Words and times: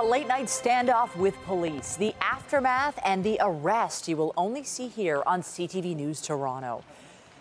A 0.00 0.10
late 0.10 0.28
night 0.28 0.46
standoff 0.46 1.14
with 1.14 1.36
police, 1.44 1.94
the 1.96 2.14
aftermath 2.22 2.98
and 3.04 3.22
the 3.22 3.36
arrest 3.42 4.08
you 4.08 4.16
will 4.16 4.32
only 4.34 4.64
see 4.64 4.88
here 4.88 5.22
on 5.26 5.42
CTV 5.42 5.94
News 5.94 6.22
Toronto. 6.22 6.82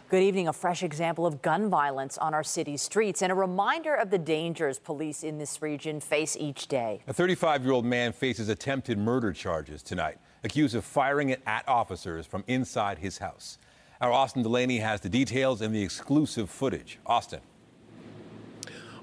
Good 0.09 0.23
evening. 0.23 0.50
A 0.50 0.51
fresh 0.51 0.83
example 0.83 1.25
of 1.25 1.41
gun 1.41 1.69
violence 1.69 2.18
on 2.18 2.33
our 2.33 2.43
city's 2.43 2.82
streets 2.82 3.21
and 3.21 3.32
a 3.32 3.36
reminder 3.36 3.95
of 3.95 4.09
the 4.09 4.18
dangers 4.18 4.77
police 4.77 5.23
in 5.23 5.37
this 5.37 5.61
region 5.61 6.01
face 6.01 6.36
each 6.37 6.68
day. 6.68 7.00
A 7.07 7.14
35 7.14 7.64
year 7.64 7.71
old 7.71 7.86
man 7.86 8.11
faces 8.11 8.50
attempted 8.50 8.97
murder 8.97 9.32
charges 9.32 9.82
tonight, 9.82 10.18
accused 10.43 10.75
of 10.75 10.83
firing 10.83 11.32
at 11.32 11.65
officers 11.65 12.25
from 12.25 12.43
inside 12.47 12.97
his 12.97 13.19
house. 13.19 13.57
Our 14.01 14.11
Austin 14.11 14.43
Delaney 14.43 14.79
has 14.79 15.00
the 15.00 15.07
details 15.07 15.61
and 15.61 15.73
the 15.73 15.82
exclusive 15.82 16.50
footage. 16.50 17.00
Austin. 17.05 17.39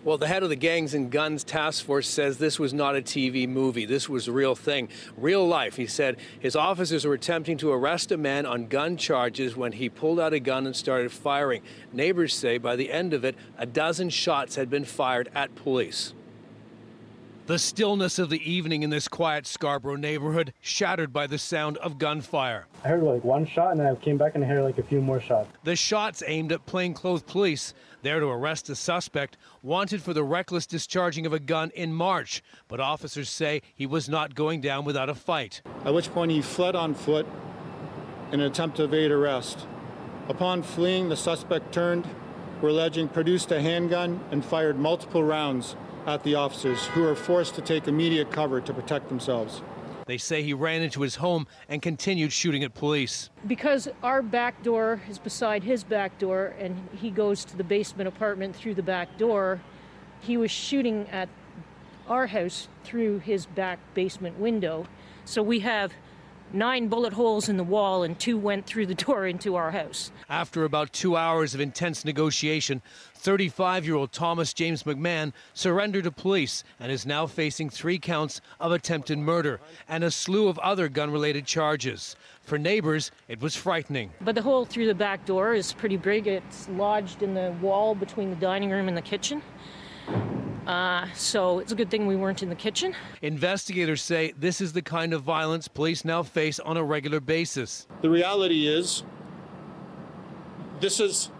Well, 0.07 0.19
the 0.19 0.29
head 0.29 0.45
of 0.45 0.51
the 0.51 0.55
Gangs 0.55 0.95
and 0.95 1.11
Guns 1.11 1.43
Task 1.43 1.85
Force 1.85 2.09
says 2.09 2.39
this 2.39 2.61
was 2.61 2.73
not 2.73 2.95
a 2.95 3.03
TV 3.03 3.49
movie. 3.49 3.87
This 3.87 4.09
was 4.09 4.29
a 4.29 4.33
real 4.33 4.55
thing, 4.55 4.89
real 5.17 5.45
life. 5.45 5.75
He 5.75 5.89
said 5.89 6.19
his 6.39 6.55
officers 6.55 7.05
were 7.05 7.15
attempting 7.15 7.59
to 7.59 7.73
arrest 7.73 8.13
a 8.13 8.17
man 8.17 8.47
on 8.47 8.69
gun 8.69 8.97
charges 8.99 9.57
when 9.57 9.73
he 9.73 9.89
pulled 9.89 10.21
out 10.21 10.33
a 10.33 10.39
gun 10.39 10.65
and 10.65 10.77
started 10.77 11.11
firing. 11.11 11.61
Neighbors 11.93 12.35
say 12.35 12.57
by 12.57 12.77
the 12.77 12.93
end 12.93 13.15
of 13.15 13.25
it, 13.25 13.35
a 13.59 13.67
dozen 13.67 14.09
shots 14.09 14.55
had 14.55 14.71
been 14.71 14.85
fired 14.85 15.29
at 15.35 15.57
police. 15.57 16.15
The 17.47 17.61
stillness 17.61 18.19
of 18.19 18.29
the 18.29 18.51
evening 18.51 18.83
in 18.83 18.91
this 18.91 19.07
quiet 19.07 19.47
Scarborough 19.47 19.95
neighborhood 19.95 20.53
shattered 20.61 21.13
by 21.13 21.29
the 21.29 21.39
sound 21.39 21.77
of 21.77 21.97
gunfire. 21.97 22.67
I 22.85 22.89
heard 22.89 23.05
like 23.05 23.23
one 23.23 23.47
shot 23.47 23.71
and 23.71 23.79
then 23.79 23.87
I 23.87 23.95
came 23.95 24.19
back 24.19 24.35
and 24.35 24.43
I 24.43 24.49
heard 24.49 24.65
like 24.65 24.79
a 24.79 24.83
few 24.83 25.01
more 25.01 25.21
shots. 25.21 25.49
The 25.63 25.77
shots 25.77 26.25
aimed 26.27 26.51
at 26.51 26.67
plainclothes 26.67 27.23
police, 27.23 27.73
there 28.07 28.21
to 28.21 28.29
arrest 28.29 28.69
a 28.69 28.77
suspect 28.77 29.37
wanted 29.65 30.01
for 30.01 30.15
the 30.15 30.23
reckless 30.23 30.65
discharging 30.65 31.27
of 31.27 31.33
a 31.33 31.41
gun 31.41 31.73
in 31.75 31.93
March. 31.93 32.41
But 32.69 32.79
officers 32.79 33.29
say 33.29 33.63
he 33.75 33.85
was 33.85 34.09
not 34.09 34.37
going 34.37 34.61
down 34.61 34.85
without 34.85 35.09
a 35.09 35.15
fight. 35.15 35.61
At 35.85 35.93
which 35.93 36.13
point 36.13 36.31
he 36.31 36.41
fled 36.41 36.77
on 36.77 36.95
foot 36.95 37.27
in 38.31 38.39
an 38.39 38.47
attempt 38.47 38.77
to 38.77 38.85
evade 38.85 39.11
arrest. 39.11 39.67
Upon 40.29 40.63
fleeing, 40.63 41.09
the 41.09 41.17
suspect 41.17 41.73
turned, 41.73 42.07
we're 42.63 42.69
alleging 42.69 43.09
produced 43.09 43.51
a 43.51 43.61
handgun 43.61 44.21
and 44.31 44.45
fired 44.45 44.79
multiple 44.79 45.25
rounds 45.25 45.75
at 46.07 46.23
the 46.23 46.37
officers, 46.37 46.87
who 46.87 47.03
were 47.03 47.17
forced 47.17 47.57
to 47.57 47.61
take 47.61 47.89
immediate 47.89 48.31
cover 48.31 48.61
to 48.61 48.73
protect 48.73 49.09
themselves. 49.09 49.63
They 50.07 50.19
say 50.19 50.43
he 50.43 50.55
ran 50.55 50.83
into 50.83 51.03
his 51.03 51.17
home 51.17 51.49
and 51.69 51.83
continued 51.83 52.33
shooting 52.33 52.63
at 52.63 52.75
police. 52.75 53.29
Because 53.47 53.89
our 54.03 54.23
back 54.23 54.63
door 54.63 55.03
is 55.11 55.19
beside 55.19 55.65
his 55.65 55.83
back 55.83 56.19
door 56.19 56.55
and 56.59 56.89
he 56.97 57.11
goes 57.11 57.45
to 57.47 57.57
the 57.57 57.65
basement 57.65 58.09
apartment 58.09 58.55
through 58.55 58.75
the 58.75 58.83
back 58.83 59.19
door, 59.19 59.61
he 60.21 60.37
was 60.37 60.51
shooting 60.51 61.09
at 61.11 61.29
our 62.09 62.29
house 62.29 62.69
through 62.85 63.19
his 63.19 63.47
back 63.47 63.81
basement 63.95 64.39
window. 64.39 64.87
So 65.25 65.43
we 65.43 65.59
have 65.61 65.93
nine 66.57 66.89
bullet 66.89 67.13
holes 67.13 67.49
in 67.49 67.57
the 67.57 67.65
wall 67.65 68.03
and 68.03 68.19
two 68.19 68.39
went 68.39 68.67
through 68.67 68.87
the 68.87 68.95
door 68.95 69.27
into 69.27 69.55
our 69.55 69.71
house. 69.71 70.11
After 70.29 70.65
about 70.65 70.93
two 70.93 71.17
hours 71.17 71.55
of 71.55 71.61
intense 71.61 72.05
negotiation, 72.05 72.83
35 73.15 73.85
year 73.85 73.95
old 73.95 74.13
Thomas 74.13 74.53
James 74.55 74.83
McMahon 74.85 75.33
surrendered 75.55 76.05
to 76.05 76.11
police 76.11 76.65
and 76.81 76.91
is 76.91 77.05
now 77.05 77.27
facing 77.27 77.69
three 77.69 77.99
counts 77.99 78.41
of 78.59 78.73
attempted 78.73 79.19
murder 79.19 79.61
and 79.89 80.03
a 80.03 80.11
slew 80.11 80.49
of 80.49 80.59
other 80.61 80.89
gun 80.89 81.11
related 81.11 81.47
charges. 81.47 82.17
For 82.43 82.59
neighbors, 82.59 83.11
it 83.29 83.41
was 83.41 83.55
frightening. 83.57 84.13
But 84.21 84.35
the 84.35 84.43
hole 84.43 84.65
through 84.65 84.87
the 84.87 84.95
back 84.95 85.27
door 85.27 85.55
is 85.55 85.73
pretty 85.73 85.97
big. 85.97 86.27
It's 86.27 86.69
lodged 86.71 87.23
in 87.23 87.35
the 87.35 87.55
wall 87.61 87.95
between 87.95 88.31
the 88.31 88.37
dining 88.37 88.71
room 88.71 88.89
and 88.89 88.97
the 88.97 89.03
kitchen. 89.03 89.43
Uh, 90.67 91.07
so 91.15 91.61
it's 91.61 91.73
a 91.73 91.75
good 91.75 91.91
thing 91.91 92.07
we 92.07 92.17
weren't 92.17 92.43
in 92.43 92.49
the 92.49 92.55
kitchen. 92.57 92.95
Investigators 93.23 94.03
say 94.03 94.33
this 94.37 94.61
is 94.61 94.73
the 94.73 94.83
kind 94.83 95.13
of 95.13 95.23
violence 95.23 95.69
police 95.69 96.05
now 96.05 96.23
face 96.23 96.59
on 96.59 96.77
a 96.77 96.83
regular 96.83 97.21
basis. 97.21 97.87
The 98.03 98.11
reality 98.11 98.67
is, 98.67 99.05
this 100.81 100.99
is 101.01 101.31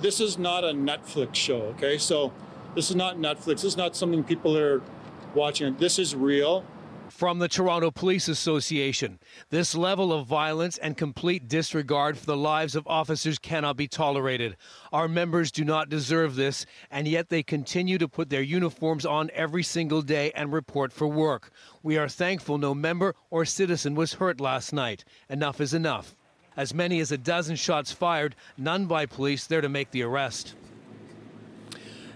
this 0.00 0.20
is 0.20 0.38
not 0.38 0.64
a 0.64 0.72
Netflix 0.72 1.34
show. 1.34 1.62
Okay, 1.74 1.98
so 1.98 2.32
this 2.74 2.90
is 2.90 2.96
not 2.96 3.16
Netflix. 3.16 3.44
This 3.46 3.64
is 3.64 3.76
not 3.76 3.96
something 3.96 4.22
people 4.22 4.56
are 4.56 4.82
watching. 5.34 5.76
This 5.76 5.98
is 5.98 6.14
real 6.14 6.64
from 7.20 7.38
the 7.38 7.48
Toronto 7.48 7.90
Police 7.90 8.28
Association. 8.28 9.18
This 9.50 9.74
level 9.74 10.10
of 10.10 10.26
violence 10.26 10.78
and 10.78 10.96
complete 10.96 11.48
disregard 11.48 12.16
for 12.16 12.24
the 12.24 12.34
lives 12.34 12.74
of 12.74 12.86
officers 12.86 13.38
cannot 13.38 13.76
be 13.76 13.86
tolerated. 13.86 14.56
Our 14.90 15.06
members 15.06 15.52
do 15.52 15.62
not 15.62 15.90
deserve 15.90 16.34
this, 16.34 16.64
and 16.90 17.06
yet 17.06 17.28
they 17.28 17.42
continue 17.42 17.98
to 17.98 18.08
put 18.08 18.30
their 18.30 18.40
uniforms 18.40 19.04
on 19.04 19.30
every 19.34 19.62
single 19.62 20.00
day 20.00 20.32
and 20.34 20.50
report 20.50 20.94
for 20.94 21.08
work. 21.08 21.52
We 21.82 21.98
are 21.98 22.08
thankful 22.08 22.56
no 22.56 22.74
member 22.74 23.14
or 23.28 23.44
citizen 23.44 23.94
was 23.94 24.14
hurt 24.14 24.40
last 24.40 24.72
night. 24.72 25.04
Enough 25.28 25.60
is 25.60 25.74
enough. 25.74 26.16
As 26.56 26.72
many 26.72 27.00
as 27.00 27.12
a 27.12 27.18
dozen 27.18 27.56
shots 27.56 27.92
fired, 27.92 28.34
none 28.56 28.86
by 28.86 29.04
police 29.04 29.46
there 29.46 29.60
to 29.60 29.68
make 29.68 29.90
the 29.90 30.04
arrest. 30.04 30.54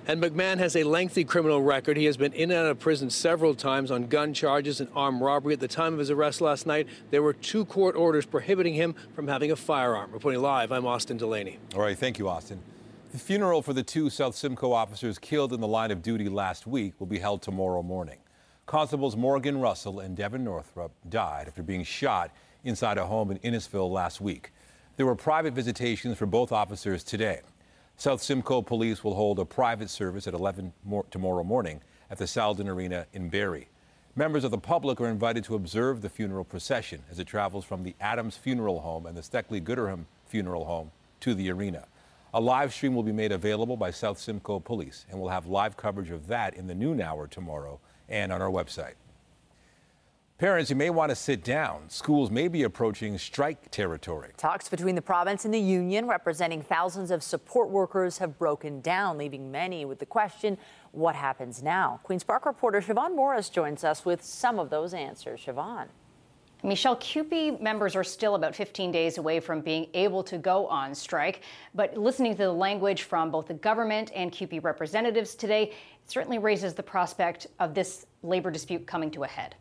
And 0.06 0.22
McMahon 0.22 0.58
has 0.58 0.76
a 0.76 0.84
lengthy 0.84 1.24
criminal 1.24 1.62
record. 1.62 1.96
He 1.96 2.04
has 2.04 2.18
been 2.18 2.34
in 2.34 2.50
and 2.50 2.60
out 2.60 2.66
of 2.66 2.78
prison 2.78 3.08
several 3.08 3.54
times 3.54 3.90
on 3.90 4.06
gun 4.06 4.34
charges 4.34 4.80
and 4.82 4.90
armed 4.94 5.22
robbery. 5.22 5.54
At 5.54 5.60
the 5.60 5.68
time 5.68 5.94
of 5.94 5.98
his 5.98 6.10
arrest 6.10 6.42
last 6.42 6.66
night, 6.66 6.88
there 7.10 7.22
were 7.22 7.32
two 7.32 7.64
court 7.64 7.96
orders 7.96 8.26
prohibiting 8.26 8.74
him 8.74 8.94
from 9.14 9.28
having 9.28 9.50
a 9.50 9.56
firearm. 9.56 10.12
Reporting 10.12 10.42
live, 10.42 10.72
I'm 10.72 10.86
Austin 10.86 11.16
Delaney. 11.16 11.58
All 11.74 11.80
right, 11.80 11.96
thank 11.96 12.18
you, 12.18 12.28
Austin. 12.28 12.60
The 13.12 13.18
funeral 13.18 13.62
for 13.62 13.72
the 13.72 13.82
two 13.82 14.10
South 14.10 14.36
Simcoe 14.36 14.72
officers 14.72 15.18
killed 15.18 15.54
in 15.54 15.62
the 15.62 15.68
line 15.68 15.90
of 15.90 16.02
duty 16.02 16.28
last 16.28 16.66
week 16.66 16.92
will 16.98 17.06
be 17.06 17.18
held 17.18 17.40
tomorrow 17.40 17.82
morning. 17.82 18.18
Constables 18.66 19.16
Morgan 19.16 19.58
Russell 19.58 20.00
and 20.00 20.14
Devin 20.14 20.44
Northrup 20.44 20.92
died 21.08 21.48
after 21.48 21.62
being 21.62 21.82
shot 21.82 22.30
inside 22.62 22.98
a 22.98 23.06
home 23.06 23.30
in 23.30 23.38
Innisfil 23.38 23.90
last 23.90 24.20
week. 24.20 24.52
There 24.98 25.06
were 25.06 25.14
private 25.14 25.54
visitations 25.54 26.18
for 26.18 26.26
both 26.26 26.52
officers 26.52 27.02
today. 27.02 27.40
South 27.96 28.20
Simcoe 28.20 28.60
Police 28.60 29.04
will 29.04 29.14
hold 29.14 29.38
a 29.38 29.44
private 29.44 29.88
service 29.88 30.26
at 30.26 30.34
11 30.34 30.72
tomorrow 31.10 31.44
morning 31.44 31.80
at 32.10 32.18
the 32.18 32.24
Sadlon 32.24 32.68
Arena 32.68 33.06
in 33.12 33.28
Barrie. 33.28 33.68
Members 34.16 34.42
of 34.42 34.50
the 34.50 34.58
public 34.58 35.00
are 35.00 35.08
invited 35.08 35.44
to 35.44 35.54
observe 35.54 36.02
the 36.02 36.08
funeral 36.08 36.44
procession 36.44 37.04
as 37.08 37.20
it 37.20 37.28
travels 37.28 37.64
from 37.64 37.84
the 37.84 37.94
Adams 38.00 38.36
Funeral 38.36 38.80
Home 38.80 39.06
and 39.06 39.16
the 39.16 39.22
Steckley 39.22 39.62
Gooderham 39.62 40.06
Funeral 40.26 40.64
Home 40.64 40.90
to 41.20 41.34
the 41.34 41.50
arena. 41.52 41.86
A 42.34 42.40
live 42.40 42.74
stream 42.74 42.96
will 42.96 43.04
be 43.04 43.12
made 43.12 43.30
available 43.30 43.76
by 43.76 43.92
South 43.92 44.18
Simcoe 44.18 44.58
Police, 44.58 45.06
and 45.08 45.20
we'll 45.20 45.30
have 45.30 45.46
live 45.46 45.76
coverage 45.76 46.10
of 46.10 46.26
that 46.26 46.54
in 46.54 46.66
the 46.66 46.74
noon 46.74 47.00
hour 47.00 47.28
tomorrow 47.28 47.78
and 48.08 48.32
on 48.32 48.42
our 48.42 48.50
website. 48.50 48.94
Parents, 50.36 50.68
you 50.68 50.74
may 50.74 50.90
want 50.90 51.10
to 51.10 51.14
sit 51.14 51.44
down. 51.44 51.88
Schools 51.88 52.28
may 52.28 52.48
be 52.48 52.64
approaching 52.64 53.16
strike 53.18 53.70
territory. 53.70 54.32
Talks 54.36 54.68
between 54.68 54.96
the 54.96 55.00
province 55.00 55.44
and 55.44 55.54
the 55.54 55.60
union, 55.60 56.08
representing 56.08 56.60
thousands 56.60 57.12
of 57.12 57.22
support 57.22 57.70
workers, 57.70 58.18
have 58.18 58.36
broken 58.36 58.80
down, 58.80 59.16
leaving 59.16 59.52
many 59.52 59.84
with 59.84 60.00
the 60.00 60.06
question 60.06 60.58
what 60.90 61.14
happens 61.14 61.62
now? 61.62 62.00
Queen's 62.02 62.24
Park 62.24 62.46
reporter 62.46 62.80
Siobhan 62.80 63.14
Morris 63.14 63.48
joins 63.48 63.84
us 63.84 64.04
with 64.04 64.24
some 64.24 64.58
of 64.58 64.70
those 64.70 64.92
answers. 64.92 65.40
Siobhan. 65.46 65.86
Michelle, 66.64 66.96
CUPE 66.96 67.60
members 67.60 67.94
are 67.94 68.02
still 68.02 68.34
about 68.34 68.56
15 68.56 68.90
days 68.90 69.18
away 69.18 69.38
from 69.38 69.60
being 69.60 69.86
able 69.94 70.24
to 70.24 70.36
go 70.36 70.66
on 70.66 70.96
strike. 70.96 71.42
But 71.76 71.96
listening 71.96 72.32
to 72.32 72.38
the 72.38 72.52
language 72.52 73.04
from 73.04 73.30
both 73.30 73.46
the 73.46 73.54
government 73.54 74.10
and 74.12 74.32
CUPE 74.32 74.64
representatives 74.64 75.36
today, 75.36 75.70
it 75.70 76.10
certainly 76.10 76.38
raises 76.38 76.74
the 76.74 76.82
prospect 76.82 77.46
of 77.60 77.72
this 77.72 78.06
labor 78.24 78.50
dispute 78.50 78.84
coming 78.84 79.12
to 79.12 79.22
a 79.22 79.28
head. 79.28 79.54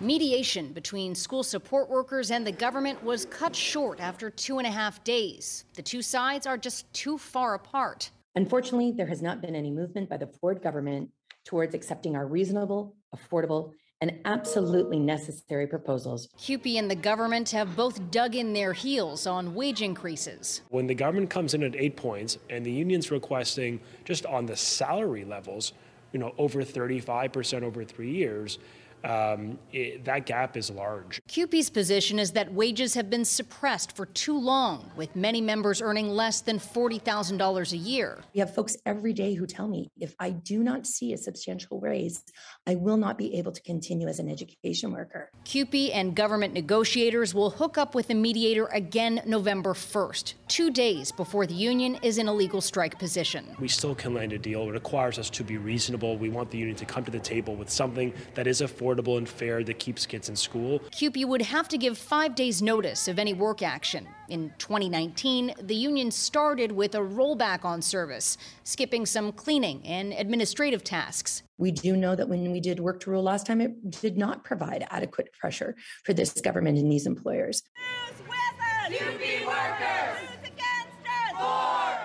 Mediation 0.00 0.72
between 0.72 1.12
school 1.12 1.42
support 1.42 1.90
workers 1.90 2.30
and 2.30 2.46
the 2.46 2.52
government 2.52 3.02
was 3.02 3.24
cut 3.24 3.54
short 3.54 3.98
after 3.98 4.30
two 4.30 4.58
and 4.58 4.66
a 4.66 4.70
half 4.70 5.02
days. 5.02 5.64
The 5.74 5.82
two 5.82 6.02
sides 6.02 6.46
are 6.46 6.56
just 6.56 6.92
too 6.92 7.18
far 7.18 7.54
apart. 7.54 8.10
Unfortunately, 8.36 8.92
there 8.92 9.08
has 9.08 9.22
not 9.22 9.40
been 9.40 9.56
any 9.56 9.72
movement 9.72 10.08
by 10.08 10.16
the 10.16 10.28
Ford 10.40 10.62
government 10.62 11.10
towards 11.44 11.74
accepting 11.74 12.14
our 12.14 12.28
reasonable, 12.28 12.94
affordable, 13.12 13.72
and 14.00 14.20
absolutely 14.24 15.00
necessary 15.00 15.66
proposals. 15.66 16.28
CUPE 16.38 16.78
and 16.78 16.88
the 16.88 16.94
government 16.94 17.50
have 17.50 17.74
both 17.74 18.12
dug 18.12 18.36
in 18.36 18.52
their 18.52 18.72
heels 18.72 19.26
on 19.26 19.52
wage 19.52 19.82
increases. 19.82 20.62
When 20.68 20.86
the 20.86 20.94
government 20.94 21.30
comes 21.30 21.54
in 21.54 21.64
at 21.64 21.74
eight 21.74 21.96
points 21.96 22.38
and 22.48 22.64
the 22.64 22.70
union's 22.70 23.10
requesting 23.10 23.80
just 24.04 24.24
on 24.26 24.46
the 24.46 24.56
salary 24.56 25.24
levels, 25.24 25.72
you 26.12 26.20
know, 26.20 26.32
over 26.38 26.62
35% 26.62 27.64
over 27.64 27.84
three 27.84 28.12
years, 28.12 28.60
um, 29.04 29.58
it, 29.72 30.04
that 30.04 30.26
gap 30.26 30.56
is 30.56 30.70
large. 30.70 31.20
CUPE's 31.28 31.70
position 31.70 32.18
is 32.18 32.32
that 32.32 32.52
wages 32.52 32.94
have 32.94 33.08
been 33.10 33.24
suppressed 33.24 33.94
for 33.96 34.06
too 34.06 34.38
long, 34.38 34.90
with 34.96 35.14
many 35.14 35.40
members 35.40 35.80
earning 35.80 36.08
less 36.08 36.40
than 36.40 36.58
$40,000 36.58 37.72
a 37.72 37.76
year. 37.76 38.18
We 38.34 38.40
have 38.40 38.54
folks 38.54 38.76
every 38.84 39.12
day 39.12 39.34
who 39.34 39.46
tell 39.46 39.68
me 39.68 39.90
if 39.98 40.14
I 40.18 40.30
do 40.30 40.62
not 40.62 40.86
see 40.86 41.12
a 41.12 41.16
substantial 41.16 41.80
raise, 41.80 42.24
I 42.66 42.74
will 42.74 42.96
not 42.96 43.18
be 43.18 43.36
able 43.38 43.52
to 43.52 43.62
continue 43.62 44.08
as 44.08 44.18
an 44.18 44.28
education 44.28 44.92
worker. 44.92 45.30
CUPE 45.44 45.94
and 45.94 46.14
government 46.14 46.54
negotiators 46.54 47.34
will 47.34 47.50
hook 47.50 47.78
up 47.78 47.94
with 47.94 48.10
a 48.10 48.14
mediator 48.14 48.66
again 48.66 49.22
November 49.26 49.74
1st, 49.74 50.34
two 50.48 50.70
days 50.70 51.12
before 51.12 51.46
the 51.46 51.54
union 51.54 51.98
is 52.02 52.18
in 52.18 52.28
a 52.28 52.32
legal 52.32 52.60
strike 52.60 52.98
position. 52.98 53.46
We 53.60 53.68
still 53.68 53.94
can 53.94 54.14
land 54.14 54.32
a 54.32 54.38
deal. 54.38 54.68
It 54.68 54.72
requires 54.72 55.18
us 55.18 55.30
to 55.30 55.44
be 55.44 55.56
reasonable. 55.56 56.18
We 56.18 56.28
want 56.28 56.50
the 56.50 56.58
union 56.58 56.76
to 56.76 56.84
come 56.84 57.04
to 57.04 57.10
the 57.10 57.18
table 57.20 57.54
with 57.54 57.70
something 57.70 58.12
that 58.34 58.46
is 58.46 58.60
affordable 58.60 58.87
and 58.90 59.28
fair 59.28 59.62
that 59.62 59.78
keeps 59.78 60.06
kids 60.06 60.28
in 60.28 60.36
school. 60.36 60.80
CUPE 60.92 61.26
would 61.26 61.42
have 61.42 61.68
to 61.68 61.78
give 61.78 61.98
five 61.98 62.34
days' 62.34 62.62
notice 62.62 63.06
of 63.06 63.18
any 63.18 63.34
work 63.34 63.62
action. 63.62 64.08
In 64.28 64.52
2019, 64.58 65.54
the 65.62 65.74
union 65.74 66.10
started 66.10 66.72
with 66.72 66.94
a 66.94 66.98
rollback 66.98 67.64
on 67.64 67.82
service, 67.82 68.38
skipping 68.64 69.04
some 69.04 69.32
cleaning 69.32 69.82
and 69.84 70.12
administrative 70.12 70.84
tasks. 70.84 71.42
We 71.58 71.70
do 71.70 71.96
know 71.96 72.16
that 72.16 72.28
when 72.28 72.50
we 72.50 72.60
did 72.60 72.80
work 72.80 73.00
to 73.00 73.10
rule 73.10 73.22
last 73.22 73.46
time, 73.46 73.60
it 73.60 73.90
did 73.90 74.16
not 74.16 74.44
provide 74.44 74.86
adequate 74.90 75.32
pressure 75.38 75.76
for 76.04 76.14
this 76.14 76.32
government 76.40 76.78
and 76.78 76.90
these 76.90 77.06
employers. 77.06 77.62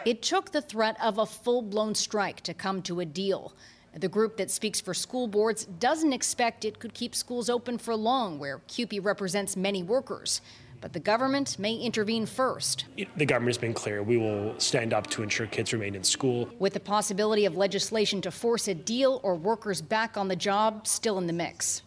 It 0.06 0.22
took 0.22 0.52
the 0.52 0.62
threat 0.62 0.98
of 1.02 1.18
a 1.18 1.26
full 1.26 1.62
blown 1.62 1.96
strike 1.96 2.42
to 2.42 2.54
come 2.54 2.82
to 2.84 3.00
a 3.00 3.06
deal. 3.06 3.54
The 3.96 4.08
group 4.08 4.38
that 4.38 4.50
speaks 4.50 4.82
for 4.82 4.94
school 4.94 5.28
boards 5.28 5.66
doesn't 5.66 6.14
expect 6.14 6.66
it 6.66 6.80
could 6.80 6.94
keep 6.94 7.14
schools 7.14 7.50
open 7.50 7.78
for 7.78 7.96
long, 7.96 8.40
where 8.40 8.62
CUPE 8.68 9.00
represents 9.04 9.56
many 9.56 9.84
workers. 9.84 10.42
But 10.82 10.94
the 10.94 11.00
government 11.00 11.58
may 11.60 11.76
intervene 11.76 12.26
first. 12.26 12.86
The 13.16 13.26
government 13.26 13.56
has 13.56 13.58
been 13.58 13.74
clear. 13.74 14.04
We 14.04 14.18
will 14.18 14.60
stand 14.60 14.94
up 14.94 15.08
to 15.12 15.24
ensure 15.24 15.48
kids 15.48 15.72
remain 15.72 15.96
in 15.96 16.04
school. 16.04 16.50
With 16.60 16.74
the 16.74 16.80
possibility 16.80 17.46
of 17.46 17.56
legislation 17.56 18.20
to 18.22 18.32
force 18.32 18.68
a 18.68 18.74
deal 18.74 19.22
or 19.24 19.36
workers 19.36 19.82
back 19.82 20.18
on 20.18 20.28
the 20.28 20.36
job 20.36 20.86
still 20.88 21.18
in 21.20 21.28
the 21.28 21.34
mix. 21.34 21.84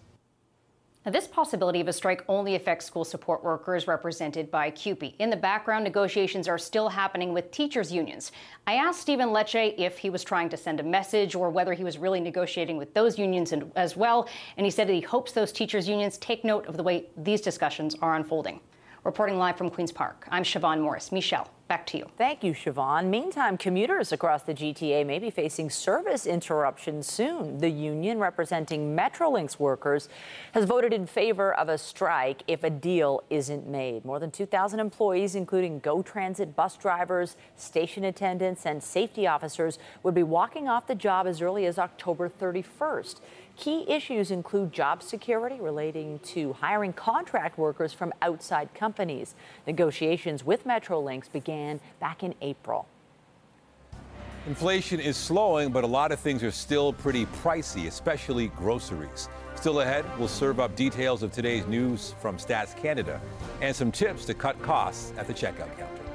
Now, 1.06 1.12
this 1.12 1.28
possibility 1.28 1.80
of 1.80 1.86
a 1.86 1.92
strike 1.92 2.24
only 2.28 2.56
affects 2.56 2.84
school 2.84 3.04
support 3.04 3.44
workers 3.44 3.86
represented 3.86 4.50
by 4.50 4.70
CUPE. 4.70 5.14
In 5.20 5.30
the 5.30 5.36
background, 5.36 5.84
negotiations 5.84 6.48
are 6.48 6.58
still 6.58 6.88
happening 6.88 7.32
with 7.32 7.52
teachers' 7.52 7.92
unions. 7.92 8.32
I 8.66 8.74
asked 8.74 9.02
Stephen 9.02 9.28
Lecce 9.28 9.76
if 9.78 9.98
he 9.98 10.10
was 10.10 10.24
trying 10.24 10.48
to 10.48 10.56
send 10.56 10.80
a 10.80 10.82
message 10.82 11.36
or 11.36 11.48
whether 11.48 11.74
he 11.74 11.84
was 11.84 11.96
really 11.96 12.18
negotiating 12.18 12.76
with 12.76 12.92
those 12.92 13.20
unions 13.20 13.54
as 13.76 13.96
well, 13.96 14.28
and 14.56 14.66
he 14.66 14.70
said 14.70 14.88
that 14.88 14.94
he 14.94 15.00
hopes 15.00 15.30
those 15.30 15.52
teachers' 15.52 15.88
unions 15.88 16.18
take 16.18 16.44
note 16.44 16.66
of 16.66 16.76
the 16.76 16.82
way 16.82 17.06
these 17.16 17.40
discussions 17.40 17.94
are 18.02 18.16
unfolding. 18.16 18.58
Reporting 19.04 19.38
live 19.38 19.56
from 19.56 19.70
Queen's 19.70 19.92
Park, 19.92 20.26
I'm 20.32 20.42
Siobhan 20.42 20.80
Morris. 20.80 21.12
Michelle, 21.12 21.48
back 21.68 21.86
to 21.86 21.98
you. 21.98 22.06
Thank 22.16 22.44
you, 22.44 22.52
Siobhan. 22.52 23.08
Meantime, 23.08 23.58
commuters 23.58 24.12
across 24.12 24.42
the 24.42 24.54
GTA 24.54 25.04
may 25.04 25.18
be 25.18 25.30
facing 25.30 25.68
service 25.68 26.26
interruptions 26.26 27.10
soon. 27.10 27.58
The 27.58 27.68
union 27.68 28.18
representing 28.18 28.96
Metrolinx 28.96 29.58
workers 29.58 30.08
has 30.52 30.64
voted 30.64 30.92
in 30.92 31.06
favor 31.06 31.52
of 31.54 31.68
a 31.68 31.76
strike 31.76 32.42
if 32.46 32.62
a 32.62 32.70
deal 32.70 33.24
isn't 33.30 33.66
made. 33.66 34.04
More 34.04 34.20
than 34.20 34.30
2,000 34.30 34.78
employees, 34.78 35.34
including 35.34 35.80
GO 35.80 36.02
Transit 36.02 36.54
bus 36.54 36.76
drivers, 36.76 37.36
station 37.56 38.04
attendants, 38.04 38.64
and 38.64 38.82
safety 38.82 39.26
officers, 39.26 39.78
would 40.02 40.14
be 40.14 40.22
walking 40.22 40.68
off 40.68 40.86
the 40.86 40.94
job 40.94 41.26
as 41.26 41.42
early 41.42 41.66
as 41.66 41.78
October 41.78 42.28
31st. 42.28 43.20
Key 43.56 43.86
issues 43.88 44.30
include 44.30 44.70
job 44.70 45.02
security 45.02 45.58
relating 45.60 46.18
to 46.20 46.52
hiring 46.54 46.92
contract 46.92 47.56
workers 47.56 47.92
from 47.92 48.12
outside 48.20 48.72
companies. 48.74 49.34
Negotiations 49.66 50.44
with 50.44 50.64
Metrolinx 50.64 51.32
began 51.32 51.80
back 51.98 52.22
in 52.22 52.34
April. 52.42 52.86
Inflation 54.46 55.00
is 55.00 55.16
slowing, 55.16 55.70
but 55.72 55.82
a 55.84 55.86
lot 55.86 56.12
of 56.12 56.20
things 56.20 56.44
are 56.44 56.52
still 56.52 56.92
pretty 56.92 57.26
pricey, 57.26 57.86
especially 57.88 58.48
groceries. 58.48 59.28
Still 59.56 59.80
ahead, 59.80 60.04
we'll 60.18 60.28
serve 60.28 60.60
up 60.60 60.76
details 60.76 61.22
of 61.22 61.32
today's 61.32 61.66
news 61.66 62.14
from 62.20 62.36
Stats 62.36 62.76
Canada 62.76 63.20
and 63.62 63.74
some 63.74 63.90
tips 63.90 64.26
to 64.26 64.34
cut 64.34 64.60
costs 64.62 65.14
at 65.16 65.26
the 65.26 65.34
checkout 65.34 65.76
counter. 65.78 66.05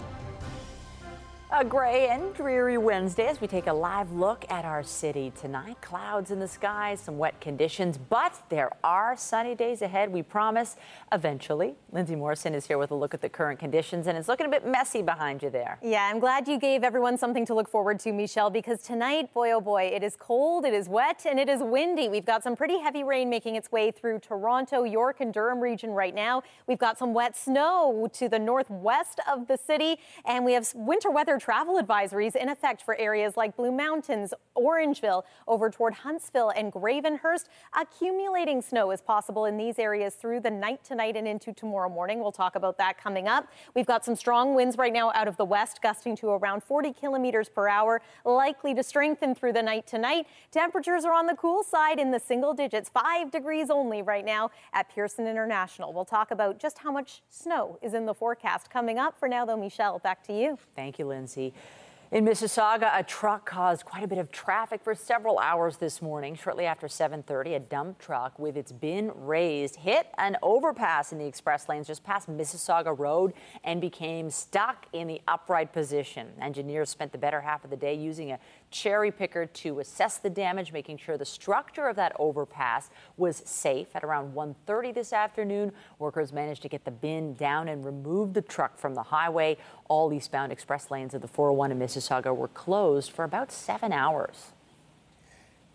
A 1.53 1.65
gray 1.65 2.07
and 2.07 2.33
dreary 2.33 2.77
Wednesday 2.77 3.27
as 3.27 3.42
we 3.42 3.48
take 3.48 3.68
a 3.68 3.74
live 3.74 4.13
look 4.13 4.45
at 4.50 4.63
our 4.63 4.83
city 4.83 5.33
tonight. 5.38 5.81
Clouds 5.81 6.31
in 6.31 6.39
the 6.39 6.48
sky, 6.48 6.95
some 6.95 7.18
wet 7.18 7.42
conditions, 7.42 7.98
but 7.98 8.42
there 8.48 8.71
are 8.86 9.18
sunny 9.18 9.53
days 9.53 9.81
ahead, 9.81 10.13
we 10.13 10.24
promise, 10.24 10.77
eventually. 11.12 11.75
Lindsay 11.92 12.15
Morrison 12.15 12.56
is 12.56 12.68
here 12.68 12.77
with 12.77 12.92
a 12.92 12.95
look 12.95 13.13
at 13.13 13.19
the 13.19 13.27
current 13.27 13.59
conditions, 13.59 14.07
and 14.07 14.18
it's 14.18 14.30
looking 14.30 14.45
a 14.45 14.50
bit 14.50 14.65
messy 14.65 15.01
behind 15.01 15.44
you 15.44 15.50
there. 15.50 15.77
Yeah, 15.83 16.09
I'm 16.09 16.19
glad 16.19 16.48
you 16.48 16.57
gave 16.57 16.86
everyone 16.86 17.18
something 17.18 17.45
to 17.48 17.53
look 17.53 17.68
forward 17.68 18.00
to, 18.00 18.13
Michelle, 18.13 18.50
because 18.50 18.81
tonight, 18.81 19.33
boy 19.33 19.51
oh 19.51 19.59
boy, 19.59 19.92
it 19.94 20.03
is 20.03 20.15
cold, 20.15 20.63
it 20.63 20.74
is 20.74 20.88
wet, 20.88 21.25
and 21.30 21.38
it 21.38 21.50
is 21.50 21.59
windy. 21.62 22.07
We've 22.07 22.25
got 22.25 22.44
some 22.44 22.56
pretty 22.56 22.80
heavy 22.80 23.03
rain 23.03 23.30
making 23.30 23.57
its 23.57 23.69
way 23.74 23.92
through 23.92 24.19
Toronto, 24.19 24.86
York, 24.86 25.19
and 25.19 25.33
Durham 25.33 25.59
region 25.59 25.89
right 25.89 26.15
now. 26.15 26.44
We've 26.65 26.80
got 26.80 26.98
some 26.98 27.13
wet 27.13 27.36
snow 27.36 28.09
to 28.13 28.30
the 28.30 28.39
northwest 28.39 29.19
of 29.30 29.48
the 29.50 29.57
city, 29.57 29.98
and 30.24 30.45
we 30.45 30.53
have 30.53 30.74
winter 30.74 31.12
weather 31.12 31.40
travel 31.41 31.81
advisories 31.81 32.35
in 32.35 32.49
effect 32.49 32.83
for 32.83 32.95
areas 32.99 33.35
like 33.35 33.57
Blue 33.57 33.71
Mountains, 33.71 34.31
Orangeville, 34.55 35.23
over 35.47 35.71
toward 35.71 35.95
Huntsville 35.95 36.51
and 36.51 36.71
Gravenhurst. 36.71 37.45
Accumulating 37.75 38.61
snow 38.61 38.91
is 38.91 39.01
possible 39.01 39.45
in 39.45 39.57
these 39.57 39.79
areas 39.79 40.13
through 40.13 40.41
the 40.41 40.51
night 40.51 40.83
tonight 40.83 41.17
and 41.17 41.27
into 41.27 41.51
tomorrow 41.51 41.89
morning. 41.89 42.19
We'll 42.19 42.31
talk 42.31 42.55
about 42.55 42.77
that 42.77 43.01
coming 43.01 43.27
up. 43.27 43.47
We've 43.73 43.88
got 43.88 44.05
some 44.05 44.15
strong 44.15 44.53
winds 44.53 44.77
right 44.77 44.93
now 44.93 45.11
out 45.15 45.27
of 45.27 45.35
the 45.38 45.45
west, 45.45 45.81
gusting 45.81 46.15
to 46.17 46.27
around 46.29 46.63
40 46.63 46.93
kilometers 46.93 47.49
per 47.49 47.67
hour, 47.67 48.03
likely 48.23 48.75
to 48.75 48.83
strengthen 48.83 49.33
through 49.33 49.53
the 49.53 49.63
night 49.63 49.88
tonight. 49.88 50.27
Temperatures 50.51 51.05
are 51.05 51.13
on 51.13 51.25
the 51.25 51.35
cool 51.35 51.63
side 51.63 51.97
in 51.97 52.11
the 52.11 52.19
single 52.19 52.53
digits, 52.53 52.88
five 52.88 53.31
degrees 53.31 53.71
only 53.71 54.03
right 54.03 54.25
now 54.25 54.51
at 54.73 54.93
Pearson 54.93 55.25
International. 55.25 55.91
We'll 55.91 56.05
talk 56.05 56.29
about 56.29 56.59
just 56.59 56.77
how 56.77 56.91
much 56.91 57.23
snow 57.29 57.79
is 57.81 57.95
in 57.95 58.05
the 58.05 58.13
forecast 58.13 58.69
coming 58.69 58.99
up. 58.99 59.17
For 59.17 59.27
now, 59.27 59.43
though, 59.43 59.57
Michelle, 59.57 59.97
back 59.97 60.23
to 60.25 60.33
you. 60.33 60.59
Thank 60.75 60.99
you, 60.99 61.07
Lindsay. 61.07 61.30
In 61.37 62.25
Mississauga, 62.25 62.91
a 62.93 63.03
truck 63.03 63.45
caused 63.45 63.85
quite 63.85 64.03
a 64.03 64.07
bit 64.07 64.17
of 64.17 64.31
traffic 64.31 64.83
for 64.83 64.93
several 64.93 65.39
hours 65.39 65.77
this 65.77 66.01
morning. 66.01 66.35
Shortly 66.35 66.65
after 66.65 66.89
7:30, 66.89 67.55
a 67.55 67.59
dump 67.59 67.99
truck 67.99 68.37
with 68.37 68.57
its 68.57 68.73
bin 68.73 69.13
raised 69.15 69.77
hit 69.77 70.07
an 70.17 70.35
overpass 70.41 71.13
in 71.13 71.19
the 71.19 71.25
express 71.25 71.69
lanes 71.69 71.87
just 71.87 72.03
past 72.03 72.29
Mississauga 72.29 72.93
Road 72.99 73.33
and 73.63 73.79
became 73.79 74.29
stuck 74.29 74.87
in 74.91 75.07
the 75.07 75.21
upright 75.25 75.71
position. 75.71 76.33
Engineers 76.41 76.89
spent 76.89 77.13
the 77.13 77.17
better 77.17 77.39
half 77.39 77.63
of 77.63 77.69
the 77.69 77.77
day 77.77 77.93
using 77.93 78.33
a 78.33 78.39
cherry 78.71 79.12
picker 79.12 79.45
to 79.45 79.79
assess 79.79 80.18
the 80.18 80.29
damage, 80.29 80.71
making 80.71 80.97
sure 80.97 81.18
the 81.18 81.25
structure 81.25 81.88
of 81.88 81.95
that 81.97 82.13
overpass 82.18 82.89
was 83.18 83.38
safe. 83.45 83.95
At 83.95 84.03
around 84.03 84.33
1:30 84.33 84.91
this 84.91 85.13
afternoon, 85.13 85.73
workers 86.00 86.33
managed 86.33 86.62
to 86.63 86.69
get 86.69 86.85
the 86.85 86.91
bin 86.91 87.35
down 87.35 87.68
and 87.68 87.85
remove 87.85 88.33
the 88.33 88.41
truck 88.41 88.77
from 88.77 88.95
the 88.95 89.03
highway. 89.03 89.57
All 89.88 90.12
eastbound 90.13 90.51
express 90.51 90.89
lanes 90.89 91.13
of 91.13 91.21
the 91.21 91.27
401 91.27 91.72
in 91.72 91.79
Mississauga 91.79 92.36
were 92.36 92.48
closed 92.48 93.12
for 93.12 93.24
about 93.24 93.51
seven 93.51 93.93
hours. 93.93 94.53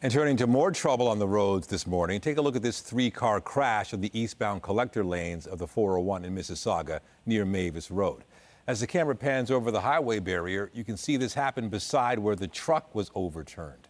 And 0.02 0.12
turning 0.12 0.36
to 0.36 0.46
more 0.46 0.70
trouble 0.70 1.08
on 1.08 1.18
the 1.18 1.26
roads 1.26 1.66
this 1.66 1.86
morning, 1.86 2.20
take 2.20 2.36
a 2.36 2.42
look 2.42 2.54
at 2.54 2.62
this 2.62 2.80
three 2.80 3.10
car 3.10 3.40
crash 3.40 3.94
of 3.94 4.02
the 4.02 4.10
eastbound 4.18 4.62
collector 4.62 5.02
lanes 5.02 5.46
of 5.46 5.58
the 5.58 5.66
401 5.66 6.24
in 6.24 6.34
Mississauga 6.34 7.00
near 7.24 7.46
Mavis 7.46 7.90
Road. 7.90 8.24
As 8.68 8.80
the 8.80 8.86
camera 8.86 9.14
pans 9.14 9.52
over 9.52 9.70
the 9.70 9.80
highway 9.80 10.18
barrier, 10.18 10.72
you 10.74 10.82
can 10.82 10.96
see 10.96 11.16
this 11.16 11.34
happen 11.34 11.68
beside 11.68 12.18
where 12.18 12.34
the 12.34 12.48
truck 12.48 12.92
was 12.96 13.12
overturned. 13.14 13.86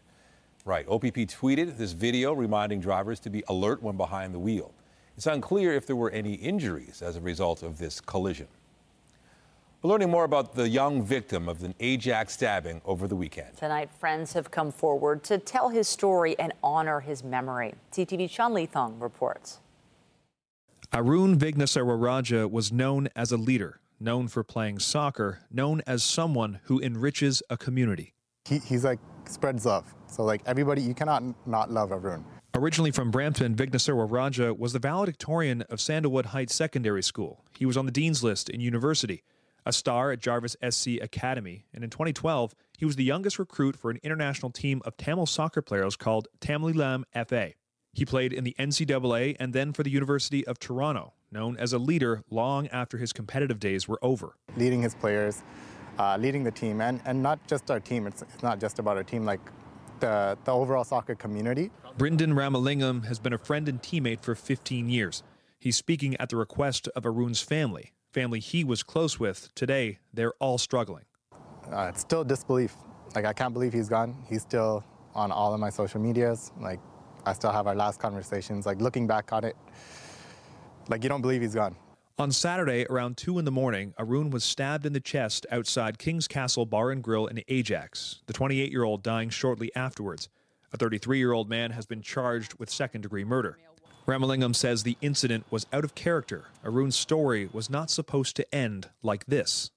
Right, 0.67 0.87
OPP 0.87 1.17
tweeted 1.31 1.79
this 1.79 1.93
video 1.93 2.35
reminding 2.35 2.81
drivers 2.81 3.19
to 3.21 3.31
be 3.31 3.43
alert 3.49 3.83
when 3.83 3.97
behind 3.97 4.35
the 4.35 4.39
wheel. 4.39 4.75
It's 5.17 5.27
unclear 5.27 5.73
if 5.73 5.87
there 5.87 5.97
were 5.97 6.11
any 6.11 6.35
injuries 6.35 7.01
as 7.01 7.17
a 7.17 7.23
result 7.23 7.63
of 7.63 7.79
this 7.79 8.03
collision. 8.03 8.49
We're 9.81 9.91
learning 9.91 10.11
more 10.11 10.25
about 10.25 10.55
the 10.55 10.69
young 10.69 11.03
victim 11.03 11.49
of 11.49 11.63
an 11.63 11.75
Ajax 11.81 12.35
stabbing 12.35 12.83
over 12.85 13.09
the 13.09 13.17
weekend. 13.17 13.57
Tonight, 13.57 13.91
friends 13.99 14.35
have 14.35 14.51
come 14.51 14.73
forward 14.73 15.25
to 15.25 15.39
tell 15.39 15.71
his 15.71 15.89
story 15.89 16.39
and 16.39 16.53
honor 16.63 17.01
his 17.01 17.25
memory. 17.25 17.75
CTV 17.93 18.29
Sean 18.29 18.53
Leathong 18.53 19.01
reports. 19.01 19.61
Arun 20.93 21.39
Vignesawaraja 21.39 22.51
was 22.51 22.73
known 22.73 23.09
as 23.17 23.33
a 23.33 23.37
leader, 23.37 23.81
known 23.99 24.29
for 24.29 24.45
playing 24.45 24.79
soccer, 24.79 25.41
known 25.51 25.83
as 25.87 26.05
someone 26.05 26.61
who 26.65 26.81
enriches 26.81 27.43
a 27.51 27.57
community. 27.57 28.15
He, 28.45 28.59
he's 28.59 28.85
like 28.85 29.01
spreads 29.29 29.67
love. 29.67 29.95
So 30.07 30.25
like 30.25 30.43
everybody, 30.47 30.83
you 30.83 30.95
cannot 30.95 31.23
not 31.47 31.71
love 31.71 31.93
Arun. 31.93 32.25
Originally 32.55 32.91
from 32.91 33.11
Brampton, 33.11 33.55
Vignesawaraja 33.55 34.59
was 34.59 34.73
the 34.73 34.79
valedictorian 34.79 35.63
of 35.63 35.81
Sandalwood 35.81 36.27
Heights 36.27 36.55
Secondary 36.55 37.03
School. 37.03 37.45
He 37.59 37.67
was 37.67 37.77
on 37.77 37.85
the 37.85 37.93
dean's 37.93 38.25
list 38.25 38.49
in 38.49 38.61
university, 38.61 39.25
a 39.67 39.75
star 39.75 40.11
at 40.11 40.21
Jarvis 40.21 40.57
SC 40.67 40.93
Academy, 41.03 41.67
and 41.75 41.85
in 41.85 41.91
2012, 41.91 42.55
he 42.79 42.87
was 42.87 42.97
the 42.97 43.05
youngest 43.05 43.39
recruit 43.39 43.77
for 43.77 43.91
an 43.91 43.99
international 44.03 44.51
team 44.51 44.81
of 44.87 44.97
Tamil 44.97 45.27
soccer 45.27 45.61
players 45.61 45.97
called 45.97 46.29
Tamilam 46.41 47.03
FA. 47.27 47.53
He 47.97 48.05
played 48.05 48.35
in 48.35 48.45
the 48.45 48.55
NCAA 48.59 49.37
and 49.41 49.55
then 49.55 49.73
for 49.73 49.83
the 49.83 49.89
University 49.89 50.47
of 50.47 50.59
Toronto, 50.59 51.15
known 51.33 51.57
as 51.57 51.73
a 51.73 51.79
leader 51.79 52.23
long 52.29 52.69
after 52.69 52.99
his 52.99 53.11
competitive 53.11 53.59
days 53.59 53.89
were 53.89 53.99
over. 54.03 54.37
Leading 54.55 54.83
his 54.83 54.95
players, 54.95 55.43
uh, 55.99 56.19
leading 56.21 56.45
the 56.45 56.51
team, 56.51 56.83
and, 56.83 57.01
and 57.07 57.23
not 57.23 57.39
just 57.47 57.71
our 57.71 57.81
team. 57.81 58.07
It's, 58.07 58.21
it's 58.21 58.43
not 58.43 58.61
just 58.61 58.79
about 58.79 58.99
our 58.99 59.03
team, 59.03 59.25
like 59.25 59.41
the, 60.01 60.37
the 60.45 60.53
overall 60.53 60.85
soccer 60.85 61.15
community. 61.15 61.71
Brendan 61.97 62.35
Ramalingam 62.35 63.07
has 63.07 63.19
been 63.19 63.33
a 63.33 63.39
friend 63.39 63.67
and 63.67 63.81
teammate 63.81 64.21
for 64.21 64.35
15 64.35 64.91
years. 64.91 65.23
He's 65.59 65.79
speaking 65.79 66.19
at 66.19 66.29
the 66.29 66.37
request 66.37 66.89
of 66.95 67.07
Arun's 67.07 67.41
family, 67.41 67.95
family 68.13 68.41
he 68.41 68.63
was 68.63 68.83
close 68.83 69.19
with. 69.19 69.55
Today, 69.55 70.01
they're 70.13 70.35
all 70.39 70.59
struggling. 70.59 71.05
Uh, 71.73 71.87
it's 71.89 72.03
still 72.03 72.25
disbelief. 72.25 72.77
Like, 73.15 73.25
I 73.25 73.33
can't 73.33 73.55
believe 73.55 73.73
he's 73.73 73.89
gone. 73.89 74.23
He's 74.29 74.43
still 74.43 74.85
on 75.15 75.33
all 75.33 75.55
of 75.55 75.61
my 75.61 75.71
social 75.71 75.99
medias. 75.99 76.53
Like, 76.61 76.79
I 77.27 77.33
still 77.33 77.51
have 77.51 77.67
our 77.67 77.75
last 77.75 78.01
conversations. 78.01 78.65
Like, 78.65 78.81
looking 78.81 79.07
back 79.07 79.33
on 79.33 79.45
it, 79.45 79.57
like, 80.89 81.03
you 81.03 81.09
don't 81.09 81.21
believe 81.21 81.43
he's 81.43 81.55
gone. 81.55 81.77
On 82.19 82.33
Saturday, 82.33 82.87
around 82.89 83.19
2 83.19 83.39
in 83.39 83.45
the 83.45 83.51
morning, 83.51 83.93
Arun 83.99 84.31
was 84.31 84.43
stabbed 84.43 84.87
in 84.87 84.95
the 84.95 85.01
chest 85.01 85.45
outside 85.51 85.99
King's 85.99 86.27
Castle 86.27 86.65
Bar 86.65 86.91
and 86.91 87.03
Grill 87.03 87.27
in 87.27 87.43
Ajax, 87.49 88.23
the 88.27 88.33
28 88.33 88.73
year 88.73 88.85
old 88.85 89.03
dying 89.03 89.29
shortly 89.29 89.75
afterwards. 89.77 90.31
A 90.73 90.79
33 90.79 91.19
year 91.19 91.33
old 91.33 91.51
man 91.51 91.73
has 91.73 91.85
been 91.85 92.01
charged 92.01 92.55
with 92.59 92.71
second 92.71 93.03
degree 93.03 93.25
murder. 93.25 93.59
Ramalingam 94.07 94.55
says 94.55 94.83
the 94.83 94.97
incident 95.03 95.45
was 95.51 95.67
out 95.73 95.85
of 95.85 95.95
character. 95.95 96.47
Arun's 96.65 96.97
story 96.97 97.51
was 97.53 97.69
not 97.69 97.91
supposed 97.91 98.37
to 98.37 98.55
end 98.55 98.89
like 99.03 99.27
this. 99.27 99.71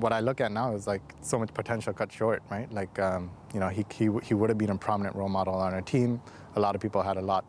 What 0.00 0.12
I 0.12 0.20
look 0.20 0.40
at 0.40 0.52
now 0.52 0.74
is 0.74 0.86
like 0.86 1.02
so 1.20 1.38
much 1.38 1.52
potential 1.52 1.92
cut 1.92 2.12
short, 2.12 2.42
right? 2.50 2.70
Like, 2.72 2.98
um, 2.98 3.30
you 3.52 3.60
know, 3.60 3.68
he, 3.68 3.84
he, 3.92 4.08
he 4.22 4.34
would 4.34 4.48
have 4.48 4.58
been 4.58 4.70
a 4.70 4.78
prominent 4.78 5.16
role 5.16 5.28
model 5.28 5.54
on 5.54 5.74
our 5.74 5.82
team. 5.82 6.20
A 6.56 6.60
lot 6.60 6.74
of 6.74 6.80
people 6.80 7.02
had 7.02 7.16
a 7.16 7.22
lot 7.22 7.44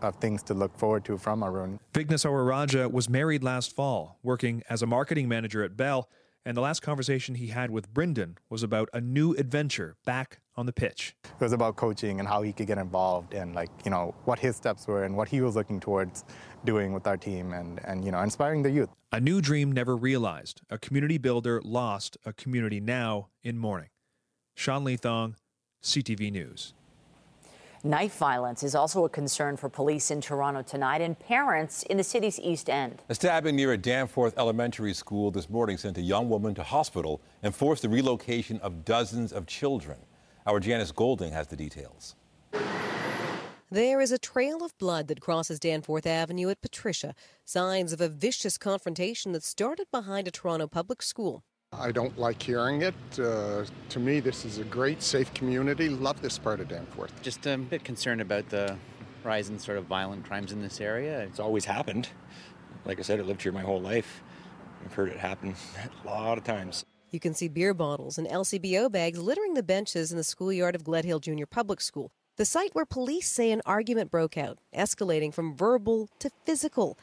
of 0.00 0.16
things 0.16 0.42
to 0.44 0.54
look 0.54 0.76
forward 0.76 1.04
to 1.04 1.16
from 1.16 1.42
Arun. 1.42 1.78
Vignesawaraja 1.94 2.90
was 2.90 3.08
married 3.08 3.44
last 3.44 3.74
fall, 3.74 4.18
working 4.22 4.62
as 4.68 4.82
a 4.82 4.86
marketing 4.86 5.28
manager 5.28 5.62
at 5.62 5.76
Bell, 5.76 6.08
and 6.44 6.56
the 6.56 6.60
last 6.60 6.80
conversation 6.80 7.36
he 7.36 7.48
had 7.48 7.70
with 7.70 7.92
Brendan 7.92 8.38
was 8.50 8.62
about 8.62 8.88
a 8.92 9.00
new 9.00 9.32
adventure 9.34 9.96
back 10.04 10.40
on 10.56 10.66
the 10.66 10.72
pitch. 10.72 11.14
It 11.24 11.42
was 11.42 11.52
about 11.52 11.76
coaching 11.76 12.18
and 12.18 12.28
how 12.28 12.42
he 12.42 12.52
could 12.52 12.66
get 12.66 12.78
involved 12.78 13.32
and 13.32 13.54
like, 13.54 13.70
you 13.84 13.90
know, 13.90 14.14
what 14.24 14.38
his 14.38 14.56
steps 14.56 14.86
were 14.86 15.04
and 15.04 15.16
what 15.16 15.28
he 15.28 15.40
was 15.40 15.56
looking 15.56 15.80
towards 15.80 16.24
doing 16.64 16.92
with 16.92 17.06
our 17.06 17.16
team 17.16 17.52
and, 17.52 17.80
and 17.84 18.04
you 18.04 18.10
know, 18.10 18.20
inspiring 18.20 18.62
the 18.62 18.70
youth. 18.70 18.90
A 19.12 19.20
new 19.20 19.40
dream 19.40 19.72
never 19.72 19.96
realized. 19.96 20.62
A 20.70 20.78
community 20.78 21.18
builder 21.18 21.60
lost 21.64 22.16
a 22.24 22.32
community 22.32 22.80
now 22.80 23.28
in 23.42 23.58
mourning. 23.58 23.90
Sean 24.54 24.84
Leathong, 24.84 25.34
CTV 25.82 26.30
News. 26.30 26.74
Knife 27.84 28.16
violence 28.16 28.62
is 28.62 28.76
also 28.76 29.04
a 29.04 29.08
concern 29.08 29.56
for 29.56 29.68
police 29.68 30.12
in 30.12 30.20
Toronto 30.20 30.62
tonight 30.62 31.00
and 31.00 31.18
parents 31.18 31.82
in 31.82 31.96
the 31.96 32.04
city's 32.04 32.38
East 32.38 32.70
End. 32.70 33.02
A 33.08 33.14
stabbing 33.16 33.56
near 33.56 33.72
a 33.72 33.76
Danforth 33.76 34.38
Elementary 34.38 34.94
School 34.94 35.32
this 35.32 35.50
morning 35.50 35.76
sent 35.76 35.98
a 35.98 36.00
young 36.00 36.28
woman 36.28 36.54
to 36.54 36.62
hospital 36.62 37.20
and 37.42 37.52
forced 37.52 37.82
the 37.82 37.88
relocation 37.88 38.60
of 38.60 38.84
dozens 38.84 39.32
of 39.32 39.48
children. 39.48 39.98
Our 40.46 40.60
Janice 40.60 40.92
Golding 40.92 41.32
has 41.32 41.48
the 41.48 41.56
details. 41.56 42.14
There 43.68 44.00
is 44.00 44.12
a 44.12 44.18
trail 44.18 44.64
of 44.64 44.78
blood 44.78 45.08
that 45.08 45.20
crosses 45.20 45.58
Danforth 45.58 46.06
Avenue 46.06 46.50
at 46.50 46.60
Patricia, 46.60 47.16
signs 47.44 47.92
of 47.92 48.00
a 48.00 48.08
vicious 48.08 48.58
confrontation 48.58 49.32
that 49.32 49.42
started 49.42 49.88
behind 49.90 50.28
a 50.28 50.30
Toronto 50.30 50.68
public 50.68 51.02
school. 51.02 51.42
I 51.78 51.90
don't 51.90 52.16
like 52.18 52.42
hearing 52.42 52.82
it. 52.82 52.94
Uh, 53.18 53.64
to 53.88 53.98
me, 53.98 54.20
this 54.20 54.44
is 54.44 54.58
a 54.58 54.64
great, 54.64 55.02
safe 55.02 55.32
community. 55.32 55.88
Love 55.88 56.20
this 56.20 56.38
part 56.38 56.60
of 56.60 56.68
Danforth. 56.68 57.12
Just 57.22 57.46
a 57.46 57.56
bit 57.56 57.82
concerned 57.82 58.20
about 58.20 58.48
the 58.50 58.76
rise 59.24 59.48
in 59.48 59.58
sort 59.58 59.78
of 59.78 59.86
violent 59.86 60.24
crimes 60.24 60.52
in 60.52 60.60
this 60.60 60.80
area. 60.80 61.20
It's 61.20 61.40
always 61.40 61.64
happened. 61.64 62.10
Like 62.84 62.98
I 62.98 63.02
said, 63.02 63.20
I 63.20 63.22
lived 63.22 63.42
here 63.42 63.52
my 63.52 63.62
whole 63.62 63.80
life. 63.80 64.22
I've 64.84 64.92
heard 64.92 65.08
it 65.08 65.16
happen 65.16 65.54
a 66.04 66.06
lot 66.06 66.36
of 66.36 66.44
times. 66.44 66.84
You 67.10 67.20
can 67.20 67.34
see 67.34 67.48
beer 67.48 67.72
bottles 67.72 68.18
and 68.18 68.26
LCBO 68.26 68.90
bags 68.90 69.18
littering 69.20 69.54
the 69.54 69.62
benches 69.62 70.10
in 70.10 70.18
the 70.18 70.24
schoolyard 70.24 70.74
of 70.74 70.84
Gledhill 70.84 71.20
Junior 71.20 71.46
Public 71.46 71.80
School, 71.80 72.10
the 72.36 72.44
site 72.44 72.74
where 72.74 72.86
police 72.86 73.30
say 73.30 73.50
an 73.50 73.62
argument 73.64 74.10
broke 74.10 74.36
out, 74.36 74.58
escalating 74.76 75.32
from 75.32 75.56
verbal 75.56 76.08
to 76.18 76.30
physical. 76.44 76.98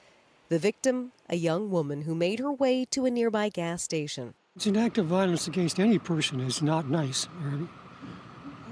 The 0.49 0.59
victim, 0.59 1.11
a 1.29 1.35
young 1.35 1.69
woman 1.69 2.01
who 2.03 2.15
made 2.15 2.39
her 2.39 2.51
way 2.51 2.85
to 2.85 3.05
a 3.05 3.11
nearby 3.11 3.49
gas 3.49 3.83
station. 3.83 4.33
It's 4.59 4.67
an 4.67 4.75
act 4.75 4.97
of 4.97 5.05
violence 5.05 5.47
against 5.47 5.79
any 5.79 5.97
person 5.97 6.41
is 6.41 6.61
not 6.61 6.89
nice 6.89 7.29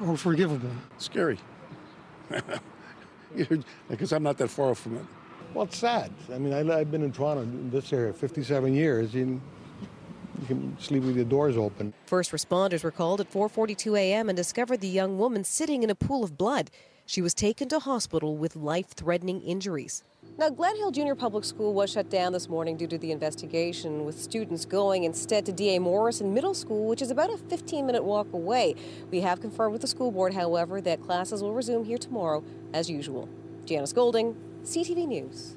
or, 0.01 0.05
or 0.05 0.17
forgivable. 0.17 0.69
Scary. 0.97 1.39
because 3.87 4.11
I'm 4.11 4.21
not 4.21 4.37
that 4.39 4.49
far 4.49 4.75
from 4.75 4.97
it. 4.97 5.05
Well, 5.53 5.63
it's 5.63 5.77
sad. 5.77 6.11
I 6.29 6.39
mean, 6.39 6.51
I, 6.51 6.79
have 6.79 6.91
been 6.91 7.03
in 7.03 7.13
Toronto, 7.13 7.43
in 7.43 7.69
this 7.69 7.93
area, 7.93 8.11
57 8.11 8.75
years. 8.75 9.15
And 9.15 9.39
you 10.41 10.47
can 10.47 10.77
sleep 10.77 11.03
with 11.03 11.15
your 11.15 11.23
doors 11.23 11.55
open. 11.55 11.93
First 12.05 12.33
responders 12.33 12.83
were 12.83 12.91
called 12.91 13.21
at 13.21 13.31
4:42 13.31 13.97
a.m. 13.97 14.27
and 14.27 14.35
discovered 14.35 14.81
the 14.81 14.89
young 14.89 15.17
woman 15.17 15.45
sitting 15.45 15.83
in 15.83 15.89
a 15.89 15.95
pool 15.95 16.21
of 16.21 16.37
blood. 16.37 16.69
She 17.05 17.21
was 17.21 17.33
taken 17.33 17.69
to 17.69 17.79
hospital 17.79 18.35
with 18.35 18.57
life-threatening 18.57 19.41
injuries. 19.41 20.03
Now, 20.39 20.49
Gledhill 20.49 20.91
Junior 20.91 21.15
Public 21.15 21.43
School 21.43 21.73
was 21.73 21.91
shut 21.91 22.11
down 22.11 22.31
this 22.31 22.47
morning 22.47 22.77
due 22.77 22.85
to 22.85 22.97
the 22.99 23.11
investigation, 23.11 24.05
with 24.05 24.19
students 24.21 24.65
going 24.65 25.03
instead 25.03 25.47
to 25.47 25.51
D.A. 25.51 25.79
Morrison 25.79 26.31
Middle 26.31 26.53
School, 26.53 26.85
which 26.85 27.01
is 27.01 27.09
about 27.09 27.33
a 27.33 27.37
15 27.37 27.87
minute 27.87 28.03
walk 28.03 28.31
away. 28.31 28.75
We 29.09 29.21
have 29.21 29.41
confirmed 29.41 29.73
with 29.73 29.81
the 29.81 29.87
school 29.87 30.11
board, 30.11 30.35
however, 30.35 30.79
that 30.81 31.01
classes 31.01 31.41
will 31.41 31.53
resume 31.53 31.85
here 31.85 31.97
tomorrow 31.97 32.43
as 32.71 32.87
usual. 32.87 33.27
Janice 33.65 33.93
Golding, 33.93 34.35
CTV 34.63 35.07
News. 35.07 35.56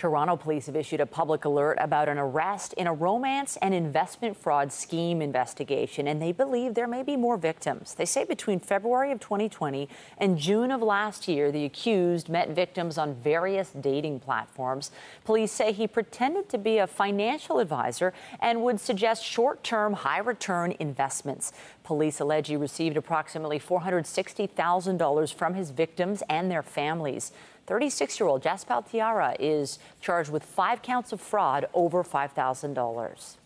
Toronto 0.00 0.34
police 0.34 0.64
have 0.64 0.76
issued 0.76 1.02
a 1.02 1.04
public 1.04 1.44
alert 1.44 1.76
about 1.78 2.08
an 2.08 2.16
arrest 2.16 2.72
in 2.72 2.86
a 2.86 2.92
romance 2.92 3.58
and 3.60 3.74
investment 3.74 4.34
fraud 4.34 4.72
scheme 4.72 5.20
investigation, 5.20 6.08
and 6.08 6.22
they 6.22 6.32
believe 6.32 6.72
there 6.72 6.88
may 6.88 7.02
be 7.02 7.18
more 7.18 7.36
victims. 7.36 7.92
They 7.92 8.06
say 8.06 8.24
between 8.24 8.60
February 8.60 9.12
of 9.12 9.20
2020 9.20 9.90
and 10.16 10.38
June 10.38 10.70
of 10.70 10.80
last 10.80 11.28
year, 11.28 11.52
the 11.52 11.66
accused 11.66 12.30
met 12.30 12.48
victims 12.48 12.96
on 12.96 13.12
various 13.12 13.72
dating 13.72 14.20
platforms. 14.20 14.90
Police 15.26 15.52
say 15.52 15.70
he 15.70 15.86
pretended 15.86 16.48
to 16.48 16.56
be 16.56 16.78
a 16.78 16.86
financial 16.86 17.58
advisor 17.58 18.14
and 18.40 18.62
would 18.62 18.80
suggest 18.80 19.22
short 19.22 19.62
term, 19.62 19.92
high 19.92 20.20
return 20.20 20.74
investments. 20.80 21.52
Police 21.84 22.20
allege 22.20 22.48
he 22.48 22.56
received 22.56 22.96
approximately 22.96 23.60
$460,000 23.60 25.34
from 25.34 25.52
his 25.52 25.72
victims 25.72 26.22
and 26.30 26.50
their 26.50 26.62
families. 26.62 27.32
36 27.70 28.18
year 28.18 28.28
old 28.28 28.42
Jaspal 28.42 28.84
Tiara 28.90 29.36
is 29.38 29.78
charged 30.00 30.28
with 30.28 30.42
five 30.42 30.82
counts 30.82 31.12
of 31.12 31.20
fraud 31.20 31.68
over 31.72 32.02
$5,000. 32.02 33.36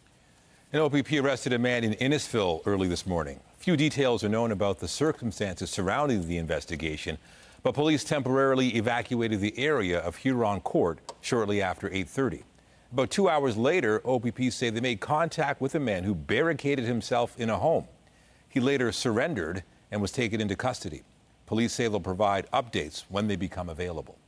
An 0.73 0.81
OPP 0.81 1.13
arrested 1.23 1.53
a 1.53 1.59
man 1.59 1.85
in 1.85 1.93
Innisfil 1.93 2.63
early 2.65 2.89
this 2.89 3.07
morning. 3.07 3.39
Few 3.59 3.77
details 3.77 4.25
are 4.25 4.31
known 4.31 4.51
about 4.51 4.79
the 4.79 4.89
circumstances 4.89 5.69
surrounding 5.69 6.27
the 6.27 6.39
investigation, 6.39 7.19
but 7.63 7.75
police 7.75 8.03
temporarily 8.03 8.69
evacuated 8.77 9.41
the 9.41 9.59
area 9.59 9.99
of 9.99 10.17
Huron 10.17 10.63
Court 10.63 11.01
shortly 11.21 11.61
after 11.61 11.91
8:30. 11.91 12.45
About 12.95 13.11
two 13.11 13.29
hours 13.29 13.59
later, 13.59 14.01
OPP 14.07 14.51
say 14.51 14.71
they 14.71 14.81
made 14.81 15.01
contact 15.01 15.61
with 15.61 15.75
a 15.75 15.81
man 15.81 16.03
who 16.05 16.15
barricaded 16.15 16.87
himself 16.87 17.39
in 17.39 17.51
a 17.51 17.59
home. 17.59 17.89
He 18.49 18.59
later 18.59 18.91
surrendered 18.91 19.65
and 19.91 20.01
was 20.01 20.13
taken 20.13 20.41
into 20.41 20.57
custody. 20.57 21.03
Police 21.47 21.73
say 21.73 21.89
they'll 21.89 22.01
provide 22.01 22.51
updates 22.53 23.05
when 23.09 23.29
they 23.29 23.37
become 23.37 23.69
available. 23.69 24.19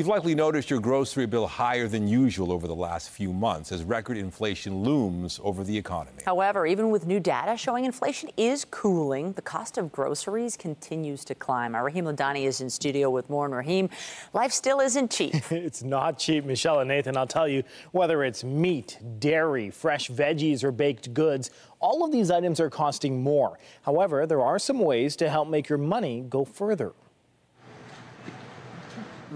You've 0.00 0.08
likely 0.08 0.34
noticed 0.34 0.70
your 0.70 0.80
grocery 0.80 1.26
bill 1.26 1.46
higher 1.46 1.86
than 1.86 2.08
usual 2.08 2.52
over 2.52 2.66
the 2.66 2.74
last 2.74 3.10
few 3.10 3.34
months 3.34 3.70
as 3.70 3.84
record 3.84 4.16
inflation 4.16 4.82
looms 4.82 5.38
over 5.42 5.62
the 5.62 5.76
economy. 5.76 6.22
However, 6.24 6.66
even 6.66 6.88
with 6.88 7.06
new 7.06 7.20
data 7.20 7.54
showing 7.58 7.84
inflation 7.84 8.30
is 8.38 8.64
cooling, 8.64 9.34
the 9.34 9.42
cost 9.42 9.76
of 9.76 9.92
groceries 9.92 10.56
continues 10.56 11.22
to 11.26 11.34
climb. 11.34 11.74
Our 11.74 11.84
Raheem 11.84 12.06
Ladani 12.06 12.44
is 12.44 12.62
in 12.62 12.70
studio 12.70 13.10
with 13.10 13.28
more. 13.28 13.44
And 13.44 13.54
Raheem, 13.54 13.90
life 14.32 14.52
still 14.52 14.80
isn't 14.80 15.10
cheap. 15.10 15.34
it's 15.50 15.82
not 15.82 16.18
cheap, 16.18 16.46
Michelle 16.46 16.80
and 16.80 16.88
Nathan. 16.88 17.18
I'll 17.18 17.26
tell 17.26 17.46
you, 17.46 17.62
whether 17.92 18.24
it's 18.24 18.42
meat, 18.42 18.98
dairy, 19.18 19.68
fresh 19.68 20.08
veggies, 20.08 20.64
or 20.64 20.72
baked 20.72 21.12
goods, 21.12 21.50
all 21.78 22.06
of 22.06 22.10
these 22.10 22.30
items 22.30 22.58
are 22.58 22.70
costing 22.70 23.22
more. 23.22 23.58
However, 23.82 24.24
there 24.24 24.40
are 24.40 24.58
some 24.58 24.78
ways 24.78 25.14
to 25.16 25.28
help 25.28 25.46
make 25.46 25.68
your 25.68 25.76
money 25.76 26.24
go 26.26 26.46
further. 26.46 26.94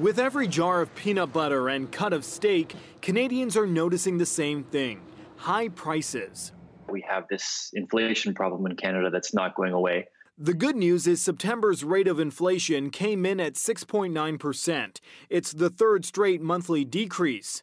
With 0.00 0.18
every 0.18 0.48
jar 0.48 0.80
of 0.80 0.92
peanut 0.96 1.32
butter 1.32 1.68
and 1.68 1.90
cut 1.90 2.12
of 2.12 2.24
steak, 2.24 2.74
Canadians 3.00 3.56
are 3.56 3.66
noticing 3.66 4.18
the 4.18 4.26
same 4.26 4.64
thing 4.64 5.00
high 5.36 5.68
prices. 5.68 6.50
We 6.88 7.04
have 7.08 7.28
this 7.30 7.70
inflation 7.74 8.34
problem 8.34 8.66
in 8.66 8.74
Canada 8.76 9.08
that's 9.08 9.32
not 9.32 9.54
going 9.54 9.72
away. 9.72 10.08
The 10.36 10.54
good 10.54 10.74
news 10.74 11.06
is 11.06 11.22
September's 11.22 11.84
rate 11.84 12.08
of 12.08 12.18
inflation 12.18 12.90
came 12.90 13.24
in 13.24 13.38
at 13.38 13.54
6.9%. 13.54 15.00
It's 15.30 15.52
the 15.52 15.70
third 15.70 16.04
straight 16.04 16.40
monthly 16.42 16.84
decrease. 16.84 17.62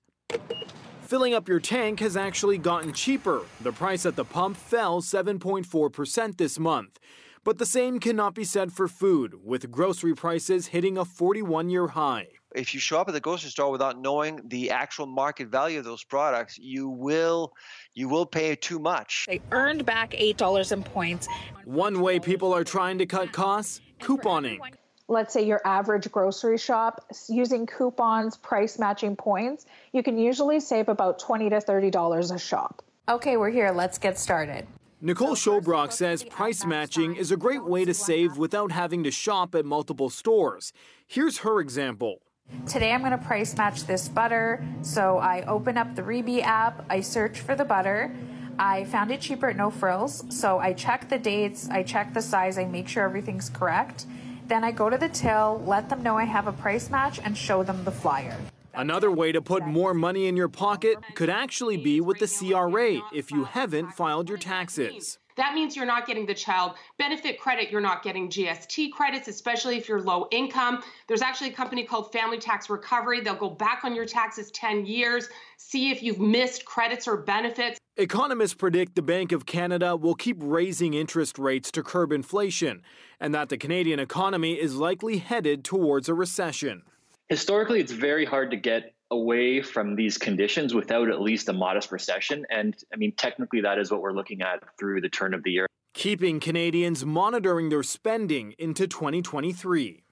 Filling 1.01 1.33
up 1.33 1.49
your 1.49 1.59
tank 1.59 1.99
has 1.99 2.15
actually 2.15 2.57
gotten 2.57 2.93
cheaper. 2.93 3.41
The 3.59 3.73
price 3.73 4.05
at 4.05 4.15
the 4.15 4.23
pump 4.23 4.55
fell 4.55 5.01
7.4% 5.01 6.37
this 6.37 6.57
month. 6.57 6.97
But 7.43 7.57
the 7.57 7.65
same 7.65 7.99
cannot 7.99 8.35
be 8.35 8.43
said 8.43 8.71
for 8.71 8.87
food, 8.87 9.33
with 9.43 9.71
grocery 9.71 10.13
prices 10.13 10.67
hitting 10.67 10.95
a 10.95 11.05
41 11.05 11.71
year 11.71 11.87
high. 11.87 12.27
If 12.53 12.75
you 12.75 12.79
show 12.79 12.99
up 12.99 13.07
at 13.07 13.13
the 13.15 13.19
grocery 13.19 13.49
store 13.49 13.71
without 13.71 13.97
knowing 13.97 14.41
the 14.45 14.69
actual 14.69 15.07
market 15.07 15.47
value 15.47 15.79
of 15.79 15.85
those 15.85 16.03
products, 16.03 16.59
you 16.59 16.87
will 16.87 17.53
you 17.95 18.09
will 18.09 18.27
pay 18.27 18.55
too 18.55 18.77
much. 18.77 19.25
They 19.27 19.41
earned 19.51 19.87
back 19.87 20.11
$8 20.11 20.71
in 20.71 20.83
points. 20.83 21.27
One 21.65 22.01
way 22.01 22.19
people 22.19 22.53
are 22.53 22.63
trying 22.63 22.99
to 22.99 23.07
cut 23.07 23.31
costs, 23.31 23.81
couponing. 23.99 24.59
Let's 25.07 25.33
say 25.33 25.43
your 25.43 25.61
average 25.65 26.11
grocery 26.11 26.59
shop 26.59 27.03
using 27.27 27.65
coupons, 27.65 28.37
price 28.37 28.77
matching 28.77 29.15
points, 29.15 29.65
you 29.93 30.03
can 30.03 30.17
usually 30.19 30.59
save 30.59 30.89
about 30.89 31.17
20 31.17 31.49
to 31.49 31.57
$30 31.57 32.35
a 32.35 32.37
shop. 32.37 32.83
Okay, 33.09 33.35
we're 33.35 33.49
here. 33.49 33.71
Let's 33.71 33.97
get 33.97 34.19
started. 34.19 34.67
Nicole 35.03 35.33
Schobrock 35.33 35.91
says 35.91 36.23
price 36.23 36.63
matching 36.63 37.15
is 37.15 37.31
a 37.31 37.37
great 37.37 37.65
way 37.65 37.85
to 37.85 37.93
save 37.93 38.37
without 38.37 38.71
having 38.71 39.03
to 39.03 39.09
shop 39.09 39.55
at 39.55 39.65
multiple 39.65 40.11
stores. 40.11 40.73
Here's 41.07 41.39
her 41.39 41.59
example. 41.59 42.21
Today 42.67 42.91
I'm 42.91 42.99
going 42.99 43.09
to 43.09 43.17
price 43.17 43.57
match 43.57 43.85
this 43.85 44.07
butter. 44.07 44.63
So 44.83 45.17
I 45.17 45.41
open 45.47 45.75
up 45.75 45.95
the 45.95 46.03
Reebee 46.03 46.43
app, 46.43 46.85
I 46.87 47.01
search 47.01 47.39
for 47.39 47.55
the 47.55 47.65
butter. 47.65 48.15
I 48.59 48.83
found 48.83 49.09
it 49.09 49.21
cheaper 49.21 49.49
at 49.49 49.55
No 49.55 49.71
Frills. 49.71 50.23
So 50.29 50.59
I 50.59 50.73
check 50.73 51.09
the 51.09 51.17
dates, 51.17 51.67
I 51.67 51.81
check 51.81 52.13
the 52.13 52.21
size, 52.21 52.59
I 52.59 52.65
make 52.65 52.87
sure 52.87 53.03
everything's 53.03 53.49
correct. 53.49 54.05
Then 54.45 54.63
I 54.63 54.71
go 54.71 54.87
to 54.87 54.99
the 54.99 55.09
till, 55.09 55.63
let 55.65 55.89
them 55.89 56.03
know 56.03 56.15
I 56.15 56.25
have 56.25 56.45
a 56.45 56.53
price 56.53 56.91
match, 56.91 57.19
and 57.23 57.35
show 57.35 57.63
them 57.63 57.83
the 57.85 57.91
flyer. 57.91 58.37
Another 58.73 59.11
way 59.11 59.31
to 59.31 59.41
put 59.41 59.65
more 59.65 59.93
money 59.93 60.27
in 60.27 60.37
your 60.37 60.47
pocket 60.47 60.97
could 61.15 61.29
actually 61.29 61.77
be 61.77 62.01
with 62.01 62.19
the 62.19 62.27
CRA 62.27 63.01
if 63.13 63.31
you 63.31 63.43
haven't 63.43 63.91
filed 63.91 64.29
your 64.29 64.37
taxes. 64.37 65.17
That 65.37 65.53
means 65.53 65.75
you're 65.75 65.85
not 65.85 66.05
getting 66.05 66.25
the 66.25 66.33
child 66.33 66.73
benefit 66.97 67.39
credit, 67.39 67.71
you're 67.71 67.81
not 67.81 68.03
getting 68.03 68.29
GST 68.29 68.91
credits, 68.91 69.27
especially 69.27 69.77
if 69.77 69.87
you're 69.87 70.01
low 70.01 70.27
income. 70.31 70.83
There's 71.07 71.21
actually 71.21 71.49
a 71.49 71.53
company 71.53 71.83
called 71.83 72.11
Family 72.11 72.37
Tax 72.37 72.69
Recovery. 72.69 73.21
They'll 73.21 73.35
go 73.35 73.49
back 73.49 73.83
on 73.83 73.95
your 73.95 74.05
taxes 74.05 74.51
10 74.51 74.85
years, 74.85 75.29
see 75.57 75.91
if 75.91 76.03
you've 76.03 76.19
missed 76.19 76.65
credits 76.65 77.07
or 77.07 77.17
benefits. 77.17 77.79
Economists 77.97 78.53
predict 78.53 78.95
the 78.95 79.01
Bank 79.01 79.31
of 79.31 79.45
Canada 79.45 79.95
will 79.95 80.15
keep 80.15 80.37
raising 80.39 80.93
interest 80.93 81.37
rates 81.39 81.71
to 81.71 81.83
curb 81.83 82.11
inflation, 82.11 82.81
and 83.19 83.33
that 83.33 83.49
the 83.49 83.57
Canadian 83.57 83.99
economy 83.99 84.53
is 84.53 84.75
likely 84.75 85.17
headed 85.17 85.63
towards 85.63 86.07
a 86.07 86.13
recession. 86.13 86.83
Historically, 87.31 87.79
it's 87.79 87.93
very 87.93 88.25
hard 88.25 88.51
to 88.51 88.57
get 88.57 88.93
away 89.09 89.61
from 89.61 89.95
these 89.95 90.17
conditions 90.17 90.73
without 90.73 91.09
at 91.09 91.21
least 91.21 91.47
a 91.47 91.53
modest 91.53 91.89
recession. 91.89 92.45
And 92.49 92.75
I 92.93 92.97
mean, 92.97 93.13
technically, 93.13 93.61
that 93.61 93.79
is 93.79 93.89
what 93.89 94.01
we're 94.01 94.11
looking 94.11 94.41
at 94.41 94.61
through 94.77 94.99
the 94.99 95.07
turn 95.07 95.33
of 95.33 95.41
the 95.43 95.51
year. 95.51 95.67
Keeping 95.93 96.41
Canadians 96.41 97.05
monitoring 97.05 97.69
their 97.69 97.83
spending 97.83 98.53
into 98.59 98.85
2023. 98.85 100.03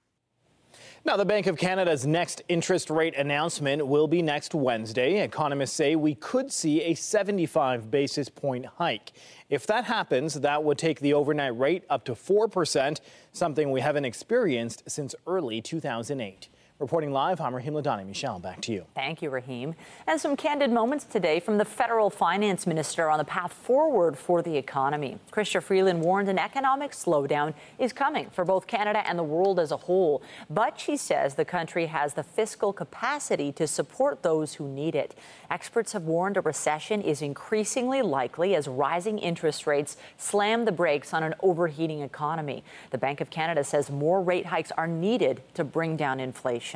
Now, 1.03 1.17
the 1.17 1.25
Bank 1.25 1.47
of 1.47 1.57
Canada's 1.57 2.07
next 2.07 2.41
interest 2.47 2.89
rate 2.89 3.15
announcement 3.17 3.85
will 3.85 4.07
be 4.07 4.21
next 4.21 4.55
Wednesday. 4.55 5.21
Economists 5.21 5.73
say 5.73 5.97
we 5.97 6.15
could 6.15 6.53
see 6.53 6.83
a 6.83 6.93
75 6.93 7.91
basis 7.91 8.29
point 8.29 8.65
hike. 8.65 9.11
If 9.49 9.67
that 9.67 9.83
happens, 9.83 10.35
that 10.35 10.63
would 10.63 10.77
take 10.77 11.01
the 11.01 11.13
overnight 11.13 11.57
rate 11.59 11.83
up 11.89 12.05
to 12.05 12.13
4%, 12.13 13.01
something 13.33 13.71
we 13.71 13.81
haven't 13.81 14.05
experienced 14.05 14.89
since 14.89 15.15
early 15.27 15.61
2008. 15.61 16.47
Reporting 16.79 17.11
live, 17.11 17.41
I'm 17.41 17.53
Rahim 17.53 17.73
Ladani. 17.73 18.07
Michelle, 18.07 18.39
back 18.39 18.61
to 18.61 18.71
you. 18.71 18.85
Thank 18.95 19.21
you, 19.21 19.29
Raheem. 19.29 19.75
And 20.07 20.17
some 20.17 20.37
candid 20.37 20.71
moments 20.71 21.03
today 21.03 21.41
from 21.41 21.57
the 21.57 21.65
federal 21.65 22.09
finance 22.09 22.65
minister 22.65 23.09
on 23.09 23.17
the 23.17 23.25
path 23.25 23.51
forward 23.51 24.17
for 24.17 24.41
the 24.41 24.55
economy. 24.55 25.17
Chrystia 25.29 25.61
Freeland 25.61 25.99
warned 25.99 26.29
an 26.29 26.39
economic 26.39 26.91
slowdown 26.91 27.53
is 27.79 27.91
coming 27.91 28.29
for 28.29 28.45
both 28.45 28.65
Canada 28.65 29.03
and 29.05 29.19
the 29.19 29.23
world 29.23 29.59
as 29.59 29.73
a 29.73 29.75
whole. 29.75 30.21
But 30.49 30.79
she 30.79 30.95
says 30.95 31.35
the 31.35 31.43
country 31.43 31.87
has 31.87 32.13
the 32.13 32.23
fiscal 32.23 32.71
capacity 32.71 33.51
to 33.51 33.67
support 33.67 34.23
those 34.23 34.53
who 34.53 34.65
need 34.65 34.95
it. 34.95 35.15
Experts 35.51 35.91
have 35.91 36.03
warned 36.03 36.37
a 36.37 36.41
recession 36.41 37.01
is 37.01 37.21
increasingly 37.21 38.01
likely 38.01 38.55
as 38.55 38.69
rising 38.69 39.19
interest 39.19 39.67
rates 39.67 39.97
slam 40.15 40.63
the 40.63 40.71
brakes 40.71 41.13
on 41.13 41.23
an 41.23 41.35
overheating 41.43 41.99
economy. 41.99 42.63
The 42.91 42.97
Bank 42.97 43.19
of 43.19 43.29
Canada 43.29 43.65
says 43.65 43.91
more 43.91 44.21
rate 44.21 44.45
hikes 44.45 44.71
are 44.77 44.87
needed 44.87 45.41
to 45.55 45.65
bring 45.65 45.97
down 45.97 46.21
inflation. 46.21 46.68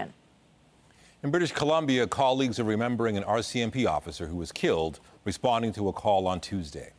In 1.24 1.32
British 1.32 1.54
Columbia, 1.54 2.06
colleagues 2.06 2.60
are 2.60 2.66
remembering 2.66 3.16
an 3.16 3.24
RCMP 3.24 3.88
officer 3.88 4.28
who 4.28 4.36
was 4.36 4.52
killed 4.52 5.00
responding 5.24 5.72
to 5.74 5.88
a 5.88 5.94
call 5.94 6.28
on 6.28 6.42
Tuesday. 6.42 6.92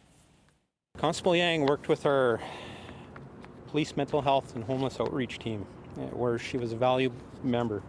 Constable 0.96 1.36
Yang 1.36 1.66
worked 1.66 1.88
with 1.88 2.06
our 2.06 2.40
police 3.66 3.96
mental 3.96 4.22
health 4.22 4.54
and 4.54 4.64
homeless 4.64 5.00
outreach 5.00 5.38
team, 5.38 5.66
eh, 5.98 6.06
where 6.12 6.38
she 6.38 6.56
was 6.56 6.72
a 6.72 6.76
valued 6.76 7.12
member. 7.42 7.82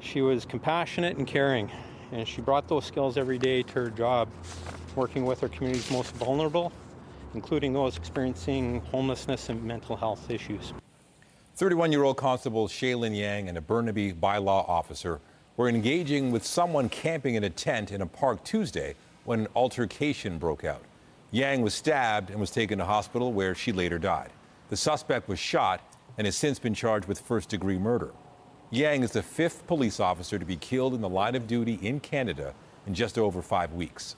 She 0.00 0.22
was 0.22 0.44
compassionate 0.44 1.18
and 1.18 1.26
caring, 1.26 1.70
and 2.10 2.26
she 2.26 2.40
brought 2.40 2.66
those 2.66 2.84
skills 2.84 3.16
every 3.16 3.38
day 3.38 3.62
to 3.62 3.72
her 3.74 3.90
job, 3.90 4.28
working 4.94 5.24
with 5.24 5.42
our 5.42 5.48
community's 5.50 5.90
most 5.90 6.14
vulnerable, 6.14 6.72
including 7.34 7.72
those 7.72 7.96
experiencing 7.96 8.80
homelessness 8.90 9.50
and 9.50 9.62
mental 9.62 9.94
health 9.96 10.30
issues. 10.30 10.72
31 11.56 11.90
year 11.90 12.02
old 12.02 12.18
Constable 12.18 12.68
Shaylin 12.68 13.16
Yang 13.16 13.48
and 13.48 13.56
a 13.56 13.62
Burnaby 13.62 14.12
bylaw 14.12 14.68
officer 14.68 15.20
were 15.56 15.70
engaging 15.70 16.30
with 16.30 16.44
someone 16.44 16.90
camping 16.90 17.34
in 17.34 17.44
a 17.44 17.50
tent 17.50 17.92
in 17.92 18.02
a 18.02 18.06
park 18.06 18.44
Tuesday 18.44 18.94
when 19.24 19.40
an 19.40 19.48
altercation 19.56 20.36
broke 20.36 20.66
out. 20.66 20.82
Yang 21.30 21.62
was 21.62 21.72
stabbed 21.72 22.28
and 22.28 22.38
was 22.38 22.50
taken 22.50 22.76
to 22.76 22.84
hospital 22.84 23.32
where 23.32 23.54
she 23.54 23.72
later 23.72 23.98
died. 23.98 24.28
The 24.68 24.76
suspect 24.76 25.30
was 25.30 25.38
shot 25.38 25.80
and 26.18 26.26
has 26.26 26.36
since 26.36 26.58
been 26.58 26.74
charged 26.74 27.08
with 27.08 27.20
first 27.20 27.48
degree 27.48 27.78
murder. 27.78 28.10
Yang 28.70 29.04
is 29.04 29.12
the 29.12 29.22
fifth 29.22 29.66
police 29.66 29.98
officer 29.98 30.38
to 30.38 30.44
be 30.44 30.56
killed 30.56 30.92
in 30.92 31.00
the 31.00 31.08
line 31.08 31.34
of 31.34 31.46
duty 31.46 31.78
in 31.80 32.00
Canada 32.00 32.54
in 32.86 32.92
just 32.92 33.16
over 33.16 33.40
five 33.40 33.72
weeks. 33.72 34.16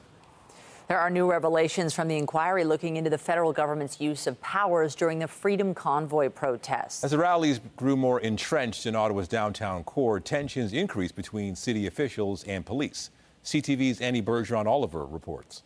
There 0.89 0.99
are 0.99 1.11
new 1.11 1.31
revelations 1.31 1.93
from 1.93 2.09
the 2.09 2.17
inquiry 2.17 2.65
looking 2.65 2.97
into 2.97 3.11
the 3.11 3.19
federal 3.19 3.53
government's 3.53 4.01
use 4.01 4.27
of 4.27 4.41
powers 4.41 4.95
during 4.95 5.19
the 5.19 5.29
Freedom 5.29 5.75
Convoy 5.75 6.31
protests. 6.31 7.05
As 7.05 7.11
the 7.11 7.19
rallies 7.19 7.61
grew 7.77 7.95
more 7.95 8.21
entrenched 8.21 8.87
in 8.87 8.97
Ottawa's 8.97 9.29
downtown 9.29 9.85
core, 9.85 10.19
tensions 10.19 10.73
increased 10.73 11.15
between 11.15 11.55
city 11.55 11.87
officials 11.87 12.43
and 12.45 12.65
police. 12.65 13.11
CTV's 13.45 14.01
Annie 14.01 14.23
Bergeron 14.23 14.65
Oliver 14.65 15.05
reports. 15.05 15.63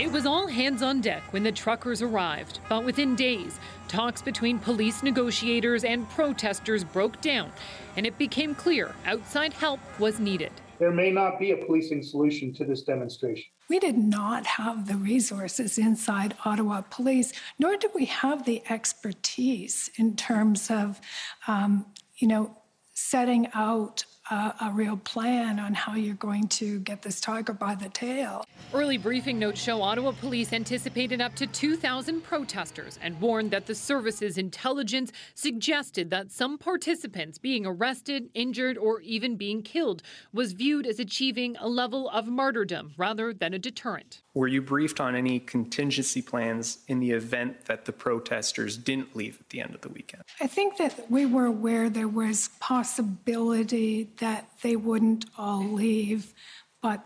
It 0.00 0.10
was 0.10 0.26
all 0.26 0.48
hands 0.48 0.82
on 0.82 1.00
deck 1.00 1.22
when 1.32 1.44
the 1.44 1.52
truckers 1.52 2.02
arrived, 2.02 2.58
but 2.68 2.82
within 2.82 3.14
days, 3.14 3.60
talks 3.86 4.22
between 4.22 4.58
police 4.58 5.04
negotiators 5.04 5.84
and 5.84 6.10
protesters 6.10 6.82
broke 6.82 7.20
down, 7.20 7.52
and 7.96 8.04
it 8.04 8.18
became 8.18 8.56
clear 8.56 8.92
outside 9.06 9.52
help 9.52 9.78
was 10.00 10.18
needed 10.18 10.50
there 10.80 10.90
may 10.90 11.10
not 11.10 11.38
be 11.38 11.52
a 11.52 11.56
policing 11.56 12.02
solution 12.02 12.52
to 12.54 12.64
this 12.64 12.82
demonstration. 12.82 13.44
We 13.68 13.78
did 13.78 13.98
not 13.98 14.46
have 14.46 14.88
the 14.88 14.96
resources 14.96 15.76
inside 15.76 16.34
Ottawa 16.44 16.80
Police, 16.80 17.32
nor 17.58 17.76
did 17.76 17.90
we 17.94 18.06
have 18.06 18.46
the 18.46 18.62
expertise 18.68 19.90
in 19.96 20.16
terms 20.16 20.70
of, 20.70 20.98
um, 21.46 21.84
you 22.16 22.26
know, 22.26 22.56
setting 22.94 23.48
out 23.54 24.04
a, 24.30 24.54
a 24.62 24.70
real 24.72 24.96
plan 24.96 25.58
on 25.58 25.74
how 25.74 25.94
you're 25.94 26.14
going 26.14 26.48
to 26.48 26.78
get 26.80 27.02
this 27.02 27.20
tiger 27.20 27.52
by 27.52 27.74
the 27.74 27.88
tail. 27.88 28.44
Early 28.72 28.98
briefing 28.98 29.38
notes 29.38 29.60
show 29.60 29.82
Ottawa 29.82 30.12
police 30.12 30.52
anticipated 30.52 31.20
up 31.20 31.34
to 31.34 31.46
2,000 31.46 32.22
protesters 32.22 32.98
and 33.02 33.20
warned 33.20 33.50
that 33.50 33.66
the 33.66 33.74
service's 33.74 34.38
intelligence 34.38 35.10
suggested 35.34 36.10
that 36.10 36.30
some 36.30 36.56
participants 36.56 37.38
being 37.38 37.66
arrested, 37.66 38.30
injured, 38.34 38.78
or 38.78 39.00
even 39.00 39.36
being 39.36 39.62
killed 39.62 40.02
was 40.32 40.52
viewed 40.52 40.86
as 40.86 41.00
achieving 41.00 41.56
a 41.56 41.68
level 41.68 42.08
of 42.10 42.28
martyrdom 42.28 42.92
rather 42.96 43.32
than 43.34 43.52
a 43.52 43.58
deterrent. 43.58 44.22
Were 44.34 44.46
you 44.46 44.62
briefed 44.62 45.00
on 45.00 45.16
any 45.16 45.40
contingency 45.40 46.22
plans 46.22 46.78
in 46.86 47.00
the 47.00 47.10
event 47.10 47.64
that 47.64 47.84
the 47.84 47.92
protesters 47.92 48.76
didn't 48.76 49.16
leave 49.16 49.38
at 49.40 49.48
the 49.48 49.60
end 49.60 49.74
of 49.74 49.80
the 49.80 49.88
weekend? 49.88 50.22
I 50.40 50.46
think 50.46 50.76
that 50.76 51.10
we 51.10 51.26
were 51.26 51.46
aware 51.46 51.90
there 51.90 52.06
was 52.06 52.50
possibility 52.60 54.08
that 54.20 54.48
they 54.62 54.76
wouldn't 54.76 55.26
all 55.36 55.64
leave, 55.64 56.32
but 56.80 57.04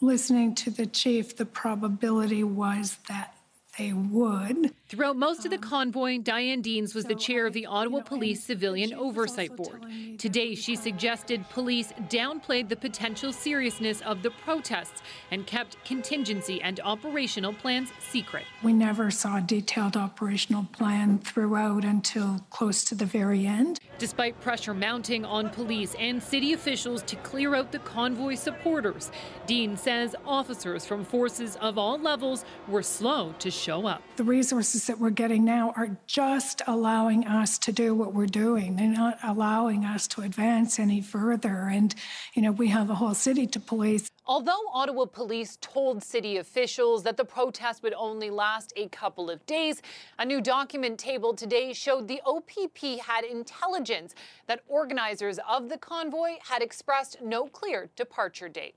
listening 0.00 0.54
to 0.56 0.70
the 0.70 0.86
chief, 0.86 1.36
the 1.36 1.46
probability 1.46 2.44
was 2.44 2.98
that 3.08 3.34
they 3.78 3.92
would. 3.92 4.74
Throughout 4.88 5.16
most 5.16 5.46
of 5.46 5.50
the 5.50 5.56
um, 5.56 5.62
convoy, 5.62 6.18
Diane 6.18 6.60
Deans 6.60 6.94
was 6.94 7.06
the 7.06 7.14
chair 7.14 7.46
of 7.46 7.54
the 7.54 7.64
Ottawa 7.64 8.00
Police 8.00 8.44
Civilian 8.44 8.92
Oversight 8.92 9.56
Board. 9.56 9.86
Today, 10.18 10.54
she 10.54 10.76
suggested 10.76 11.48
police 11.48 11.90
downplayed 12.10 12.68
the 12.68 12.76
potential 12.76 13.32
seriousness 13.32 14.02
of 14.02 14.22
the 14.22 14.30
protests 14.30 15.02
and 15.30 15.46
kept 15.46 15.82
contingency 15.86 16.60
and 16.60 16.80
operational 16.80 17.54
plans 17.54 17.90
secret. 17.98 18.44
We 18.62 18.74
never 18.74 19.10
saw 19.10 19.38
a 19.38 19.40
detailed 19.40 19.96
operational 19.96 20.64
plan 20.72 21.18
throughout 21.20 21.84
until 21.84 22.44
close 22.50 22.84
to 22.84 22.94
the 22.94 23.06
very 23.06 23.46
end. 23.46 23.80
Despite 24.02 24.40
pressure 24.40 24.74
mounting 24.74 25.24
on 25.24 25.48
police 25.48 25.94
and 25.94 26.20
city 26.20 26.54
officials 26.54 27.04
to 27.04 27.14
clear 27.14 27.54
out 27.54 27.70
the 27.70 27.78
convoy 27.78 28.34
supporters. 28.34 29.12
Deans 29.46 29.80
says 29.80 30.16
officers 30.26 30.84
from 30.84 31.04
forces 31.04 31.54
of 31.60 31.78
all 31.78 32.00
levels 32.00 32.44
were 32.66 32.82
slow 32.82 33.32
to 33.38 33.48
show 33.48 33.86
up. 33.86 34.02
The 34.16 34.24
resources 34.24 34.88
that 34.88 34.98
we're 34.98 35.10
getting 35.10 35.44
now 35.44 35.72
are 35.76 35.96
just 36.08 36.62
allowing 36.66 37.28
us 37.28 37.58
to 37.60 37.70
do 37.70 37.94
what 37.94 38.12
we're 38.12 38.26
doing. 38.26 38.74
They're 38.74 38.88
not 38.88 39.18
allowing 39.22 39.84
us 39.84 40.08
to 40.08 40.22
advance 40.22 40.80
any 40.80 41.00
further. 41.00 41.68
And, 41.72 41.94
you 42.34 42.42
know, 42.42 42.50
we 42.50 42.70
have 42.70 42.90
a 42.90 42.96
whole 42.96 43.14
city 43.14 43.46
to 43.46 43.60
police. 43.60 44.10
Although 44.32 44.70
Ottawa 44.72 45.04
police 45.04 45.58
told 45.60 46.02
city 46.02 46.38
officials 46.38 47.02
that 47.02 47.18
the 47.18 47.24
protest 47.24 47.82
would 47.82 47.92
only 47.92 48.30
last 48.30 48.72
a 48.76 48.88
couple 48.88 49.28
of 49.28 49.44
days, 49.44 49.82
a 50.18 50.24
new 50.24 50.40
document 50.40 50.98
tabled 50.98 51.36
today 51.36 51.74
showed 51.74 52.08
the 52.08 52.22
OPP 52.24 52.98
had 53.04 53.24
intelligence 53.24 54.14
that 54.46 54.62
organizers 54.68 55.38
of 55.46 55.68
the 55.68 55.76
convoy 55.76 56.36
had 56.48 56.62
expressed 56.62 57.20
no 57.20 57.46
clear 57.46 57.90
departure 57.94 58.48
date. 58.48 58.74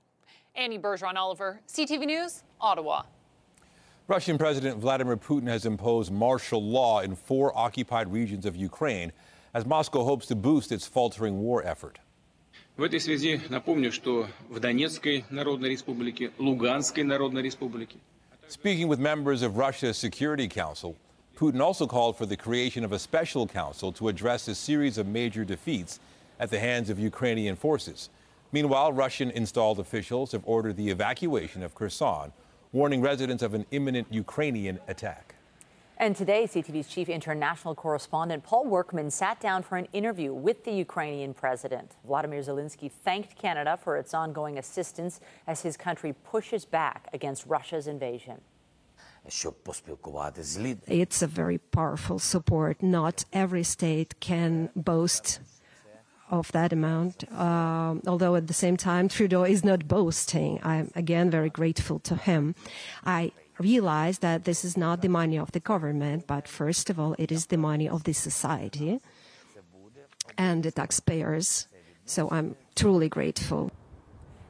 Annie 0.54 0.78
Bergeron 0.78 1.16
Oliver, 1.16 1.62
CTV 1.66 2.04
News, 2.04 2.42
Ottawa. 2.60 3.04
Russian 4.08 4.36
President 4.36 4.76
Vladimir 4.78 5.16
Putin 5.16 5.48
has 5.48 5.64
imposed 5.64 6.12
martial 6.12 6.62
law 6.62 7.00
in 7.00 7.16
four 7.16 7.56
occupied 7.56 8.12
regions 8.12 8.44
of 8.44 8.56
Ukraine 8.56 9.10
as 9.54 9.64
Moscow 9.64 10.04
hopes 10.04 10.26
to 10.26 10.34
boost 10.34 10.70
its 10.70 10.86
faltering 10.86 11.38
war 11.38 11.64
effort. 11.64 11.98
В 12.77 12.83
этой 12.83 12.99
связи 12.99 13.41
напомню, 13.49 13.91
что 13.91 14.27
в 14.49 14.59
Донецкой 14.59 15.25
Народной 15.29 15.69
Республике, 15.69 16.31
Луганской 16.37 17.03
Народной 17.03 17.43
Республике 17.43 17.97
Speaking 18.49 18.87
with 18.89 18.99
members 18.99 19.43
of 19.43 19.55
Russia's 19.55 19.97
Security 19.97 20.47
Council, 20.47 20.95
Putin 21.37 21.61
also 21.61 21.87
called 21.87 22.17
for 22.17 22.25
the 22.25 22.35
creation 22.35 22.83
of 22.83 22.91
a 22.91 22.99
special 22.99 23.47
council 23.47 23.91
to 23.93 24.09
address 24.09 24.47
a 24.47 24.55
series 24.55 24.97
of 24.97 25.07
major 25.07 25.45
defeats 25.45 25.99
at 26.39 26.49
the 26.49 26.59
hands 26.59 26.89
of 26.89 26.99
Ukrainian 26.99 27.55
forces. 27.55 28.09
Meanwhile, 28.51 28.93
Russian 28.93 29.31
installed 29.31 29.79
officials 29.79 30.33
have 30.33 30.41
ordered 30.45 30.75
the 30.75 30.89
evacuation 30.89 31.63
of 31.63 31.73
Kherson, 31.73 32.33
warning 32.73 33.01
residents 33.01 33.43
of 33.43 33.53
an 33.53 33.65
imminent 33.71 34.07
Ukrainian 34.11 34.79
attack. 34.87 35.34
And 35.98 36.14
today, 36.14 36.44
CTV's 36.44 36.88
chief 36.88 37.08
international 37.08 37.74
correspondent 37.74 38.44
Paul 38.44 38.66
Workman 38.66 39.10
sat 39.10 39.40
down 39.40 39.62
for 39.62 39.78
an 39.78 39.88
interview 39.94 40.34
with 40.34 40.64
the 40.64 40.72
Ukrainian 40.72 41.32
president. 41.32 41.96
Vladimir 42.04 42.40
Zelensky 42.40 42.92
thanked 42.92 43.34
Canada 43.36 43.78
for 43.82 43.96
its 43.96 44.12
ongoing 44.12 44.58
assistance 44.58 45.20
as 45.46 45.62
his 45.62 45.76
country 45.78 46.12
pushes 46.12 46.66
back 46.66 47.08
against 47.14 47.46
Russia's 47.46 47.86
invasion. 47.86 48.42
It's 50.86 51.22
a 51.22 51.26
very 51.26 51.58
powerful 51.58 52.18
support. 52.18 52.82
Not 52.82 53.24
every 53.32 53.62
state 53.62 54.20
can 54.20 54.68
boast 54.76 55.40
of 56.30 56.52
that 56.52 56.72
amount. 56.72 57.24
Uh, 57.32 57.94
although 58.06 58.34
at 58.36 58.48
the 58.48 58.54
same 58.54 58.76
time, 58.76 59.08
Trudeau 59.08 59.44
is 59.44 59.64
not 59.64 59.88
boasting. 59.88 60.60
I'm 60.62 60.90
again 60.94 61.30
very 61.30 61.50
grateful 61.50 61.98
to 62.00 62.16
him. 62.16 62.54
I 63.04 63.32
realize 63.58 64.18
that 64.18 64.44
this 64.44 64.64
is 64.64 64.76
not 64.76 65.02
the 65.02 65.08
money 65.08 65.38
of 65.38 65.52
the 65.52 65.60
government, 65.60 66.26
but 66.26 66.48
first 66.48 66.90
of 66.90 66.98
all, 66.98 67.14
it 67.18 67.32
is 67.32 67.46
the 67.46 67.56
money 67.56 67.88
of 67.88 68.04
the 68.04 68.12
society 68.12 69.00
and 70.36 70.62
the 70.62 70.70
taxpayers. 70.70 71.68
So 72.04 72.28
I'm 72.30 72.56
truly 72.74 73.08
grateful. 73.08 73.70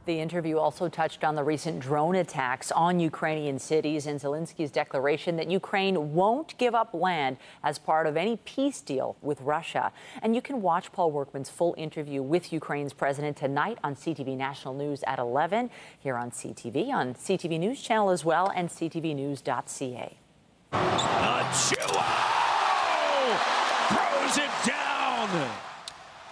The 0.06 0.20
interview 0.20 0.56
also 0.58 0.88
touched 0.88 1.24
on 1.24 1.34
the 1.34 1.42
recent 1.42 1.80
drone 1.80 2.14
attacks 2.14 2.70
on 2.70 3.00
Ukrainian 3.00 3.58
cities 3.58 4.06
and 4.06 4.20
Zelensky's 4.20 4.70
declaration 4.70 5.34
that 5.36 5.50
Ukraine 5.50 6.14
won't 6.14 6.56
give 6.58 6.76
up 6.76 6.94
land 6.94 7.38
as 7.64 7.80
part 7.80 8.06
of 8.06 8.16
any 8.16 8.36
peace 8.44 8.80
deal 8.80 9.16
with 9.20 9.40
Russia. 9.40 9.90
And 10.22 10.36
you 10.36 10.40
can 10.40 10.62
watch 10.62 10.92
Paul 10.92 11.10
Workman's 11.10 11.50
full 11.50 11.74
interview 11.76 12.22
with 12.22 12.52
Ukraine's 12.52 12.92
president 12.92 13.36
tonight 13.36 13.78
on 13.82 13.96
CTV 13.96 14.36
National 14.36 14.74
News 14.74 15.02
at 15.08 15.18
11 15.18 15.70
here 15.98 16.16
on 16.16 16.30
CTV, 16.30 16.90
on 16.90 17.14
CTV 17.14 17.58
News 17.58 17.82
Channel 17.82 18.10
as 18.10 18.24
well, 18.24 18.52
and 18.54 18.68
ctvnews.ca. 18.68 20.18
Achiuwa 20.72 22.06
throws 23.88 24.38
it 24.38 24.50
down. 24.64 25.65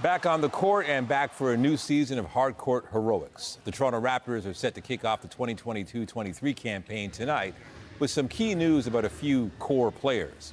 Back 0.02 0.26
on 0.26 0.40
the 0.40 0.48
court 0.48 0.86
and 0.88 1.06
back 1.06 1.32
for 1.32 1.52
a 1.52 1.56
new 1.56 1.76
season 1.76 2.18
of 2.18 2.26
hard 2.26 2.58
court 2.58 2.86
heroics. 2.90 3.58
The 3.64 3.70
Toronto 3.70 4.00
Raptors 4.00 4.44
are 4.44 4.52
set 4.52 4.74
to 4.74 4.80
kick 4.80 5.04
off 5.04 5.22
the 5.22 5.28
2022 5.28 6.04
23 6.04 6.52
campaign 6.52 7.10
tonight 7.10 7.54
with 8.00 8.10
some 8.10 8.26
key 8.26 8.56
news 8.56 8.88
about 8.88 9.04
a 9.04 9.08
few 9.08 9.52
core 9.60 9.92
players. 9.92 10.52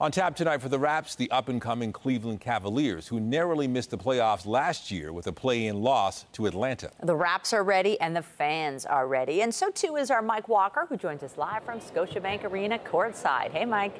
On 0.00 0.10
tap 0.10 0.34
tonight 0.34 0.62
for 0.62 0.70
the 0.70 0.78
Raps, 0.78 1.14
the 1.14 1.30
up 1.30 1.50
and 1.50 1.60
coming 1.60 1.92
Cleveland 1.92 2.40
Cavaliers, 2.40 3.06
who 3.06 3.20
narrowly 3.20 3.68
missed 3.68 3.90
the 3.90 3.98
playoffs 3.98 4.46
last 4.46 4.90
year 4.90 5.12
with 5.12 5.26
a 5.26 5.32
play 5.32 5.66
in 5.66 5.82
loss 5.82 6.24
to 6.32 6.46
Atlanta. 6.46 6.90
The 7.02 7.16
Raps 7.16 7.52
are 7.52 7.62
ready 7.62 8.00
and 8.00 8.16
the 8.16 8.22
fans 8.22 8.86
are 8.86 9.06
ready. 9.06 9.42
And 9.42 9.54
so 9.54 9.70
too 9.70 9.96
is 9.96 10.10
our 10.10 10.22
Mike 10.22 10.48
Walker, 10.48 10.86
who 10.88 10.96
joins 10.96 11.22
us 11.22 11.36
live 11.36 11.64
from 11.64 11.80
Scotiabank 11.80 12.44
Arena 12.44 12.78
courtside. 12.78 13.52
Hey, 13.52 13.66
Mike. 13.66 13.94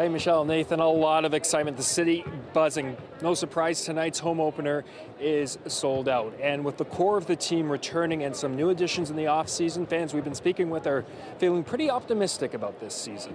Hey, 0.00 0.08
Michelle, 0.08 0.46
Nathan, 0.46 0.80
a 0.80 0.88
lot 0.88 1.26
of 1.26 1.34
excitement. 1.34 1.76
The 1.76 1.82
city 1.82 2.24
buzzing. 2.54 2.96
No 3.20 3.34
surprise, 3.34 3.84
tonight's 3.84 4.18
home 4.18 4.40
opener 4.40 4.82
is 5.20 5.58
sold 5.66 6.08
out. 6.08 6.32
And 6.40 6.64
with 6.64 6.78
the 6.78 6.86
core 6.86 7.18
of 7.18 7.26
the 7.26 7.36
team 7.36 7.70
returning 7.70 8.22
and 8.22 8.34
some 8.34 8.56
new 8.56 8.70
additions 8.70 9.10
in 9.10 9.16
the 9.16 9.24
offseason, 9.24 9.86
fans 9.86 10.14
we've 10.14 10.24
been 10.24 10.34
speaking 10.34 10.70
with 10.70 10.86
are 10.86 11.04
feeling 11.36 11.62
pretty 11.62 11.90
optimistic 11.90 12.54
about 12.54 12.80
this 12.80 12.94
season. 12.94 13.34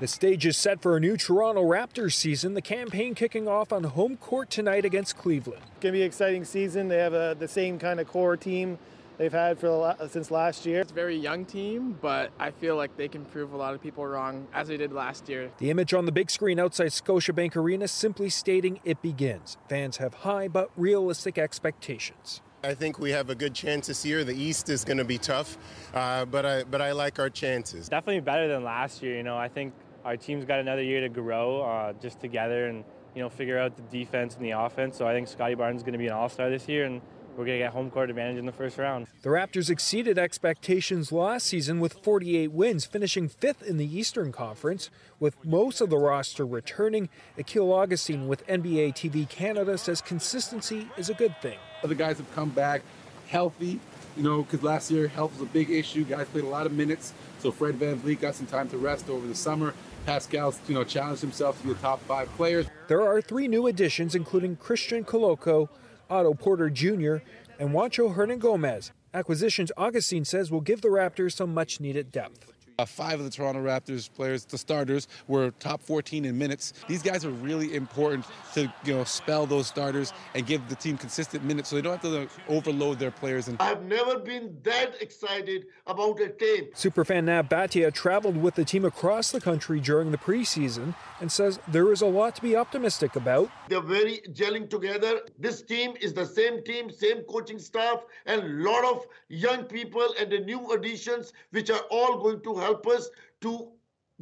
The 0.00 0.06
stage 0.06 0.46
is 0.46 0.56
set 0.56 0.80
for 0.80 0.96
a 0.96 1.00
new 1.00 1.18
Toronto 1.18 1.62
Raptors 1.62 2.14
season, 2.14 2.54
the 2.54 2.62
campaign 2.62 3.14
kicking 3.14 3.46
off 3.46 3.74
on 3.74 3.84
home 3.84 4.16
court 4.16 4.48
tonight 4.48 4.86
against 4.86 5.18
Cleveland. 5.18 5.60
It's 5.72 5.82
going 5.82 5.92
to 5.92 5.98
be 5.98 6.00
an 6.00 6.06
exciting 6.06 6.46
season. 6.46 6.88
They 6.88 6.96
have 6.96 7.12
a, 7.12 7.36
the 7.38 7.48
same 7.48 7.78
kind 7.78 8.00
of 8.00 8.08
core 8.08 8.38
team 8.38 8.78
they've 9.18 9.32
had 9.32 9.58
for 9.58 9.96
since 10.08 10.30
last 10.30 10.66
year. 10.66 10.80
It's 10.80 10.92
a 10.92 10.94
very 10.94 11.16
young 11.16 11.44
team, 11.44 11.98
but 12.00 12.30
I 12.38 12.50
feel 12.50 12.76
like 12.76 12.96
they 12.96 13.08
can 13.08 13.24
prove 13.24 13.52
a 13.52 13.56
lot 13.56 13.74
of 13.74 13.82
people 13.82 14.06
wrong 14.06 14.46
as 14.52 14.68
they 14.68 14.76
did 14.76 14.92
last 14.92 15.28
year. 15.28 15.50
The 15.58 15.70
image 15.70 15.94
on 15.94 16.06
the 16.06 16.12
big 16.12 16.30
screen 16.30 16.58
outside 16.58 16.88
Scotiabank 16.88 17.56
Arena 17.56 17.88
simply 17.88 18.30
stating 18.30 18.80
it 18.84 19.02
begins. 19.02 19.56
Fans 19.68 19.98
have 19.98 20.14
high 20.14 20.48
but 20.48 20.70
realistic 20.76 21.38
expectations. 21.38 22.42
I 22.64 22.74
think 22.74 22.98
we 22.98 23.10
have 23.10 23.30
a 23.30 23.34
good 23.34 23.54
chance 23.54 23.86
this 23.86 24.04
year. 24.04 24.24
The 24.24 24.34
East 24.34 24.68
is 24.68 24.84
going 24.84 24.96
to 24.98 25.04
be 25.04 25.18
tough, 25.18 25.56
uh, 25.94 26.24
but 26.24 26.44
I 26.44 26.64
but 26.64 26.82
I 26.82 26.92
like 26.92 27.18
our 27.18 27.30
chances. 27.30 27.88
Definitely 27.88 28.20
better 28.20 28.48
than 28.48 28.64
last 28.64 29.02
year. 29.02 29.16
You 29.16 29.22
know, 29.22 29.36
I 29.36 29.46
think 29.48 29.72
our 30.04 30.16
team's 30.16 30.44
got 30.44 30.58
another 30.58 30.82
year 30.82 31.00
to 31.00 31.08
grow 31.08 31.62
uh, 31.62 31.92
just 31.94 32.18
together 32.18 32.66
and 32.66 32.84
you 33.14 33.22
know 33.22 33.28
figure 33.28 33.58
out 33.58 33.76
the 33.76 33.82
defense 33.82 34.34
and 34.34 34.44
the 34.44 34.50
offense. 34.50 34.96
So 34.96 35.06
I 35.06 35.12
think 35.12 35.28
Scotty 35.28 35.54
Barnes 35.54 35.76
is 35.76 35.82
going 35.82 35.92
to 35.92 35.98
be 35.98 36.06
an 36.06 36.14
All 36.14 36.28
Star 36.28 36.50
this 36.50 36.66
year 36.66 36.86
and 36.86 37.00
we're 37.36 37.44
going 37.44 37.58
to 37.58 37.64
get 37.64 37.72
home 37.72 37.90
court 37.90 38.10
advantage 38.10 38.38
in 38.38 38.46
the 38.46 38.52
first 38.52 38.78
round. 38.78 39.06
The 39.22 39.28
Raptors 39.28 39.70
exceeded 39.70 40.18
expectations 40.18 41.12
last 41.12 41.46
season 41.46 41.80
with 41.80 41.92
48 41.92 42.52
wins, 42.52 42.84
finishing 42.84 43.28
fifth 43.28 43.62
in 43.62 43.76
the 43.76 43.98
Eastern 43.98 44.32
Conference. 44.32 44.90
With 45.20 45.44
most 45.44 45.80
of 45.80 45.90
the 45.90 45.98
roster 45.98 46.46
returning, 46.46 47.08
Akil 47.38 47.72
Augustine 47.72 48.28
with 48.28 48.46
NBA 48.46 48.94
TV 48.94 49.28
Canada 49.28 49.78
says 49.78 50.00
consistency 50.00 50.88
is 50.96 51.10
a 51.10 51.14
good 51.14 51.34
thing. 51.40 51.58
Other 51.82 51.94
guys 51.94 52.18
have 52.18 52.32
come 52.34 52.50
back 52.50 52.82
healthy, 53.28 53.80
you 54.16 54.22
know, 54.22 54.42
because 54.42 54.62
last 54.62 54.90
year 54.90 55.08
health 55.08 55.32
was 55.32 55.42
a 55.42 55.52
big 55.52 55.70
issue. 55.70 56.04
Guys 56.04 56.26
played 56.28 56.44
a 56.44 56.48
lot 56.48 56.66
of 56.66 56.72
minutes, 56.72 57.12
so 57.38 57.50
Fred 57.50 57.78
VanVleet 57.78 58.20
got 58.20 58.34
some 58.34 58.46
time 58.46 58.68
to 58.70 58.78
rest 58.78 59.08
over 59.08 59.26
the 59.26 59.34
summer. 59.34 59.74
Pascal's, 60.06 60.60
you 60.68 60.74
know, 60.74 60.84
challenged 60.84 61.20
himself 61.20 61.60
to 61.60 61.66
be 61.66 61.72
a 61.72 61.74
top 61.76 62.00
five 62.02 62.28
players. 62.36 62.66
There 62.88 63.02
are 63.02 63.20
three 63.20 63.48
new 63.48 63.66
additions, 63.66 64.14
including 64.14 64.56
Christian 64.56 65.04
Koloko, 65.04 65.68
Otto 66.08 66.34
Porter 66.34 66.70
Jr., 66.70 67.16
and 67.58 67.70
Juancho 67.70 68.14
Hernangomez. 68.14 68.90
Acquisitions, 69.14 69.72
Augustine 69.76 70.24
says, 70.24 70.50
will 70.50 70.60
give 70.60 70.82
the 70.82 70.88
Raptors 70.88 71.32
some 71.32 71.54
much 71.54 71.80
needed 71.80 72.12
depth. 72.12 72.52
Uh, 72.78 72.84
five 72.84 73.18
of 73.18 73.24
the 73.24 73.30
Toronto 73.30 73.62
Raptors 73.62 74.12
players, 74.12 74.44
the 74.44 74.58
starters, 74.58 75.08
were 75.28 75.50
top 75.60 75.80
14 75.80 76.26
in 76.26 76.36
minutes. 76.36 76.74
These 76.88 77.02
guys 77.02 77.24
are 77.24 77.30
really 77.30 77.74
important 77.74 78.26
to 78.52 78.70
you 78.84 78.94
know 78.94 79.04
spell 79.04 79.46
those 79.46 79.66
starters 79.66 80.12
and 80.34 80.46
give 80.46 80.68
the 80.68 80.74
team 80.74 80.98
consistent 80.98 81.42
minutes, 81.42 81.70
so 81.70 81.76
they 81.76 81.82
don't 81.82 82.02
have 82.02 82.02
to 82.02 82.28
overload 82.48 82.98
their 82.98 83.10
players. 83.10 83.48
And 83.48 83.56
I've 83.60 83.84
never 83.86 84.18
been 84.18 84.58
that 84.64 85.00
excited 85.00 85.66
about 85.86 86.20
a 86.20 86.28
team. 86.28 86.66
Superfan 86.74 87.24
Nav 87.24 87.48
Bhatia 87.48 87.94
traveled 87.94 88.36
with 88.36 88.56
the 88.56 88.64
team 88.64 88.84
across 88.84 89.30
the 89.30 89.40
country 89.40 89.80
during 89.80 90.10
the 90.10 90.18
preseason 90.18 90.94
and 91.20 91.32
says 91.32 91.58
there 91.68 91.90
is 91.92 92.02
a 92.02 92.06
lot 92.06 92.36
to 92.36 92.42
be 92.42 92.56
optimistic 92.56 93.16
about. 93.16 93.50
They're 93.68 93.80
very 93.80 94.20
gelling 94.32 94.68
together. 94.68 95.20
This 95.38 95.62
team 95.62 95.94
is 96.02 96.12
the 96.12 96.26
same 96.26 96.62
team, 96.62 96.90
same 96.90 97.22
coaching 97.22 97.58
staff, 97.58 98.04
and 98.26 98.42
a 98.42 98.70
lot 98.70 98.84
of 98.84 99.06
young 99.28 99.64
people 99.64 100.06
and 100.20 100.30
the 100.30 100.40
new 100.40 100.72
additions, 100.72 101.32
which 101.52 101.70
are 101.70 101.84
all 101.90 102.18
going 102.18 102.42
to 102.42 102.65
help 102.66 102.86
us 102.88 103.08
to 103.40 103.68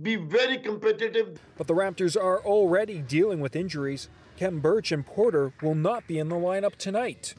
be 0.02 0.16
very 0.16 0.58
competitive. 0.58 1.40
But 1.56 1.66
the 1.66 1.74
Raptors 1.74 2.20
are 2.20 2.40
already 2.44 2.98
dealing 2.98 3.40
with 3.40 3.56
injuries. 3.56 4.08
Khem 4.36 4.60
Birch 4.60 4.92
and 4.92 5.06
Porter 5.06 5.52
will 5.62 5.74
not 5.74 6.06
be 6.06 6.18
in 6.18 6.28
the 6.28 6.36
lineup 6.36 6.76
tonight. 6.76 7.34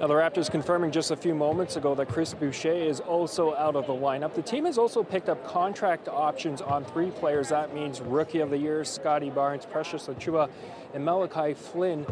Now, 0.00 0.06
the 0.06 0.14
Raptors 0.14 0.48
confirming 0.48 0.92
just 0.92 1.10
a 1.10 1.16
few 1.16 1.34
moments 1.34 1.74
ago 1.74 1.96
that 1.96 2.06
Chris 2.08 2.32
Boucher 2.32 2.72
is 2.72 3.00
also 3.00 3.56
out 3.56 3.74
of 3.74 3.88
the 3.88 3.92
lineup. 3.92 4.32
The 4.32 4.42
team 4.42 4.64
has 4.66 4.78
also 4.78 5.02
picked 5.02 5.28
up 5.28 5.44
contract 5.44 6.06
options 6.06 6.62
on 6.62 6.84
three 6.84 7.10
players. 7.10 7.48
That 7.48 7.74
means 7.74 8.00
Rookie 8.00 8.38
of 8.38 8.50
the 8.50 8.58
Year, 8.58 8.84
Scotty 8.84 9.28
Barnes, 9.28 9.66
Precious 9.66 10.06
Achiuwa, 10.06 10.48
and 10.94 11.04
Malachi 11.04 11.52
Flynn. 11.52 12.06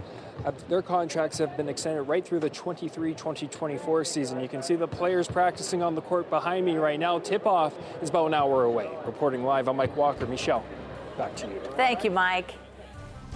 Uh, 0.44 0.50
their 0.68 0.82
contracts 0.82 1.38
have 1.38 1.56
been 1.56 1.68
extended 1.68 2.02
right 2.02 2.26
through 2.26 2.40
the 2.40 2.50
23-2024 2.50 4.04
season. 4.04 4.40
You 4.40 4.48
can 4.48 4.64
see 4.64 4.74
the 4.74 4.88
players 4.88 5.28
practicing 5.28 5.80
on 5.80 5.94
the 5.94 6.02
court 6.02 6.28
behind 6.28 6.66
me 6.66 6.78
right 6.78 6.98
now. 6.98 7.20
Tip-off 7.20 7.72
is 8.02 8.10
about 8.10 8.26
an 8.26 8.34
hour 8.34 8.64
away. 8.64 8.90
Reporting 9.06 9.44
live, 9.44 9.68
I'm 9.68 9.76
Mike 9.76 9.96
Walker. 9.96 10.26
Michelle, 10.26 10.64
back 11.16 11.36
to 11.36 11.46
you. 11.46 11.60
Thank 11.76 12.02
you, 12.02 12.10
Mike. 12.10 12.56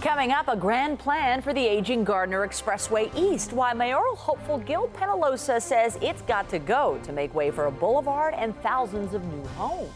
Coming 0.01 0.31
up, 0.31 0.47
a 0.47 0.55
grand 0.55 0.97
plan 0.97 1.43
for 1.43 1.53
the 1.53 1.63
aging 1.63 2.03
Gardiner 2.03 2.47
Expressway 2.47 3.15
East. 3.15 3.53
Why 3.53 3.71
mayoral 3.73 4.15
hopeful 4.15 4.57
Gil 4.57 4.87
Penalosa 4.87 5.61
says 5.61 5.99
it's 6.01 6.23
got 6.23 6.49
to 6.49 6.57
go 6.57 6.99
to 7.03 7.13
make 7.13 7.35
way 7.35 7.51
for 7.51 7.67
a 7.67 7.71
boulevard 7.71 8.33
and 8.33 8.59
thousands 8.63 9.13
of 9.13 9.23
new 9.25 9.45
homes. 9.49 9.91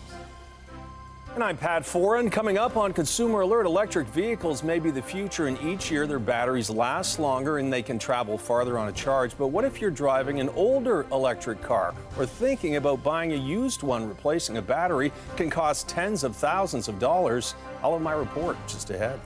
And 1.33 1.43
I'm 1.43 1.57
Pat 1.57 1.81
Foran. 1.81 2.31
Coming 2.31 2.59
up 2.59 2.77
on 2.77 2.93
Consumer 2.93 3.41
Alert, 3.41 3.65
electric 3.65 4.05
vehicles 4.09 4.61
may 4.61 4.77
be 4.77 4.91
the 4.91 5.01
future, 5.01 5.47
and 5.47 5.59
each 5.63 5.89
year 5.89 6.05
their 6.05 6.19
batteries 6.19 6.69
last 6.69 7.17
longer 7.17 7.57
and 7.57 7.73
they 7.73 7.81
can 7.81 7.97
travel 7.97 8.37
farther 8.37 8.77
on 8.77 8.89
a 8.89 8.93
charge. 8.93 9.35
But 9.35 9.47
what 9.47 9.65
if 9.65 9.81
you're 9.81 9.89
driving 9.89 10.39
an 10.39 10.49
older 10.49 11.07
electric 11.11 11.63
car 11.63 11.95
or 12.15 12.27
thinking 12.27 12.75
about 12.75 13.01
buying 13.01 13.33
a 13.33 13.37
used 13.37 13.81
one? 13.81 14.07
Replacing 14.07 14.57
a 14.57 14.61
battery 14.61 15.11
can 15.35 15.49
cost 15.49 15.89
tens 15.89 16.23
of 16.23 16.35
thousands 16.35 16.87
of 16.87 16.99
dollars. 16.99 17.55
All 17.81 17.95
of 17.95 18.03
my 18.03 18.13
report 18.13 18.55
just 18.67 18.91
ahead. 18.91 19.19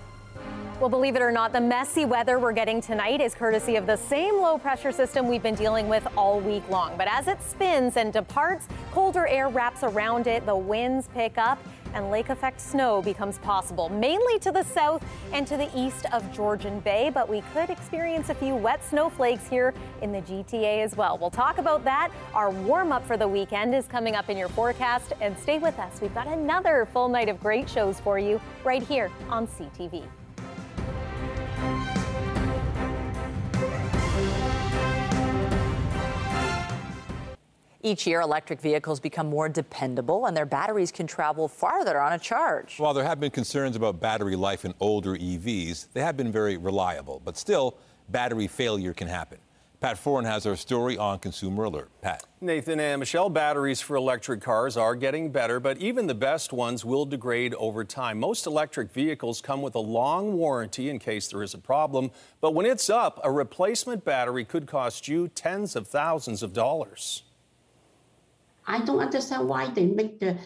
Well, 0.80 0.88
believe 0.88 1.18
it 1.18 1.22
or 1.22 1.30
not, 1.30 1.52
the 1.52 1.60
messy 1.60 2.06
weather 2.06 2.40
we're 2.40 2.54
getting 2.54 2.80
tonight 2.80 3.20
is 3.20 3.36
courtesy 3.36 3.76
of 3.76 3.86
the 3.86 3.98
same 3.98 4.36
low 4.36 4.58
pressure 4.58 4.94
system 4.94 5.28
we've 5.28 5.44
been 5.44 5.56
dealing 5.56 5.90
with 5.90 6.08
all 6.16 6.40
week 6.40 6.64
long. 6.70 6.96
But 6.96 7.10
as 7.10 7.28
it 7.28 7.44
spins 7.44 7.98
and 7.98 8.14
departs, 8.14 8.66
colder 8.94 9.28
air 9.28 9.50
wraps 9.50 9.84
around 9.84 10.26
it, 10.26 10.46
the 10.46 10.56
winds 10.56 11.10
pick 11.14 11.38
up, 11.38 11.60
and 11.94 12.10
lake 12.10 12.30
effect 12.30 12.62
snow 12.62 13.02
becomes 13.02 13.40
possible, 13.40 13.90
mainly 13.90 14.40
to 14.40 14.54
the 14.54 14.64
south 14.64 15.04
and 15.34 15.46
to 15.48 15.58
the 15.58 15.70
east 15.78 16.06
of 16.14 16.32
Georgian 16.32 16.80
Bay. 16.80 17.12
But 17.14 17.28
we 17.28 17.42
could 17.54 17.70
experience 17.70 18.30
a 18.30 18.34
few 18.34 18.56
wet 18.56 18.82
snowflakes 18.82 19.50
here 19.50 19.74
in 20.02 20.14
the 20.14 20.22
GTA 20.22 20.82
as 20.82 20.96
well. 20.96 21.18
We'll 21.18 21.30
talk 21.30 21.58
about 21.58 21.84
that. 21.84 22.10
Our 22.34 22.52
warm 22.52 22.94
up 22.94 23.06
for 23.06 23.18
the 23.18 23.28
weekend 23.28 23.76
is 23.76 23.86
coming 23.86 24.16
up 24.16 24.30
in 24.30 24.38
your 24.38 24.50
forecast. 24.50 25.12
And 25.20 25.38
stay 25.40 25.60
with 25.60 25.78
us. 25.78 26.00
We've 26.00 26.16
got 26.16 26.28
another 26.28 26.88
full 26.94 27.10
night 27.10 27.28
of 27.28 27.42
great 27.42 27.70
shows 27.70 28.00
for 28.00 28.18
you 28.18 28.40
right 28.64 28.82
here 28.82 29.12
on 29.30 29.46
CTV. 29.46 30.06
Each 37.82 38.06
year, 38.06 38.20
electric 38.20 38.60
vehicles 38.60 39.00
become 39.00 39.30
more 39.30 39.48
dependable 39.48 40.26
and 40.26 40.36
their 40.36 40.46
batteries 40.46 40.92
can 40.92 41.08
travel 41.08 41.48
farther 41.48 42.02
on 42.02 42.12
a 42.12 42.20
charge. 42.20 42.78
While 42.78 42.94
there 42.94 43.06
have 43.06 43.22
been 43.22 43.32
concerns 43.32 43.78
about 43.78 44.02
battery 44.02 44.36
life 44.36 44.66
in 44.66 44.74
older 44.82 45.16
EVs, 45.16 45.88
they 45.94 46.02
have 46.02 46.18
been 46.18 46.30
very 46.30 46.58
reliable. 46.58 47.22
But 47.24 47.38
still, 47.38 47.78
battery 48.10 48.48
failure 48.48 48.94
can 48.94 49.08
happen. 49.08 49.38
Pat 49.80 49.96
Foran 49.96 50.26
has 50.26 50.46
our 50.46 50.58
story 50.58 50.98
on 50.98 51.20
Consumer 51.20 51.64
Alert. 51.64 51.90
Pat. 52.02 52.26
Nathan 52.42 52.82
and 52.82 53.00
Michelle, 53.00 53.30
batteries 53.30 53.80
for 53.80 53.96
electric 53.96 54.42
cars 54.42 54.76
are 54.76 54.94
getting 54.94 55.32
better, 55.32 55.62
but 55.62 55.78
even 55.78 56.06
the 56.06 56.14
best 56.14 56.52
ones 56.52 56.84
will 56.84 57.06
degrade 57.06 57.54
over 57.54 57.86
time. 57.86 58.20
Most 58.20 58.46
electric 58.46 58.92
vehicles 58.92 59.40
come 59.40 59.62
with 59.62 59.76
a 59.76 59.80
long 59.80 60.34
warranty 60.34 60.90
in 60.90 61.00
case 61.00 61.30
there 61.30 61.44
is 61.44 61.54
a 61.54 61.58
problem, 61.58 62.12
but 62.42 62.54
when 62.54 62.66
it's 62.66 62.90
up, 62.90 63.22
a 63.24 63.32
replacement 63.32 64.04
battery 64.04 64.44
could 64.44 64.68
cost 64.68 65.08
you 65.08 65.30
tens 65.30 65.78
of 65.78 65.88
thousands 65.88 66.44
of 66.44 66.52
dollars. 66.52 67.24
I 68.70 68.82
don't 68.82 69.00
understand 69.00 69.50
why 69.50 69.72
they 69.72 69.88
make 69.88 70.20
the 70.20 70.38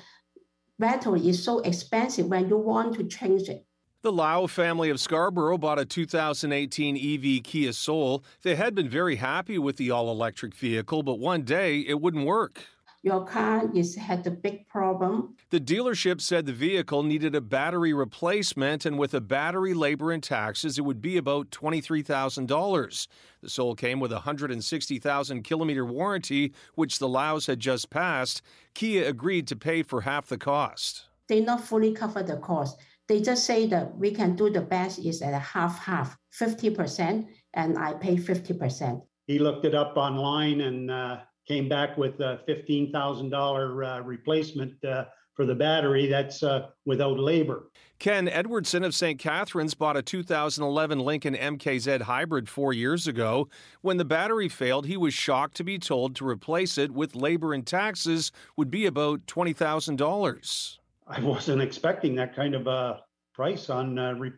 battery 0.80 1.28
is 1.28 1.44
so 1.44 1.60
expensive 1.60 2.28
when 2.28 2.48
you 2.48 2.58
want 2.58 2.96
to 2.96 3.04
change 3.04 3.50
it. 3.50 3.66
The 4.02 4.14
Lau 4.14 4.48
family 4.48 4.90
of 4.90 5.00
Scarborough 5.00 5.58
bought 5.58 5.80
a 5.80 5.86
2018 5.86 6.98
EV 6.98 7.44
Kia 7.44 7.74
Soul. 7.74 8.24
They 8.42 8.56
had 8.56 8.76
been 8.76 8.88
very 8.88 9.18
happy 9.18 9.58
with 9.58 9.76
the 9.76 9.92
all 9.92 10.10
electric 10.10 10.56
vehicle, 10.56 11.04
but 11.04 11.20
one 11.20 11.44
day 11.44 11.82
it 11.82 12.00
wouldn't 12.00 12.26
work. 12.26 12.62
Your 13.04 13.26
car 13.26 13.70
is 13.76 13.96
had 13.96 14.26
a 14.26 14.32
big 14.32 14.68
problem. 14.68 15.36
The 15.50 15.60
dealership 15.60 16.22
said 16.22 16.46
the 16.46 16.54
vehicle 16.54 17.04
needed 17.04 17.36
a 17.36 17.42
battery 17.42 17.94
replacement, 17.94 18.86
and 18.86 18.98
with 18.98 19.14
a 19.14 19.22
battery, 19.22 19.74
labor, 19.74 20.12
and 20.12 20.24
taxes, 20.24 20.78
it 20.78 20.86
would 20.86 21.02
be 21.02 21.18
about 21.18 21.52
$23,000. 21.52 23.08
The 23.42 23.50
Soul 23.50 23.76
came 23.76 24.00
with 24.00 24.12
a 24.12 24.24
160,000 24.24 25.44
kilometer 25.44 25.86
warranty, 25.86 26.54
which 26.76 27.00
the 27.00 27.10
Laus 27.10 27.48
had 27.48 27.60
just 27.60 27.90
passed. 27.90 28.42
Kia 28.74 29.06
agreed 29.06 29.48
to 29.48 29.56
pay 29.56 29.84
for 29.84 30.02
half 30.02 30.28
the 30.28 30.38
cost. 30.38 31.06
They 31.28 31.42
not 31.42 31.62
fully 31.62 31.94
cover 31.94 32.24
the 32.24 32.38
cost 32.38 32.80
they 33.08 33.22
just 33.22 33.46
say 33.46 33.68
that 33.68 33.98
we 33.98 34.12
can 34.12 34.36
do 34.36 34.50
the 34.50 34.62
best 34.62 35.00
is 35.00 35.22
at 35.22 35.34
a 35.34 35.40
half 35.40 35.80
half, 35.80 36.18
50%, 36.40 37.28
and 37.54 37.78
I 37.78 37.94
pay 37.94 38.16
50%. 38.16 39.02
He 39.28 39.40
looked 39.40 39.66
it 39.66 39.76
up 39.76 39.98
online 39.98 40.62
and 40.62 40.90
uh, 40.90 41.18
came 41.48 41.68
back 41.68 41.98
with 41.98 42.20
a 42.20 42.42
$15,000 42.48 43.34
uh, 44.00 44.04
replacement 44.04 44.84
uh, 44.86 45.06
for 45.36 45.46
the 45.46 45.56
battery. 45.56 46.08
That's 46.08 46.44
uh, 46.44 46.68
without 46.86 47.20
labor. 47.20 47.70
Ken 48.00 48.28
Edwardson 48.28 48.84
of 48.84 48.94
St. 48.94 49.18
Catharines 49.20 49.74
bought 49.74 49.96
a 49.96 50.02
2011 50.02 51.00
Lincoln 51.00 51.36
MKZ 51.36 52.02
hybrid 52.02 52.50
four 52.50 52.74
years 52.74 53.08
ago. 53.08 53.48
When 53.82 53.98
the 53.98 54.06
battery 54.06 54.50
failed, 54.50 54.86
he 54.86 54.98
was 54.98 55.14
shocked 55.14 55.56
to 55.58 55.64
be 55.64 55.80
told 55.80 56.16
to 56.18 56.28
replace 56.28 56.78
it 56.78 56.92
with 56.92 57.16
labor 57.16 57.54
and 57.54 57.66
taxes 57.66 58.32
would 58.58 58.70
be 58.70 58.86
about 58.86 59.26
$20,000. 59.28 60.78
I 61.08 61.20
wasn't 61.22 61.62
expecting 61.62 62.16
that 62.16 62.36
kind 62.36 62.56
of 62.56 62.68
a 62.68 63.02
price 63.34 63.70
on 63.70 63.98
uh, 63.98 64.14
re- 64.14 64.32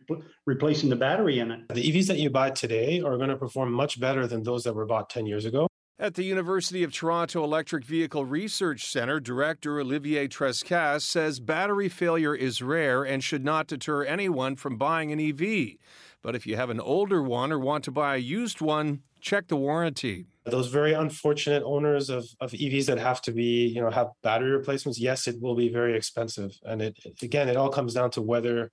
replacing 0.46 0.88
the 0.88 0.96
battery 0.96 1.38
in 1.38 1.50
it. 1.50 1.68
The 1.68 1.82
EVs 1.82 2.06
that 2.06 2.18
you 2.18 2.30
buy 2.30 2.50
today 2.50 3.00
are 3.00 3.16
going 3.16 3.28
to 3.28 3.36
perform 3.36 3.72
much 3.72 4.00
better 4.00 4.26
than 4.26 4.42
those 4.42 4.64
that 4.64 4.74
were 4.74 4.86
bought 4.86 5.10
10 5.10 5.26
years 5.26 5.44
ago. 5.44 5.68
At 5.98 6.12
the 6.12 6.24
University 6.24 6.82
of 6.82 6.92
Toronto 6.92 7.42
Electric 7.42 7.82
Vehicle 7.82 8.26
Research 8.26 8.84
Center, 8.84 9.18
director 9.18 9.80
Olivier 9.80 10.28
Trescases 10.28 11.06
says 11.06 11.40
battery 11.40 11.88
failure 11.88 12.34
is 12.34 12.60
rare 12.60 13.02
and 13.02 13.24
should 13.24 13.42
not 13.42 13.66
deter 13.66 14.04
anyone 14.04 14.56
from 14.56 14.76
buying 14.76 15.10
an 15.10 15.18
EV. 15.18 15.78
But 16.20 16.34
if 16.36 16.46
you 16.46 16.56
have 16.56 16.68
an 16.68 16.80
older 16.80 17.22
one 17.22 17.50
or 17.50 17.58
want 17.58 17.82
to 17.84 17.90
buy 17.90 18.16
a 18.16 18.18
used 18.18 18.60
one, 18.60 19.00
check 19.22 19.48
the 19.48 19.56
warranty. 19.56 20.26
Those 20.44 20.68
very 20.68 20.92
unfortunate 20.92 21.62
owners 21.62 22.10
of, 22.10 22.26
of 22.42 22.52
EVs 22.52 22.84
that 22.84 22.98
have 22.98 23.22
to 23.22 23.32
be, 23.32 23.66
you 23.66 23.80
know, 23.80 23.90
have 23.90 24.08
battery 24.22 24.50
replacements, 24.50 25.00
yes, 25.00 25.26
it 25.26 25.40
will 25.40 25.54
be 25.54 25.70
very 25.70 25.96
expensive. 25.96 26.52
And 26.64 26.82
it 26.82 26.98
again, 27.22 27.48
it 27.48 27.56
all 27.56 27.70
comes 27.70 27.94
down 27.94 28.10
to 28.10 28.20
whether 28.20 28.70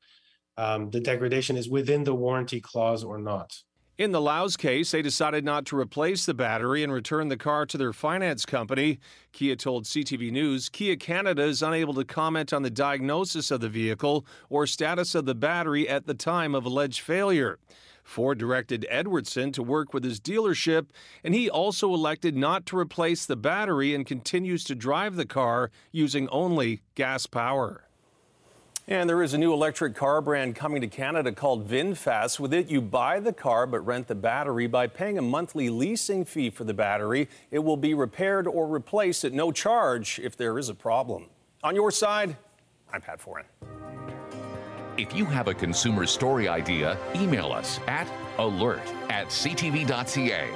um, 0.57 0.89
the 0.89 0.99
degradation 0.99 1.55
is 1.55 1.69
within 1.69 2.03
the 2.03 2.13
warranty 2.13 2.59
clause 2.59 3.01
or 3.01 3.17
not. 3.17 3.53
In 3.95 4.11
the 4.11 4.21
Laus 4.21 4.57
case, 4.57 4.89
they 4.89 5.03
decided 5.03 5.45
not 5.45 5.67
to 5.67 5.77
replace 5.77 6.25
the 6.25 6.33
battery 6.33 6.83
and 6.83 6.91
return 6.91 7.27
the 7.27 7.37
car 7.37 7.67
to 7.67 7.77
their 7.77 7.93
finance 7.93 8.43
company. 8.43 8.97
Kia 9.33 9.55
told 9.55 9.85
CTV 9.85 10.31
News 10.31 10.67
Kia 10.67 10.95
Canada 10.95 11.43
is 11.43 11.61
unable 11.61 11.93
to 11.93 12.03
comment 12.03 12.53
on 12.53 12.63
the 12.63 12.71
diagnosis 12.71 13.51
of 13.51 13.61
the 13.61 13.69
vehicle 13.69 14.25
or 14.49 14.65
status 14.65 15.13
of 15.13 15.25
the 15.25 15.35
battery 15.35 15.87
at 15.87 16.07
the 16.07 16.15
time 16.15 16.55
of 16.55 16.65
alleged 16.65 17.01
failure. 17.01 17.59
Ford 18.03 18.39
directed 18.39 18.87
Edwardson 18.89 19.51
to 19.51 19.61
work 19.61 19.93
with 19.93 20.03
his 20.03 20.19
dealership, 20.19 20.87
and 21.23 21.35
he 21.35 21.47
also 21.47 21.93
elected 21.93 22.35
not 22.35 22.65
to 22.65 22.77
replace 22.79 23.27
the 23.27 23.35
battery 23.35 23.93
and 23.93 24.07
continues 24.07 24.63
to 24.63 24.73
drive 24.73 25.17
the 25.17 25.25
car 25.27 25.69
using 25.91 26.27
only 26.29 26.81
gas 26.95 27.27
power. 27.27 27.83
And 28.87 29.09
there 29.09 29.23
is 29.23 29.33
a 29.33 29.37
new 29.37 29.53
electric 29.53 29.95
car 29.95 30.19
brand 30.19 30.57
coming 30.57 30.81
to 30.81 30.87
Canada 30.87 31.31
called 31.31 31.69
VinFast. 31.69 32.37
With 32.37 32.53
it, 32.53 32.67
you 32.67 32.81
buy 32.81 33.21
the 33.21 33.31
car 33.31 33.65
but 33.65 33.79
rent 33.79 34.07
the 34.07 34.15
battery. 34.15 34.67
By 34.67 34.87
paying 34.87 35.17
a 35.17 35.21
monthly 35.21 35.69
leasing 35.69 36.25
fee 36.25 36.49
for 36.49 36.65
the 36.65 36.73
battery, 36.73 37.29
it 37.49 37.59
will 37.59 37.77
be 37.77 37.93
repaired 37.93 38.45
or 38.45 38.67
replaced 38.67 39.23
at 39.23 39.31
no 39.31 39.53
charge 39.53 40.19
if 40.19 40.35
there 40.35 40.59
is 40.59 40.67
a 40.67 40.75
problem. 40.75 41.27
On 41.63 41.75
your 41.75 41.91
side, 41.91 42.35
I'm 42.91 42.99
Pat 42.99 43.21
Foran. 43.21 43.45
If 44.97 45.15
you 45.15 45.23
have 45.25 45.47
a 45.47 45.53
consumer 45.53 46.05
story 46.05 46.49
idea, 46.49 46.97
email 47.15 47.53
us 47.53 47.79
at 47.87 48.07
alert 48.37 48.81
at 49.09 49.27
ctv.ca. 49.27 50.49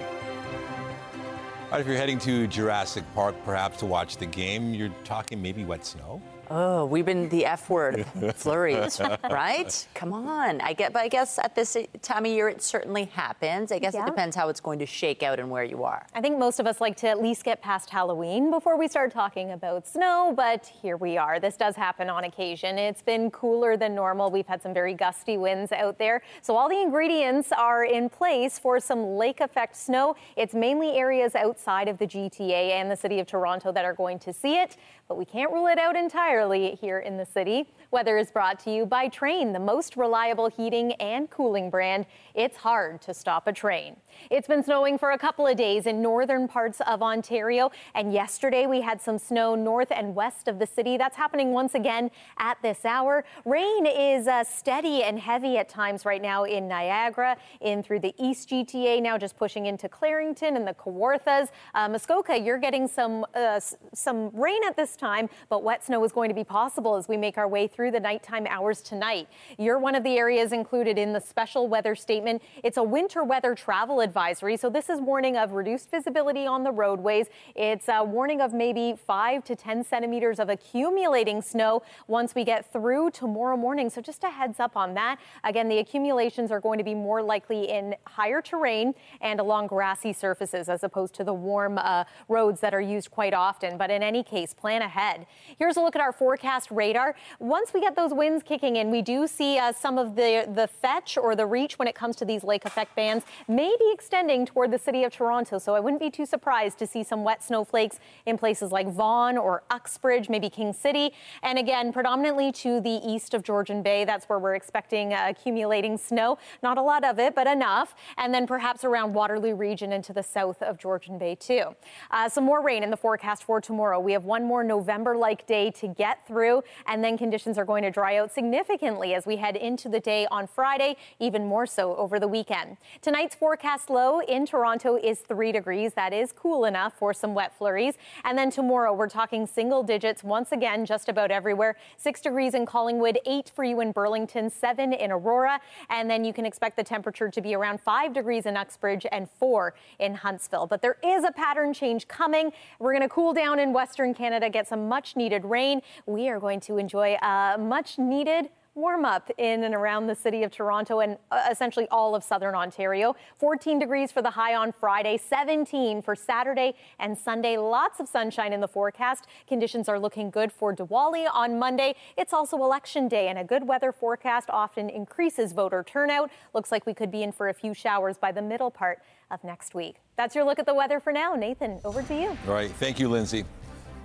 Right, 1.72 1.82
if 1.82 1.88
you're 1.88 1.96
heading 1.96 2.20
to 2.20 2.46
Jurassic 2.48 3.06
Park, 3.16 3.36
perhaps 3.46 3.80
to 3.80 3.86
watch 3.86 4.18
the 4.18 4.26
game, 4.26 4.74
you're 4.74 4.94
talking 5.06 5.42
maybe 5.42 5.64
wet 5.64 5.86
snow? 5.86 6.22
Oh, 6.50 6.86
we've 6.86 7.06
been 7.06 7.28
the 7.30 7.46
F 7.46 7.70
word, 7.70 8.06
flurries, 8.36 9.02
right? 9.30 9.88
Come 9.94 10.14
on. 10.14 10.62
I 10.62 10.72
get, 10.74 10.94
but 10.94 11.02
I 11.02 11.10
guess 11.10 11.38
at 11.40 11.56
this 11.56 11.76
time 12.02 12.26
of 12.26 12.32
year 12.32 12.48
it 12.48 12.62
certainly 12.62 13.06
happens. 13.06 13.72
I 13.72 13.80
guess 13.80 13.94
Yeah. 13.94 14.04
it 14.04 14.06
depends 14.06 14.34
how 14.36 14.48
it's 14.48 14.62
going 14.62 14.80
to 14.80 14.86
shake 14.86 15.24
out 15.24 15.40
and 15.40 15.50
where 15.50 15.66
you 15.66 15.84
are. 15.84 16.06
I 16.16 16.22
think 16.22 16.40
most 16.40 16.60
of 16.62 16.66
us 16.68 16.80
like 16.80 16.96
to 16.98 17.10
at 17.10 17.22
least 17.22 17.44
get 17.44 17.62
past 17.62 17.90
Halloween 17.90 18.50
before 18.50 18.78
we 18.78 18.88
start 18.88 19.12
talking 19.12 19.52
about 19.52 19.86
snow, 19.88 20.34
but 20.36 20.66
here 20.82 20.96
we 20.96 21.18
are. 21.18 21.40
This 21.40 21.58
does 21.58 21.76
happen 21.76 22.10
on 22.10 22.24
occasion. 22.24 22.78
It's 22.78 23.02
been 23.02 23.30
cooler 23.30 23.76
than 23.76 23.94
normal. 23.94 24.32
We've 24.32 24.48
had 24.48 24.62
some 24.62 24.74
very 24.74 24.94
gusty 24.94 25.38
winds 25.38 25.74
out 25.74 25.98
there. 26.00 26.22
So 26.42 26.56
all 26.56 26.70
the 26.70 26.82
ingredients 26.82 27.52
are 27.52 27.84
in 27.84 28.08
place 28.08 28.58
for 28.58 28.80
some 28.80 29.18
lake 29.18 29.42
effect 29.42 29.76
snow. 29.76 30.16
It's 30.38 30.54
mainly 30.54 30.92
areas 30.92 31.36
outside 31.36 31.90
of 31.90 31.98
the 31.98 32.08
GTA 32.08 32.72
and 32.72 32.90
the 32.90 32.96
city 32.96 33.20
of 33.20 33.28
Toronto 33.28 33.74
that 33.74 33.84
are 33.84 33.94
going 33.94 34.20
to 34.20 34.32
see 34.32 34.58
it, 34.58 34.78
but 35.08 35.18
we 35.18 35.26
can't 35.26 35.52
rule 35.52 35.68
it 35.68 35.78
out 35.78 35.96
entirely 35.96 36.78
here 36.82 37.00
in 37.00 37.18
the 37.18 37.26
city. 37.26 37.70
Weather 37.92 38.18
is 38.18 38.30
brought 38.30 38.60
to 38.62 38.72
you 38.72 38.86
by 38.86 39.08
Trane, 39.08 39.54
the 39.54 39.60
most 39.60 39.96
reliable 39.96 40.50
heating 40.50 40.92
and 40.94 41.30
cooling 41.30 41.70
brand. 41.70 42.06
It's 42.34 42.58
hard 42.58 43.02
to 43.04 43.14
stop 43.14 43.48
a 43.48 43.54
Trane. 43.54 43.96
It's 44.30 44.48
been 44.48 44.64
snowing 44.64 44.98
for 44.98 45.12
a 45.12 45.18
couple 45.18 45.48
of 45.48 45.56
days 45.56 45.86
in 45.86 46.02
northern 46.02 46.48
parts 46.48 46.82
of 46.82 47.02
Ontario, 47.02 47.72
and 47.96 48.12
yesterday 48.12 48.66
we 48.68 48.82
had 48.82 49.02
some 49.02 49.18
snow 49.18 49.56
north 49.56 49.92
and 49.92 50.14
west 50.14 50.50
of 50.50 50.60
the 50.60 50.66
city. 50.66 50.98
That's 50.98 51.16
happening 51.16 51.54
once 51.54 51.76
again 51.76 52.12
at 52.38 52.58
this 52.62 52.84
hour. 52.84 53.24
Rain 53.46 53.86
is 53.86 54.28
uh, 54.28 54.44
steady 54.44 55.04
and 55.04 55.18
heavy 55.18 55.58
at 55.58 55.70
times 55.70 56.04
right 56.04 56.22
now 56.22 56.44
in 56.44 56.68
Niagara, 56.68 57.38
in 57.62 57.82
through 57.82 58.02
the 58.02 58.14
East 58.18 58.50
GTA, 58.50 59.02
now 59.02 59.18
just 59.18 59.38
pushing 59.38 59.68
into 59.68 59.88
Clarington 59.88 60.58
and 60.58 60.68
the 60.68 60.74
Kawarthas. 60.74 61.50
Uh, 61.74 61.88
Muskoka, 61.88 62.38
you're 62.38 62.58
getting 62.58 62.88
some 62.88 63.26
uh, 63.34 63.60
some 63.94 64.30
rain 64.34 64.62
at 64.66 64.76
this 64.76 64.97
time, 64.98 65.30
but 65.50 65.64
wet 65.64 65.84
snow 65.84 66.04
is 66.04 66.12
going 66.12 66.30
to 66.30 66.36
be 66.36 66.44
possible 66.44 66.96
as 66.96 67.08
we 67.08 67.18
make 67.18 67.38
our 67.38 67.48
way 67.48 67.68
through 67.68 67.92
the 67.92 68.00
nighttime 68.00 68.48
hours 68.48 68.82
tonight. 68.82 69.28
You're 69.58 69.80
one 69.80 69.96
of 69.96 70.04
the 70.04 70.18
areas 70.18 70.52
included 70.52 70.98
in 70.98 71.14
the 71.14 71.20
special 71.20 71.68
weather 71.68 71.96
statement. 71.96 72.42
It's 72.64 72.78
a 72.78 72.84
winter 72.84 73.24
weather 73.24 73.56
travel 73.56 74.02
advisory, 74.02 74.58
so 74.58 74.70
this 74.70 74.90
is 74.90 75.00
warning 75.00 75.38
of 75.38 75.54
reduced 75.54 75.92
visibility 75.92 76.46
on 76.46 76.64
the 76.64 76.72
roadways. 76.72 77.28
It's 77.56 77.88
a 77.88 78.04
warning 78.04 78.42
of 78.42 78.54
maybe 78.54 78.96
five 79.06 79.44
to 79.46 79.56
10 79.56 79.84
centimeters 79.84 80.40
of 80.40 80.50
accumulating 80.50 81.42
snow 81.42 81.84
once 82.08 82.36
we 82.36 82.44
get 82.44 82.72
through 82.72 83.12
tomorrow 83.12 83.58
morning. 83.58 83.90
So 83.90 84.02
just 84.02 84.24
a 84.24 84.30
heads 84.30 84.60
up 84.60 84.76
on 84.76 84.94
that. 84.96 85.20
Again, 85.44 85.70
the 85.70 85.80
accumulations 85.80 86.52
are 86.52 86.60
going 86.60 86.78
to 86.78 86.84
be 86.84 86.96
more 86.96 87.22
likely 87.22 87.70
in 87.70 87.96
higher 88.06 88.42
terrain 88.42 88.94
and 89.22 89.40
along 89.40 89.68
grassy 89.68 90.14
surfaces 90.14 90.70
as 90.70 90.84
opposed 90.84 91.14
to 91.16 91.24
the 91.24 91.34
warm 91.34 91.78
uh, 91.78 92.04
roads 92.28 92.62
that 92.62 92.74
are 92.74 92.82
used 92.82 93.12
quite 93.12 93.34
often. 93.34 93.78
But 93.78 93.92
in 93.92 94.04
any 94.04 94.24
case, 94.24 94.54
plan 94.54 94.82
ahead. 94.88 95.28
Here's 95.60 95.78
a 95.78 95.82
look 95.82 95.96
at 95.96 96.02
our 96.02 96.12
forecast 96.12 96.72
radar. 96.72 97.16
Once 97.40 97.74
we 97.74 97.80
get 97.80 97.96
those 97.96 98.14
winds 98.14 98.42
kicking 98.44 98.78
in, 98.78 98.90
we 98.90 99.02
do 99.02 99.28
see 99.28 99.60
uh, 99.60 99.72
some 99.72 99.98
of 99.98 100.16
the, 100.16 100.50
the 100.54 100.68
fetch 100.68 101.18
or 101.18 101.36
the 101.36 101.46
reach 101.46 101.78
when 101.78 101.88
it 101.88 101.96
comes 102.02 102.16
to 102.16 102.26
these 102.26 102.44
lake 102.44 102.66
effect 102.66 102.96
bands 102.96 103.26
may 103.48 103.76
be 103.78 103.92
extending 103.94 104.46
toward 104.46 104.72
the 104.72 104.80
city 104.80 105.04
of 105.04 105.14
Toronto. 105.14 105.60
So 105.60 105.76
I 105.76 105.80
wouldn't 105.80 106.02
be 106.02 106.10
too 106.10 106.26
surprised 106.26 106.80
to 106.80 106.88
see 106.88 107.04
some 107.04 107.24
wet 107.24 107.44
snowflakes 107.44 108.00
in 108.26 108.38
places 108.38 108.72
like 108.72 108.88
Vaughan 108.88 109.38
or 109.38 109.64
Uxbridge, 109.70 110.30
maybe 110.30 110.50
King 110.50 110.74
City. 110.74 111.14
And 111.44 111.60
again, 111.60 111.94
predominantly 111.94 112.52
to 112.54 112.80
the 112.80 113.00
east 113.06 113.34
of 113.34 113.44
Georgian 113.44 113.84
Bay. 113.84 114.06
That's 114.06 114.26
where 114.30 114.40
we're 114.40 114.56
expecting 114.56 115.14
uh, 115.14 115.26
accumulating 115.30 115.98
snow. 115.98 116.38
Not 116.64 116.78
a 116.78 116.82
lot 116.82 117.04
of 117.04 117.20
it, 117.20 117.36
but 117.36 117.48
enough. 117.48 117.96
And 118.18 118.34
then 118.34 118.48
perhaps 118.48 118.84
around 118.84 119.14
Waterloo 119.14 119.56
region 119.56 119.92
into 119.92 120.14
the 120.14 120.24
south 120.24 120.62
of 120.62 120.78
Georgian 120.78 121.18
Bay, 121.18 121.36
too. 121.36 121.76
Uh, 122.12 122.30
some 122.30 122.46
more 122.46 122.64
rain 122.64 122.84
in 122.84 122.90
the 122.90 122.98
forecast 122.98 123.44
for 123.44 123.60
tomorrow. 123.60 124.00
We 124.00 124.14
have 124.14 124.26
one 124.26 124.46
more 124.46 124.64
November 124.64 124.77
like 124.86 125.48
day 125.48 125.72
to 125.72 125.88
get 125.88 126.26
through, 126.28 126.64
and 126.86 127.04
then 127.04 127.18
conditions 127.18 127.58
are 127.58 127.66
going 127.66 127.84
to 127.84 127.92
dry 127.92 128.18
out 128.18 128.32
significantly 128.32 129.14
as 129.14 129.26
we 129.26 129.38
head 129.38 129.56
into 129.56 129.90
the 129.90 130.00
day 130.00 130.28
on 130.32 130.48
Friday, 130.48 130.98
even 131.20 131.46
more 131.46 131.66
so 131.66 131.96
over 131.96 132.20
the 132.20 132.28
weekend. 132.28 132.78
Tonight's 133.02 133.36
forecast 133.36 133.90
low 133.90 134.20
in 134.20 134.46
Toronto 134.46 134.98
is 134.98 135.20
three 135.20 135.52
degrees. 135.52 135.94
That 135.94 136.14
is 136.14 136.32
cool 136.32 136.66
enough 136.66 136.94
for 136.98 137.14
some 137.14 137.34
wet 137.34 137.54
flurries. 137.58 137.96
And 138.24 138.38
then 138.38 138.52
tomorrow, 138.52 138.94
we're 138.94 139.10
talking 139.10 139.48
single 139.48 139.84
digits 139.84 140.24
once 140.24 140.52
again, 140.52 140.86
just 140.86 141.10
about 141.10 141.32
everywhere. 141.32 141.78
Six 141.98 142.22
degrees 142.22 142.54
in 142.54 142.66
Collingwood, 142.66 143.20
eight 143.26 143.52
for 143.56 143.64
you 143.64 143.82
in 143.82 143.92
Burlington, 143.92 144.50
seven 144.50 144.94
in 144.94 145.12
Aurora. 145.12 145.60
And 145.90 146.10
then 146.10 146.24
you 146.24 146.34
can 146.34 146.46
expect 146.46 146.78
the 146.78 146.84
temperature 146.84 147.30
to 147.30 147.42
be 147.42 147.56
around 147.56 147.82
five 147.82 148.14
degrees 148.14 148.46
in 148.46 148.58
Uxbridge 148.58 149.06
and 149.12 149.30
four 149.30 149.74
in 150.00 150.14
Huntsville. 150.16 150.68
But 150.68 150.82
there 150.82 150.98
is 151.04 151.24
a 151.24 151.32
pattern 151.32 151.74
change 151.74 152.08
coming. 152.08 152.52
We're 152.80 152.92
going 152.92 153.04
to 153.04 153.10
cool 153.10 153.34
down 153.34 153.60
in 153.60 153.74
Western 153.74 154.14
Canada, 154.14 154.50
get 154.50 154.67
some 154.68 154.88
much 154.88 155.16
needed 155.16 155.46
rain. 155.46 155.82
We 156.06 156.30
are 156.30 156.40
going 156.40 156.60
to 156.62 156.78
enjoy 156.78 157.16
a 157.22 157.58
much 157.58 157.98
needed 157.98 158.50
warm 158.78 159.06
up 159.06 159.32
in 159.40 159.64
and 159.64 159.74
around 159.74 160.06
the 160.06 160.16
city 160.16 160.44
of 160.44 160.52
Toronto 160.52 161.00
and 161.00 161.18
uh, 161.32 161.48
essentially 161.52 161.88
all 161.90 162.14
of 162.16 162.24
southern 162.24 162.54
Ontario. 162.54 163.16
14 163.38 163.80
degrees 163.80 164.12
for 164.12 164.22
the 164.22 164.30
high 164.30 164.56
on 164.56 164.72
Friday, 164.72 165.18
17 165.18 166.02
for 166.04 166.16
Saturday 166.16 166.76
and 167.00 167.18
Sunday. 167.18 167.58
Lots 167.58 168.00
of 168.00 168.08
sunshine 168.08 168.54
in 168.54 168.62
the 168.62 168.68
forecast. 168.68 169.26
Conditions 169.48 169.90
are 169.90 170.00
looking 170.00 170.30
good 170.30 170.54
for 170.54 170.76
Diwali 170.76 171.28
on 171.34 171.58
Monday. 171.58 171.96
It's 172.18 172.34
also 172.34 172.58
election 172.58 173.08
day 173.08 173.28
and 173.28 173.40
a 173.40 173.44
good 173.44 173.68
weather 173.68 173.92
forecast 173.92 174.50
often 174.52 174.90
increases 174.90 175.54
voter 175.54 175.84
turnout. 175.84 176.30
Looks 176.54 176.72
like 176.72 176.86
we 176.86 176.94
could 176.94 177.12
be 177.12 177.24
in 177.24 177.32
for 177.32 177.50
a 177.50 177.54
few 177.54 177.74
showers 177.74 178.18
by 178.18 178.32
the 178.32 178.44
middle 178.44 178.70
part 178.70 179.00
of 179.32 179.44
next 179.44 179.74
week. 179.74 179.96
That's 180.16 180.36
your 180.36 180.44
look 180.44 180.60
at 180.60 180.68
the 180.68 180.76
weather 180.76 181.00
for 181.00 181.12
now. 181.12 181.34
Nathan, 181.34 181.80
over 181.84 182.04
to 182.04 182.14
you. 182.14 182.38
All 182.48 182.54
right. 182.54 182.72
Thank 182.72 183.00
you, 183.00 183.10
Lindsay. 183.10 183.44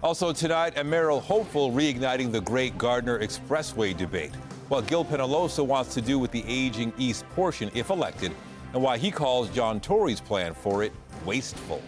Also 0.03 0.33
tonight, 0.33 0.77
a 0.79 0.83
mayoral 0.83 1.21
hopeful 1.21 1.71
reigniting 1.71 2.33
the 2.33 2.41
Great 2.41 2.77
Gardiner 2.77 3.21
Expressway 3.21 3.97
debate. 3.97 4.35
What 4.69 4.89
Gil 4.89 5.05
Penalosa 5.05 5.65
wants 5.65 5.95
to 5.95 6.01
do 6.01 6.19
with 6.19 6.33
the 6.33 6.43
aging 6.45 6.93
east 6.99 7.25
portion 7.37 7.71
if 7.73 7.89
elected, 7.89 8.33
and 8.73 8.83
why 8.83 8.99
he 8.99 9.13
calls 9.13 9.49
John 9.51 9.79
Tory's 9.79 10.21
plan 10.21 10.55
for 10.55 10.83
it 10.83 10.93
wasteful. 11.25 11.81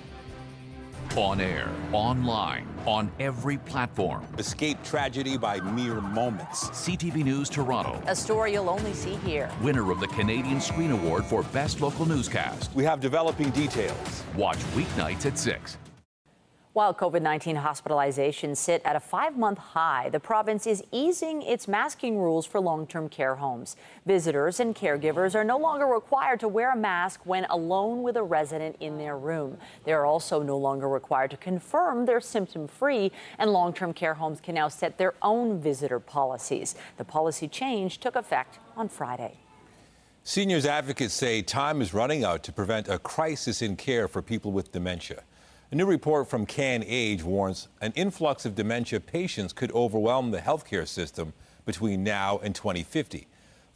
On 1.16 1.40
air, 1.40 1.68
online, 1.92 2.68
on 2.86 3.10
every 3.18 3.58
platform. 3.58 4.24
Escape 4.38 4.80
tragedy 4.84 5.36
by 5.36 5.58
mere 5.58 6.00
moments. 6.00 6.70
CTV 6.70 7.24
News 7.24 7.48
Toronto. 7.48 8.00
A 8.06 8.14
story 8.14 8.52
you'll 8.52 8.70
only 8.70 8.94
see 8.94 9.16
here. 9.16 9.50
Winner 9.60 9.90
of 9.90 9.98
the 9.98 10.08
Canadian 10.08 10.60
Screen 10.60 10.92
Award 10.92 11.24
for 11.24 11.42
Best 11.44 11.80
Local 11.80 12.06
Newscast. 12.06 12.72
We 12.74 12.84
have 12.84 13.00
developing 13.00 13.50
details. 13.50 14.22
Watch 14.36 14.58
weeknights 14.76 15.26
at 15.26 15.36
6. 15.36 15.78
While 16.74 16.92
COVID 16.92 17.22
19 17.22 17.54
hospitalizations 17.54 18.56
sit 18.56 18.82
at 18.84 18.96
a 18.96 19.00
five 19.00 19.36
month 19.38 19.58
high, 19.58 20.08
the 20.08 20.18
province 20.18 20.66
is 20.66 20.82
easing 20.90 21.40
its 21.42 21.68
masking 21.68 22.18
rules 22.18 22.46
for 22.46 22.58
long 22.58 22.88
term 22.88 23.08
care 23.08 23.36
homes. 23.36 23.76
Visitors 24.04 24.58
and 24.58 24.74
caregivers 24.74 25.36
are 25.36 25.44
no 25.44 25.56
longer 25.56 25.86
required 25.86 26.40
to 26.40 26.48
wear 26.48 26.72
a 26.72 26.76
mask 26.76 27.20
when 27.26 27.44
alone 27.44 28.02
with 28.02 28.16
a 28.16 28.22
resident 28.24 28.74
in 28.80 28.98
their 28.98 29.16
room. 29.16 29.56
They 29.84 29.92
are 29.92 30.04
also 30.04 30.42
no 30.42 30.58
longer 30.58 30.88
required 30.88 31.30
to 31.30 31.36
confirm 31.36 32.06
they're 32.06 32.20
symptom 32.20 32.66
free, 32.66 33.12
and 33.38 33.52
long 33.52 33.72
term 33.72 33.92
care 33.92 34.14
homes 34.14 34.40
can 34.40 34.56
now 34.56 34.66
set 34.66 34.98
their 34.98 35.14
own 35.22 35.60
visitor 35.60 36.00
policies. 36.00 36.74
The 36.96 37.04
policy 37.04 37.46
change 37.46 37.98
took 37.98 38.16
effect 38.16 38.58
on 38.76 38.88
Friday. 38.88 39.38
Seniors 40.24 40.66
advocates 40.66 41.14
say 41.14 41.40
time 41.40 41.80
is 41.80 41.94
running 41.94 42.24
out 42.24 42.42
to 42.42 42.50
prevent 42.50 42.88
a 42.88 42.98
crisis 42.98 43.62
in 43.62 43.76
care 43.76 44.08
for 44.08 44.22
people 44.22 44.50
with 44.50 44.72
dementia. 44.72 45.22
A 45.72 45.74
new 45.74 45.86
report 45.86 46.28
from 46.28 46.46
CanAge 46.46 47.22
warns 47.22 47.68
an 47.80 47.92
influx 47.96 48.44
of 48.44 48.54
dementia 48.54 49.00
patients 49.00 49.52
could 49.52 49.72
overwhelm 49.72 50.30
the 50.30 50.38
healthcare 50.38 50.86
system 50.86 51.32
between 51.64 52.04
now 52.04 52.38
and 52.42 52.54
2050. 52.54 53.26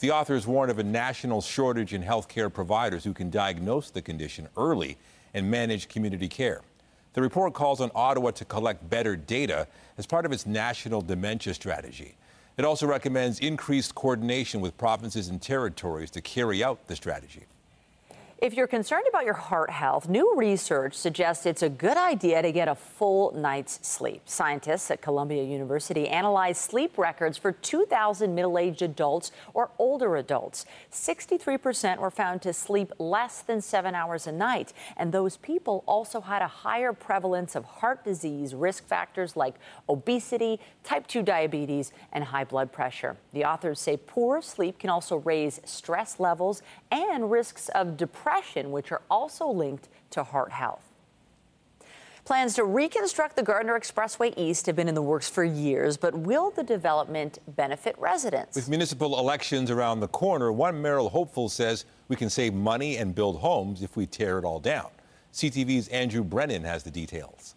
The 0.00 0.10
authors 0.10 0.46
warn 0.46 0.68
of 0.68 0.78
a 0.78 0.84
national 0.84 1.40
shortage 1.40 1.94
in 1.94 2.02
healthcare 2.02 2.52
providers 2.52 3.04
who 3.04 3.14
can 3.14 3.30
diagnose 3.30 3.90
the 3.90 4.02
condition 4.02 4.48
early 4.56 4.98
and 5.32 5.50
manage 5.50 5.88
community 5.88 6.28
care. 6.28 6.60
The 7.14 7.22
report 7.22 7.54
calls 7.54 7.80
on 7.80 7.90
Ottawa 7.94 8.32
to 8.32 8.44
collect 8.44 8.88
better 8.88 9.16
data 9.16 9.66
as 9.96 10.06
part 10.06 10.26
of 10.26 10.30
its 10.30 10.46
national 10.46 11.00
dementia 11.00 11.54
strategy. 11.54 12.16
It 12.58 12.64
also 12.64 12.86
recommends 12.86 13.40
increased 13.40 13.94
coordination 13.94 14.60
with 14.60 14.76
provinces 14.76 15.28
and 15.28 15.40
territories 15.40 16.10
to 16.12 16.20
carry 16.20 16.62
out 16.62 16.86
the 16.86 16.94
strategy. 16.94 17.46
If 18.40 18.54
you're 18.54 18.68
concerned 18.68 19.06
about 19.08 19.24
your 19.24 19.34
heart 19.34 19.68
health, 19.68 20.08
new 20.08 20.36
research 20.36 20.94
suggests 20.94 21.44
it's 21.44 21.64
a 21.64 21.68
good 21.68 21.96
idea 21.96 22.40
to 22.40 22.52
get 22.52 22.68
a 22.68 22.76
full 22.76 23.32
night's 23.32 23.84
sleep. 23.84 24.22
Scientists 24.26 24.92
at 24.92 25.02
Columbia 25.02 25.42
University 25.42 26.06
analyzed 26.06 26.60
sleep 26.60 26.96
records 26.96 27.36
for 27.36 27.50
2,000 27.50 28.32
middle 28.32 28.56
aged 28.56 28.80
adults 28.80 29.32
or 29.54 29.72
older 29.76 30.14
adults. 30.14 30.66
63% 30.92 31.98
were 31.98 32.12
found 32.12 32.40
to 32.42 32.52
sleep 32.52 32.92
less 33.00 33.42
than 33.42 33.60
seven 33.60 33.96
hours 33.96 34.28
a 34.28 34.32
night. 34.32 34.72
And 34.96 35.10
those 35.10 35.36
people 35.38 35.82
also 35.88 36.20
had 36.20 36.40
a 36.40 36.46
higher 36.46 36.92
prevalence 36.92 37.56
of 37.56 37.64
heart 37.64 38.04
disease 38.04 38.54
risk 38.54 38.86
factors 38.86 39.34
like 39.34 39.56
obesity, 39.88 40.60
type 40.84 41.08
2 41.08 41.24
diabetes, 41.24 41.90
and 42.12 42.22
high 42.22 42.44
blood 42.44 42.70
pressure. 42.70 43.16
The 43.32 43.44
authors 43.46 43.80
say 43.80 43.96
poor 43.96 44.42
sleep 44.42 44.78
can 44.78 44.90
also 44.90 45.16
raise 45.16 45.60
stress 45.64 46.20
levels 46.20 46.62
and 46.92 47.32
risks 47.32 47.68
of 47.70 47.96
depression, 47.96 48.27
which 48.70 48.92
are 48.92 49.02
also 49.10 49.48
linked 49.48 49.88
to 50.10 50.22
heart 50.22 50.52
health. 50.52 50.88
Plans 52.24 52.54
to 52.56 52.64
reconstruct 52.64 53.36
the 53.36 53.42
Gardiner 53.42 53.80
Expressway 53.80 54.34
East 54.36 54.66
have 54.66 54.76
been 54.76 54.86
in 54.86 54.94
the 54.94 55.00
works 55.00 55.30
for 55.30 55.44
years, 55.44 55.96
but 55.96 56.14
will 56.14 56.50
the 56.50 56.62
development 56.62 57.38
benefit 57.56 57.96
residents? 57.98 58.54
With 58.54 58.68
municipal 58.68 59.18
elections 59.18 59.70
around 59.70 60.00
the 60.00 60.08
corner, 60.08 60.52
one 60.52 60.82
mayoral 60.82 61.08
hopeful 61.08 61.48
says 61.48 61.86
we 62.08 62.16
can 62.16 62.28
save 62.28 62.52
money 62.52 62.98
and 62.98 63.14
build 63.14 63.38
homes 63.38 63.82
if 63.82 63.96
we 63.96 64.04
tear 64.04 64.38
it 64.38 64.44
all 64.44 64.60
down. 64.60 64.90
CTV's 65.32 65.88
Andrew 65.88 66.22
Brennan 66.22 66.64
has 66.64 66.82
the 66.82 66.90
details. 66.90 67.54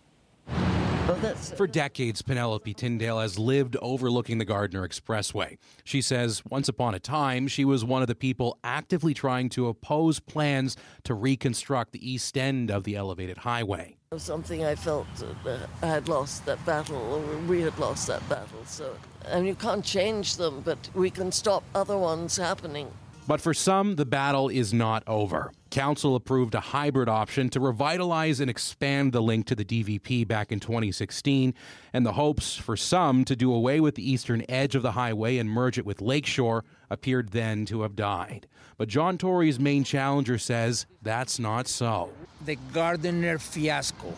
For 1.56 1.68
decades, 1.68 2.22
Penelope 2.22 2.74
Tyndale 2.76 3.20
has 3.20 3.40
lived 3.40 3.76
overlooking 3.82 4.38
the 4.38 4.46
Gardiner 4.46 4.88
Expressway. 4.88 5.58
She 5.84 6.02
says 6.02 6.44
once 6.50 6.69
upon 6.69 6.94
a 6.94 7.00
time, 7.00 7.48
she 7.48 7.65
was 7.65 7.84
one 7.84 8.04
of 8.04 8.08
the 8.08 8.15
people 8.15 8.60
actively 8.63 9.13
trying 9.13 9.50
to 9.50 9.67
oppose 9.67 10.19
plans 10.19 10.78
to 11.04 11.13
reconstruct 11.15 11.92
the 11.92 12.12
east 12.12 12.38
end 12.38 12.69
of 12.69 12.84
the 12.84 12.96
elevated 12.96 13.40
highway. 13.40 13.98
Something 14.17 14.63
I 14.63 14.75
felt 14.75 15.08
uh, 15.46 15.58
I 15.82 15.88
had 15.88 16.08
lost 16.08 16.46
that 16.46 16.63
battle, 16.65 16.98
or 16.98 17.38
we 17.48 17.62
had 17.62 17.78
lost 17.80 18.08
that 18.08 18.28
battle. 18.30 18.63
So, 18.65 18.96
and 19.25 19.48
you 19.48 19.56
can't 19.56 19.84
change 19.84 20.36
them, 20.36 20.62
but 20.62 20.78
we 20.94 21.10
can 21.10 21.32
stop 21.32 21.63
other 21.73 21.98
ones 21.98 22.38
happening. 22.38 22.92
But 23.32 23.40
for 23.40 23.54
some, 23.54 23.96
the 23.96 24.06
battle 24.06 24.50
is 24.50 24.73
not 24.73 25.08
over. 25.08 25.54
Council 25.69 26.17
approved 26.17 26.54
a 26.54 26.60
hybrid 26.60 27.08
option 27.08 27.48
to 27.52 27.62
revitalize 27.62 28.42
and 28.42 28.50
expand 28.50 29.13
the 29.13 29.21
link 29.21 29.46
to 29.46 29.56
the 29.56 29.63
DVP 29.63 30.27
back 30.27 30.52
in 30.52 30.60
2016, 30.60 31.54
and 31.94 32.06
the 32.06 32.12
hopes 32.12 32.58
for 32.58 32.75
some 32.75 33.23
to 33.23 33.34
do 33.34 33.54
away 33.54 33.79
with 33.79 33.96
the 33.96 34.04
eastern 34.04 34.44
edge 34.50 34.75
of 34.75 34.82
the 34.82 34.92
highway 34.92 35.38
and 35.38 35.50
merge 35.50 35.77
it 35.77 35.86
with 35.86 36.02
Lakeshore 36.02 36.65
appeared 36.90 37.29
then 37.29 37.65
to 37.67 37.84
have 37.84 37.96
died. 37.96 38.48
But 38.75 38.90
John 38.90 39.17
Tory's 39.17 39.62
main 39.62 39.86
challenger 39.86 40.38
says 40.38 40.86
that's 41.02 41.40
not 41.40 41.69
so. 41.69 42.12
The 42.44 42.58
Gardiner 42.73 43.40
fiasco. 43.40 44.13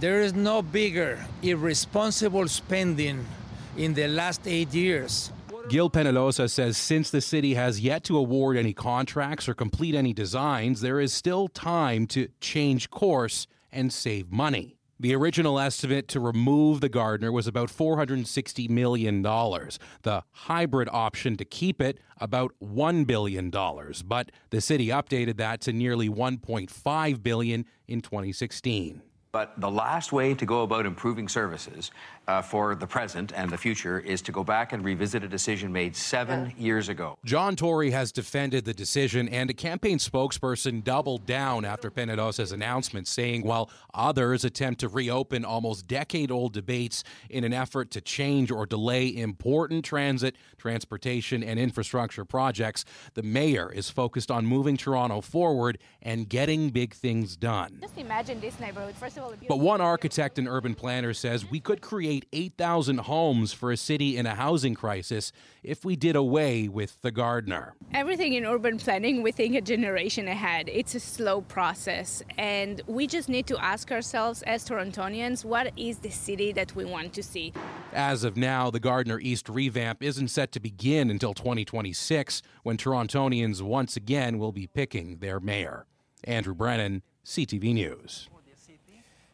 There 0.00 0.20
is 0.20 0.34
no 0.34 0.60
bigger 0.60 1.24
irresponsible 1.42 2.48
spending 2.48 3.24
in 3.78 3.94
the 3.94 4.06
last 4.06 4.46
eight 4.46 4.74
years 4.74 5.32
Gil 5.68 5.90
Penalosa 5.90 6.48
says 6.48 6.78
since 6.78 7.10
the 7.10 7.20
city 7.20 7.52
has 7.52 7.78
yet 7.80 8.02
to 8.04 8.16
award 8.16 8.56
any 8.56 8.72
contracts 8.72 9.48
or 9.50 9.54
complete 9.54 9.94
any 9.94 10.14
designs, 10.14 10.80
there 10.80 10.98
is 10.98 11.12
still 11.12 11.46
time 11.46 12.06
to 12.06 12.28
change 12.40 12.88
course 12.88 13.46
and 13.70 13.92
save 13.92 14.32
money. 14.32 14.76
The 14.98 15.14
original 15.14 15.60
estimate 15.60 16.08
to 16.08 16.20
remove 16.20 16.80
the 16.80 16.88
Gardiner 16.88 17.30
was 17.30 17.46
about 17.46 17.68
$460 17.68 18.70
million. 18.70 19.22
The 19.22 20.24
hybrid 20.30 20.88
option 20.90 21.36
to 21.36 21.44
keep 21.44 21.82
it, 21.82 22.00
about 22.16 22.52
$1 22.64 23.06
billion. 23.06 23.50
But 23.50 24.32
the 24.50 24.62
city 24.62 24.86
updated 24.86 25.36
that 25.36 25.60
to 25.62 25.72
nearly 25.74 26.08
$1.5 26.08 27.22
billion 27.22 27.66
in 27.86 28.00
2016. 28.00 29.02
But 29.30 29.60
the 29.60 29.70
last 29.70 30.10
way 30.10 30.34
to 30.34 30.46
go 30.46 30.62
about 30.62 30.86
improving 30.86 31.28
services 31.28 31.90
uh, 32.26 32.40
for 32.40 32.74
the 32.74 32.86
present 32.86 33.32
and 33.34 33.50
the 33.50 33.58
future 33.58 33.98
is 33.98 34.22
to 34.22 34.32
go 34.32 34.42
back 34.42 34.72
and 34.72 34.84
revisit 34.84 35.22
a 35.22 35.28
decision 35.28 35.72
made 35.72 35.94
seven 35.94 36.52
years 36.56 36.88
ago. 36.88 37.18
John 37.24 37.54
Tory 37.54 37.90
has 37.90 38.10
defended 38.10 38.64
the 38.64 38.72
decision, 38.74 39.28
and 39.28 39.50
a 39.50 39.54
campaign 39.54 39.98
spokesperson 39.98 40.82
doubled 40.82 41.26
down 41.26 41.64
after 41.64 41.90
Penalosa's 41.90 42.52
announcement, 42.52 43.06
saying 43.06 43.42
while 43.42 43.70
others 43.92 44.44
attempt 44.44 44.80
to 44.80 44.88
reopen 44.88 45.44
almost 45.44 45.86
decade 45.86 46.30
old 46.30 46.54
debates 46.54 47.04
in 47.28 47.44
an 47.44 47.52
effort 47.52 47.90
to 47.92 48.00
change 48.00 48.50
or 48.50 48.64
delay 48.64 49.14
important 49.14 49.84
transit, 49.84 50.36
transportation, 50.56 51.42
and 51.42 51.58
infrastructure 51.58 52.24
projects, 52.24 52.84
the 53.14 53.22
mayor 53.22 53.70
is 53.72 53.90
focused 53.90 54.30
on 54.30 54.46
moving 54.46 54.76
Toronto 54.76 55.20
forward 55.20 55.78
and 56.00 56.28
getting 56.28 56.70
big 56.70 56.94
things 56.94 57.36
done. 57.36 57.78
Just 57.80 57.98
imagine 57.98 58.40
this 58.40 58.58
neighborhood. 58.60 58.94
First 58.94 59.16
of 59.16 59.17
all, 59.17 59.17
but 59.48 59.58
one 59.58 59.80
architect 59.80 60.38
and 60.38 60.48
urban 60.48 60.74
planner 60.74 61.12
says 61.12 61.50
we 61.50 61.60
could 61.60 61.80
create 61.80 62.26
8,000 62.32 62.98
homes 63.00 63.52
for 63.52 63.72
a 63.72 63.76
city 63.76 64.16
in 64.16 64.26
a 64.26 64.34
housing 64.34 64.74
crisis 64.74 65.32
if 65.62 65.84
we 65.84 65.96
did 65.96 66.16
away 66.16 66.68
with 66.68 67.00
the 67.02 67.10
Gardiner. 67.10 67.74
Everything 67.92 68.34
in 68.34 68.44
urban 68.44 68.78
planning, 68.78 69.22
we 69.22 69.32
think 69.32 69.54
a 69.54 69.60
generation 69.60 70.28
ahead. 70.28 70.68
It's 70.72 70.94
a 70.94 71.00
slow 71.00 71.40
process, 71.42 72.22
and 72.36 72.80
we 72.86 73.06
just 73.06 73.28
need 73.28 73.46
to 73.46 73.58
ask 73.58 73.90
ourselves 73.90 74.42
as 74.42 74.68
Torontonians 74.68 75.44
what 75.44 75.72
is 75.76 75.98
the 75.98 76.10
city 76.10 76.52
that 76.52 76.74
we 76.74 76.84
want 76.84 77.12
to 77.14 77.22
see? 77.22 77.52
As 77.92 78.24
of 78.24 78.36
now, 78.36 78.70
the 78.70 78.80
Gardiner 78.80 79.18
East 79.20 79.48
revamp 79.48 80.02
isn't 80.02 80.28
set 80.28 80.52
to 80.52 80.60
begin 80.60 81.10
until 81.10 81.34
2026 81.34 82.42
when 82.62 82.76
Torontonians 82.76 83.62
once 83.62 83.96
again 83.96 84.38
will 84.38 84.52
be 84.52 84.66
picking 84.66 85.18
their 85.18 85.40
mayor. 85.40 85.86
Andrew 86.24 86.54
Brennan, 86.54 87.02
CTV 87.24 87.74
News. 87.74 88.28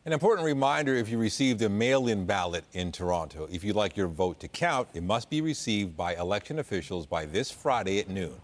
An 0.06 0.12
important 0.12 0.44
reminder 0.44 0.94
if 0.94 1.08
you 1.08 1.16
received 1.16 1.62
a 1.62 1.68
mail 1.70 2.08
in 2.08 2.26
ballot 2.26 2.66
in 2.74 2.92
Toronto, 2.92 3.48
if 3.50 3.64
you'd 3.64 3.74
like 3.74 3.96
your 3.96 4.06
vote 4.06 4.38
to 4.40 4.48
count, 4.48 4.86
it 4.92 5.02
must 5.02 5.30
be 5.30 5.40
received 5.40 5.96
by 5.96 6.14
election 6.16 6.58
officials 6.58 7.06
by 7.06 7.24
this 7.24 7.50
Friday 7.50 8.00
at 8.00 8.10
noon. 8.10 8.34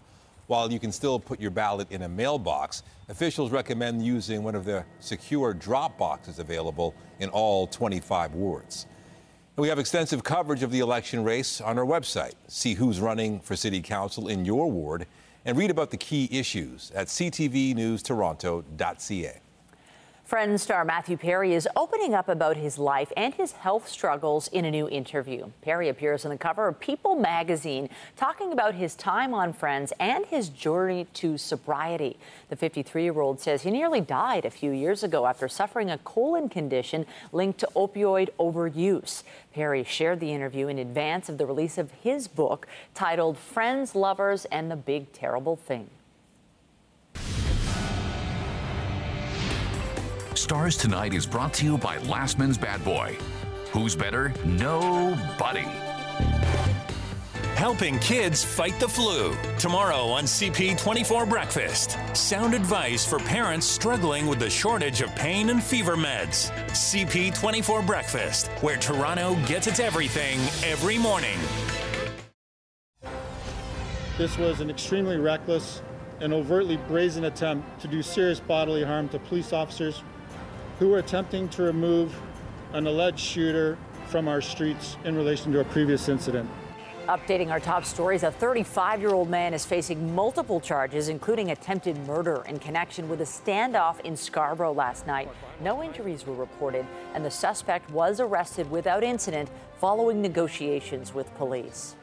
While 0.46 0.72
you 0.72 0.80
can 0.80 0.90
still 0.90 1.20
put 1.20 1.38
your 1.38 1.50
ballot 1.50 1.92
in 1.92 2.00
a 2.00 2.08
mailbox, 2.08 2.82
officials 3.11 3.50
recommend 3.50 4.02
using 4.02 4.42
one 4.42 4.54
of 4.54 4.64
the 4.64 4.86
secure 5.00 5.52
drop 5.52 5.98
boxes 5.98 6.38
available 6.38 6.94
in 7.18 7.28
all 7.28 7.66
25 7.66 8.34
wards. 8.34 8.86
We 9.56 9.68
have 9.68 9.78
extensive 9.78 10.24
coverage 10.24 10.62
of 10.62 10.70
the 10.70 10.80
election 10.80 11.24
race 11.24 11.61
on 11.61 11.78
our 11.78 11.84
website. 11.84 12.36
See 12.48 12.72
who's 12.72 13.00
running 13.00 13.38
for 13.38 13.54
city 13.54 13.82
council 13.82 14.28
in 14.28 14.46
your 14.46 14.70
ward 14.70 15.06
and 15.44 15.58
read 15.58 15.70
about 15.70 15.90
the 15.90 15.98
key 15.98 16.26
issues 16.32 16.90
at 16.94 17.08
ctvnewstoronto.ca. 17.08 19.40
Friends 20.31 20.62
star 20.62 20.85
Matthew 20.85 21.16
Perry 21.16 21.55
is 21.55 21.66
opening 21.74 22.14
up 22.14 22.28
about 22.28 22.57
his 22.57 22.78
life 22.78 23.12
and 23.16 23.35
his 23.35 23.51
health 23.51 23.89
struggles 23.89 24.47
in 24.47 24.64
a 24.64 24.70
new 24.70 24.89
interview. 24.89 25.51
Perry 25.61 25.89
appears 25.89 26.24
on 26.24 26.31
the 26.31 26.39
cover 26.39 26.68
of 26.68 26.78
People 26.78 27.16
magazine 27.16 27.89
talking 28.16 28.53
about 28.53 28.76
his 28.76 28.95
time 28.95 29.35
on 29.35 29.53
Friends 29.53 29.93
and 29.99 30.24
his 30.24 30.49
journey 30.49 31.09
to 31.14 31.37
sobriety. 31.37 32.16
The 32.49 32.55
53 32.55 33.03
year 33.03 33.20
old 33.20 33.41
says 33.41 33.62
he 33.62 33.72
nearly 33.72 34.01
died 34.01 34.45
a 34.45 34.51
few 34.51 34.70
years 34.70 35.03
ago 35.03 35.26
after 35.26 35.49
suffering 35.49 35.91
a 35.91 35.99
colon 35.99 36.49
condition 36.49 37.07
linked 37.33 37.59
to 37.59 37.68
opioid 37.74 38.28
overuse. 38.39 39.24
Perry 39.53 39.83
shared 39.83 40.20
the 40.20 40.33
interview 40.33 40.68
in 40.68 40.78
advance 40.78 41.28
of 41.28 41.39
the 41.39 41.47
release 41.47 41.76
of 41.76 41.91
his 41.91 42.28
book 42.28 42.68
titled 42.95 43.37
Friends, 43.37 43.97
Lovers, 43.97 44.45
and 44.45 44.70
the 44.70 44.76
Big 44.76 45.12
Terrible 45.12 45.57
Thing. 45.57 45.91
Stars 50.41 50.74
Tonight 50.74 51.12
is 51.12 51.26
brought 51.26 51.53
to 51.53 51.66
you 51.66 51.76
by 51.76 51.99
Lastman's 51.99 52.57
Bad 52.57 52.82
Boy. 52.82 53.18
Who's 53.72 53.95
better? 53.95 54.32
Nobody. 54.47 55.66
Helping 57.57 57.99
kids 57.99 58.43
fight 58.43 58.80
the 58.80 58.88
flu. 58.88 59.36
Tomorrow 59.59 60.07
on 60.07 60.24
CP24 60.24 61.28
Breakfast. 61.28 61.99
Sound 62.14 62.55
advice 62.55 63.05
for 63.05 63.18
parents 63.18 63.66
struggling 63.66 64.26
with 64.26 64.38
the 64.38 64.49
shortage 64.49 65.03
of 65.03 65.14
pain 65.14 65.51
and 65.51 65.62
fever 65.62 65.95
meds. 65.95 66.51
CP24 66.68 67.86
Breakfast, 67.86 68.49
where 68.62 68.78
Toronto 68.78 69.36
gets 69.47 69.66
its 69.66 69.78
everything 69.78 70.38
every 70.64 70.97
morning. 70.97 71.38
This 74.16 74.38
was 74.38 74.61
an 74.61 74.70
extremely 74.70 75.18
reckless 75.18 75.82
and 76.20 76.32
overtly 76.32 76.78
brazen 76.88 77.24
attempt 77.24 77.78
to 77.82 77.88
do 77.88 78.03
serious 78.03 78.41
bodily 78.41 78.82
harm 78.82 79.07
to 79.11 79.18
police 79.18 79.53
officers 79.53 80.03
who 80.81 80.89
were 80.89 80.99
attempting 80.99 81.47
to 81.51 81.62
remove 81.62 82.18
an 82.72 82.87
alleged 82.87 83.20
shooter 83.20 83.76
from 84.07 84.26
our 84.26 84.41
streets 84.41 84.97
in 85.05 85.14
relation 85.14 85.53
to 85.53 85.61
a 85.61 85.64
previous 85.64 86.09
incident. 86.09 86.49
Updating 87.07 87.51
our 87.51 87.61
top 87.61 87.85
stories, 87.85 88.22
a 88.22 88.31
35 88.31 89.01
year 89.01 89.11
old 89.11 89.28
man 89.28 89.53
is 89.53 89.66
facing 89.66 90.14
multiple 90.14 90.59
charges, 90.59 91.11
including 91.11 91.51
attempted 91.51 91.99
murder 92.07 92.45
in 92.49 92.59
connection 92.59 93.11
with 93.11 93.20
a 93.20 93.24
standoff 93.24 94.01
in 94.01 94.16
Scarborough 94.16 94.72
last 94.72 95.07
night. 95.07 95.28
No 95.61 95.83
injuries 95.83 96.26
were 96.26 96.35
reported, 96.35 96.87
and 97.14 97.22
the 97.22 97.31
suspect 97.31 97.91
was 97.91 98.18
arrested 98.18 98.70
without 98.70 99.05
incident 99.05 99.51
following 99.78 100.22
negotiations 100.22 101.12
with 101.12 101.35
police. 101.35 101.95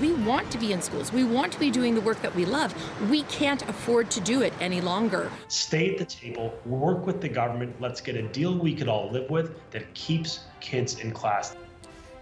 We 0.00 0.12
want 0.12 0.50
to 0.50 0.58
be 0.58 0.72
in 0.72 0.82
schools. 0.82 1.12
We 1.12 1.24
want 1.24 1.52
to 1.52 1.60
be 1.60 1.70
doing 1.70 1.94
the 1.94 2.00
work 2.00 2.20
that 2.22 2.34
we 2.34 2.44
love. 2.44 2.74
We 3.10 3.22
can't 3.24 3.62
afford 3.68 4.10
to 4.12 4.20
do 4.20 4.42
it 4.42 4.52
any 4.60 4.80
longer. 4.80 5.30
Stay 5.48 5.92
at 5.92 5.98
the 5.98 6.04
table, 6.04 6.54
work 6.66 7.06
with 7.06 7.20
the 7.20 7.28
government. 7.28 7.80
Let's 7.80 8.00
get 8.00 8.16
a 8.16 8.22
deal 8.22 8.58
we 8.58 8.74
could 8.74 8.88
all 8.88 9.10
live 9.10 9.30
with 9.30 9.54
that 9.70 9.92
keeps 9.94 10.40
kids 10.60 10.98
in 10.98 11.12
class. 11.12 11.56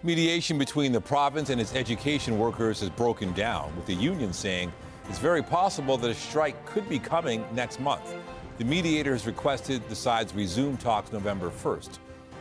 Mediation 0.02 0.58
between 0.58 0.92
the 0.92 1.00
province 1.00 1.50
and 1.50 1.60
its 1.60 1.74
education 1.74 2.38
workers 2.38 2.80
has 2.80 2.90
broken 2.90 3.32
down, 3.32 3.74
with 3.76 3.86
the 3.86 3.94
union 3.94 4.32
saying 4.32 4.72
it's 5.08 5.18
very 5.18 5.42
possible 5.42 5.96
that 5.96 6.10
a 6.10 6.14
strike 6.14 6.66
could 6.66 6.88
be 6.88 6.98
coming 6.98 7.44
next 7.54 7.80
month. 7.80 8.14
The 8.58 8.64
mediators 8.64 9.26
requested 9.26 9.88
the 9.88 9.94
sides 9.94 10.34
resume 10.34 10.76
talks 10.76 11.12
November 11.12 11.50
1st. 11.50 11.98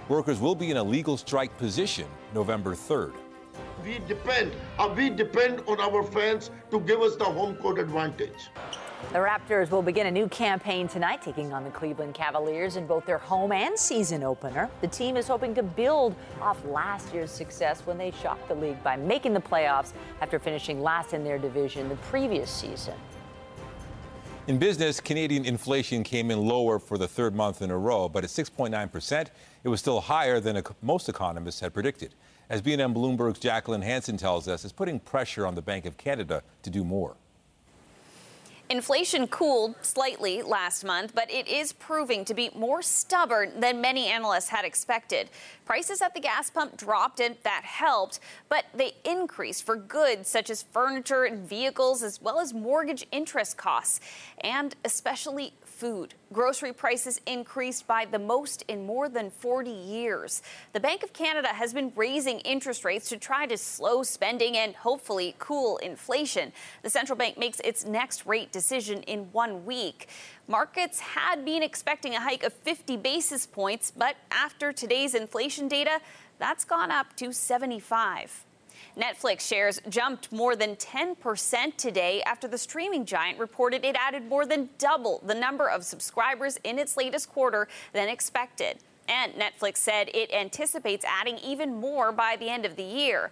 Workers 0.09 0.39
will 0.39 0.55
be 0.55 0.72
in 0.72 0.78
a 0.78 0.84
legal 0.84 1.16
strike 1.18 1.55
position 1.57 2.07
November 2.34 2.76
3rd 2.76 3.14
we 3.84 3.99
depend, 4.07 4.51
uh, 4.77 4.93
we 4.95 5.09
depend 5.09 5.61
on 5.67 5.79
our 5.79 6.03
fans 6.03 6.51
to 6.69 6.79
give 6.82 7.01
us 7.01 7.15
the 7.15 7.25
home 7.25 7.55
court 7.55 7.79
advantage. 7.79 8.49
The 9.11 9.17
Raptors 9.17 9.71
will 9.71 9.82
begin 9.82 10.07
a 10.07 10.11
new 10.11 10.29
campaign 10.29 10.88
tonight, 10.88 11.21
taking 11.21 11.51
on 11.51 11.63
the 11.63 11.69
Cleveland 11.71 12.13
Cavaliers 12.13 12.77
in 12.77 12.86
both 12.86 13.05
their 13.05 13.17
home 13.17 13.51
and 13.51 13.77
season 13.77 14.23
opener. 14.23 14.69
The 14.79 14.88
team 14.88 15.17
is 15.17 15.27
hoping 15.27 15.53
to 15.55 15.63
build 15.63 16.15
off 16.39 16.63
last 16.65 17.13
year's 17.13 17.32
success 17.32 17.82
when 17.86 17.97
they 17.97 18.11
shocked 18.11 18.47
the 18.47 18.55
league 18.55 18.82
by 18.84 18.95
making 18.95 19.34
the 19.34 19.41
playoffs 19.41 19.91
after 20.21 20.39
finishing 20.39 20.82
last 20.82 21.13
in 21.13 21.23
their 21.23 21.38
division 21.38 21.89
the 21.89 21.95
previous 21.95 22.49
season. 22.49 22.93
In 24.47 24.57
business, 24.57 24.99
Canadian 24.99 25.45
inflation 25.45 26.03
came 26.03 26.32
in 26.32 26.39
lower 26.39 26.79
for 26.79 26.97
the 26.97 27.07
third 27.07 27.36
month 27.36 27.61
in 27.61 27.69
a 27.69 27.77
row, 27.77 28.07
but 28.07 28.23
at 28.23 28.29
6.9%, 28.29 29.27
it 29.64 29.70
was 29.70 29.80
still 29.80 30.01
higher 30.01 30.39
than 30.39 30.62
most 30.82 31.09
economists 31.09 31.59
had 31.59 31.74
predicted. 31.74 32.16
As 32.49 32.62
BNN 32.62 32.93
Bloomberg's 32.93 33.39
Jacqueline 33.39 33.82
Hansen 33.82 34.18
tells 34.18 34.47
us, 34.47 34.64
it's 34.64 34.74
putting 34.74 34.99
pressure 34.99 35.47
on 35.47 35.55
the 35.55 35.62
Bank 35.62 35.86
of 35.86 35.97
Canada 35.97 36.43
to 36.64 36.70
do 36.70 36.84
more. 36.84 37.16
Inflation 38.72 39.28
cooled 39.28 39.76
slightly 39.82 40.41
last 40.41 40.86
month, 40.86 41.14
but 41.14 41.30
it 41.30 41.45
is 41.49 41.74
proving 41.74 42.24
to 42.24 42.34
be 42.34 42.49
more 42.55 42.82
stubborn 42.82 43.59
than 43.59 43.82
many 43.82 44.07
analysts 44.07 44.47
had 44.47 44.64
expected. 44.64 45.30
Prices 45.66 46.01
at 46.01 46.14
the 46.14 46.22
gas 46.22 46.49
pump 46.49 46.78
dropped 46.78 47.20
and 47.20 47.36
that 47.43 47.66
helped, 47.66 48.22
but 48.47 48.64
they 48.74 48.93
increased 49.03 49.66
for 49.66 49.76
goods 49.76 50.30
such 50.30 50.49
as 50.49 50.64
furniture 50.64 51.26
and 51.26 51.45
vehicles, 51.45 52.01
as 52.01 52.22
well 52.22 52.39
as 52.39 52.53
mortgage 52.53 53.05
interest 53.12 53.57
costs, 53.57 53.99
and 54.41 54.74
especially 54.86 55.53
food. 55.82 56.13
Grocery 56.32 56.73
prices 56.73 57.19
increased 57.25 57.88
by 57.88 58.05
the 58.05 58.19
most 58.19 58.61
in 58.67 58.86
more 58.86 59.09
than 59.09 59.32
40 59.32 59.71
years. 59.71 60.43
The 60.73 60.79
Bank 60.79 61.01
of 61.01 61.11
Canada 61.11 61.47
has 61.47 61.73
been 61.73 61.91
raising 61.95 62.38
interest 62.41 62.86
rates 62.86 63.09
to 63.09 63.17
try 63.17 63.47
to 63.47 63.57
slow 63.57 64.03
spending 64.03 64.55
and 64.57 64.75
hopefully 64.75 65.36
cool 65.39 65.77
inflation. 65.77 66.53
The 66.84 66.91
central 66.91 67.17
bank 67.17 67.39
makes 67.39 67.59
its 67.61 67.84
next 67.84 68.27
rate 68.27 68.51
decision 68.51 69.01
in 69.03 69.21
one 69.32 69.65
week. 69.65 70.07
Markets 70.47 70.99
had 70.99 71.43
been 71.43 71.63
expecting 71.63 72.13
a 72.13 72.21
hike 72.21 72.43
of 72.43 72.53
50 72.53 72.97
basis 72.97 73.47
points, 73.47 73.89
but 73.89 74.17
after 74.29 74.71
today's 74.71 75.15
inflation 75.15 75.67
data, 75.67 75.99
that's 76.38 76.63
gone 76.63 76.91
up 76.91 77.15
to 77.15 77.34
75. 77.34 78.45
Netflix 78.97 79.41
shares 79.41 79.79
jumped 79.87 80.31
more 80.31 80.55
than 80.55 80.75
10% 80.75 81.77
today 81.77 82.21
after 82.23 82.47
the 82.47 82.57
streaming 82.57 83.05
giant 83.05 83.39
reported 83.39 83.85
it 83.85 83.95
added 83.95 84.27
more 84.27 84.45
than 84.45 84.69
double 84.77 85.21
the 85.25 85.35
number 85.35 85.69
of 85.69 85.85
subscribers 85.85 86.59
in 86.63 86.77
its 86.77 86.97
latest 86.97 87.29
quarter 87.29 87.67
than 87.93 88.09
expected. 88.09 88.77
And 89.07 89.33
Netflix 89.33 89.77
said 89.77 90.09
it 90.13 90.31
anticipates 90.33 91.05
adding 91.05 91.37
even 91.37 91.75
more 91.75 92.11
by 92.11 92.35
the 92.37 92.49
end 92.49 92.65
of 92.65 92.75
the 92.75 92.83
year. 92.83 93.31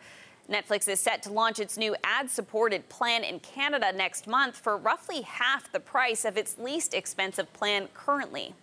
Netflix 0.50 0.88
is 0.88 1.00
set 1.00 1.22
to 1.24 1.32
launch 1.32 1.60
its 1.60 1.78
new 1.78 1.96
ad 2.04 2.32
supported 2.32 2.88
plan 2.90 3.24
in 3.24 3.40
Canada 3.40 3.92
next 3.92 4.28
month 4.28 4.58
for 4.58 4.78
roughly 4.78 5.22
half 5.22 5.72
the 5.72 5.80
price 5.80 6.26
of 6.26 6.38
its 6.38 6.58
least 6.58 6.94
expensive 6.94 7.52
plan 7.54 7.88
currently. 7.94 8.56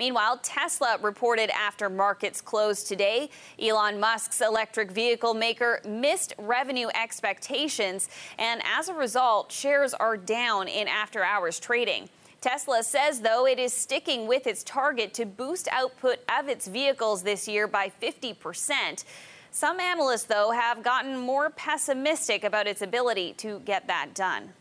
Meanwhile, 0.00 0.40
Tesla 0.42 0.96
reported 1.02 1.50
after 1.50 1.90
markets 1.90 2.40
closed 2.40 2.88
today. 2.88 3.28
Elon 3.60 4.00
Musk's 4.00 4.40
electric 4.40 4.92
vehicle 4.92 5.34
maker 5.34 5.82
missed 5.86 6.32
revenue 6.38 6.88
expectations, 6.94 8.08
and 8.38 8.62
as 8.64 8.88
a 8.88 8.94
result, 8.94 9.52
shares 9.52 9.92
are 9.92 10.16
down 10.16 10.68
in 10.68 10.88
after 10.88 11.22
hours 11.22 11.60
trading. 11.60 12.08
Tesla 12.40 12.82
says, 12.82 13.20
though, 13.20 13.46
it 13.46 13.58
is 13.58 13.74
sticking 13.74 14.26
with 14.26 14.46
its 14.46 14.64
target 14.64 15.12
to 15.12 15.26
boost 15.26 15.68
output 15.70 16.20
of 16.34 16.48
its 16.48 16.66
vehicles 16.66 17.22
this 17.22 17.46
year 17.46 17.68
by 17.68 17.90
50 17.90 18.32
percent. 18.32 19.04
Some 19.50 19.80
analysts, 19.80 20.24
though, 20.24 20.50
have 20.50 20.82
gotten 20.82 21.18
more 21.18 21.50
pessimistic 21.50 22.42
about 22.42 22.66
its 22.66 22.80
ability 22.80 23.34
to 23.34 23.58
get 23.66 23.86
that 23.88 24.14
done. 24.14 24.54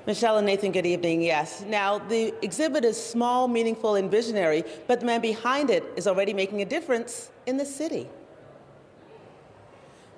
Michelle 0.09 0.39
and 0.39 0.47
Nathan, 0.47 0.73
good 0.73 0.87
evening. 0.87 1.21
Yes. 1.21 1.63
Now, 1.67 1.99
the 1.99 2.33
exhibit 2.41 2.83
is 2.83 2.97
small, 2.97 3.47
meaningful, 3.47 3.97
and 3.97 4.11
visionary, 4.11 4.65
but 4.87 5.01
the 5.01 5.07
man 5.07 5.21
behind 5.21 5.69
it 5.69 5.85
is 5.97 6.07
already 6.07 6.33
making 6.33 6.63
a 6.63 6.65
difference 6.65 7.31
in 7.45 7.59
the 7.59 7.67
city. 7.67 8.09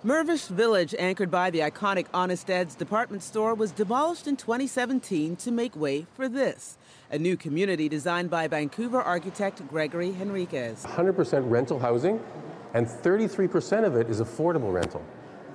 Mirvish 0.05 0.47
Village, 0.47 0.95
anchored 0.97 1.29
by 1.29 1.51
the 1.51 1.59
iconic 1.59 2.07
Honest 2.15 2.49
Ed's 2.49 2.77
department 2.77 3.25
store, 3.25 3.53
was 3.53 3.73
demolished 3.73 4.29
in 4.29 4.37
2017 4.37 5.35
to 5.35 5.51
make 5.51 5.75
way 5.75 6.07
for 6.15 6.29
this 6.29 6.79
a 7.11 7.19
new 7.19 7.37
community 7.37 7.89
designed 7.89 8.31
by 8.31 8.47
Vancouver 8.47 9.03
architect 9.03 9.67
Gregory 9.67 10.13
Henriquez. 10.13 10.87
100% 10.87 11.51
rental 11.51 11.81
housing, 11.81 12.21
and 12.75 12.87
33% 12.87 13.85
of 13.85 13.97
it 13.97 14.09
is 14.09 14.21
affordable 14.21 14.73
rental 14.73 15.05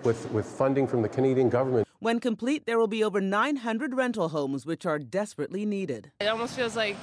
with, 0.04 0.30
with 0.32 0.46
funding 0.46 0.88
from 0.88 1.02
the 1.02 1.08
Canadian 1.08 1.48
government. 1.48 1.85
When 2.00 2.20
complete, 2.20 2.66
there 2.66 2.78
will 2.78 2.88
be 2.88 3.04
over 3.04 3.22
900 3.22 3.96
rental 3.96 4.30
homes, 4.30 4.66
which 4.66 4.86
are 4.86 5.00
desperately 5.00 5.66
needed. 5.66 6.12
It 6.20 6.28
almost 6.28 6.56
feels 6.56 6.76
like 6.76 6.98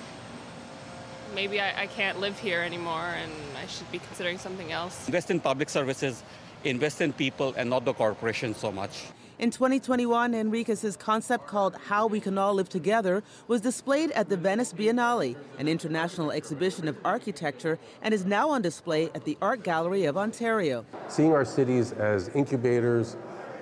maybe 1.35 1.61
I, 1.61 1.83
I 1.83 1.87
can't 1.87 2.21
live 2.21 2.39
here 2.39 2.61
anymore 2.61 3.09
and 3.17 3.33
I 3.57 3.67
should 3.67 3.91
be 3.91 3.99
considering 3.99 4.39
something 4.39 4.71
else. 4.71 5.09
Invest 5.09 5.31
in 5.31 5.41
public 5.41 5.71
services, 5.71 6.23
invest 6.65 7.01
in 7.01 7.15
people, 7.15 7.55
and 7.57 7.71
not 7.71 7.87
the 7.87 7.95
corporation 7.95 8.55
so 8.55 8.71
much. 8.71 9.05
In 9.39 9.51
2021, 9.51 10.35
Henriquez's 10.35 10.97
concept 10.97 11.47
called 11.47 11.75
How 11.87 12.07
We 12.07 12.21
Can 12.21 12.37
All 12.37 12.55
Live 12.55 12.69
Together 12.69 13.25
was 13.49 13.63
displayed 13.63 14.13
at 14.13 14.29
the 14.29 14.37
Venice 14.37 14.75
Biennale, 14.75 15.37
an 15.59 15.69
international 15.69 16.31
exhibition 16.31 16.87
of 16.87 16.97
architecture, 17.05 17.79
and 18.03 18.13
is 18.13 18.27
now 18.27 18.51
on 18.51 18.63
display 18.63 19.07
at 19.15 19.25
the 19.25 19.37
Art 19.41 19.65
Gallery 19.65 20.05
of 20.05 20.19
Ontario. 20.19 20.85
Seeing 21.09 21.33
our 21.33 21.47
cities 21.47 21.93
as 21.93 22.29
incubators 22.37 23.17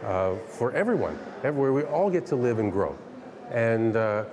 uh, 0.04 0.36
for 0.46 0.72
everyone, 0.72 1.18
everywhere 1.44 1.72
we 1.72 1.82
all 1.84 2.10
get 2.10 2.26
to 2.26 2.36
live 2.36 2.58
and 2.58 2.72
grow. 2.72 2.96
And 3.50 3.96
uh, 3.96 4.24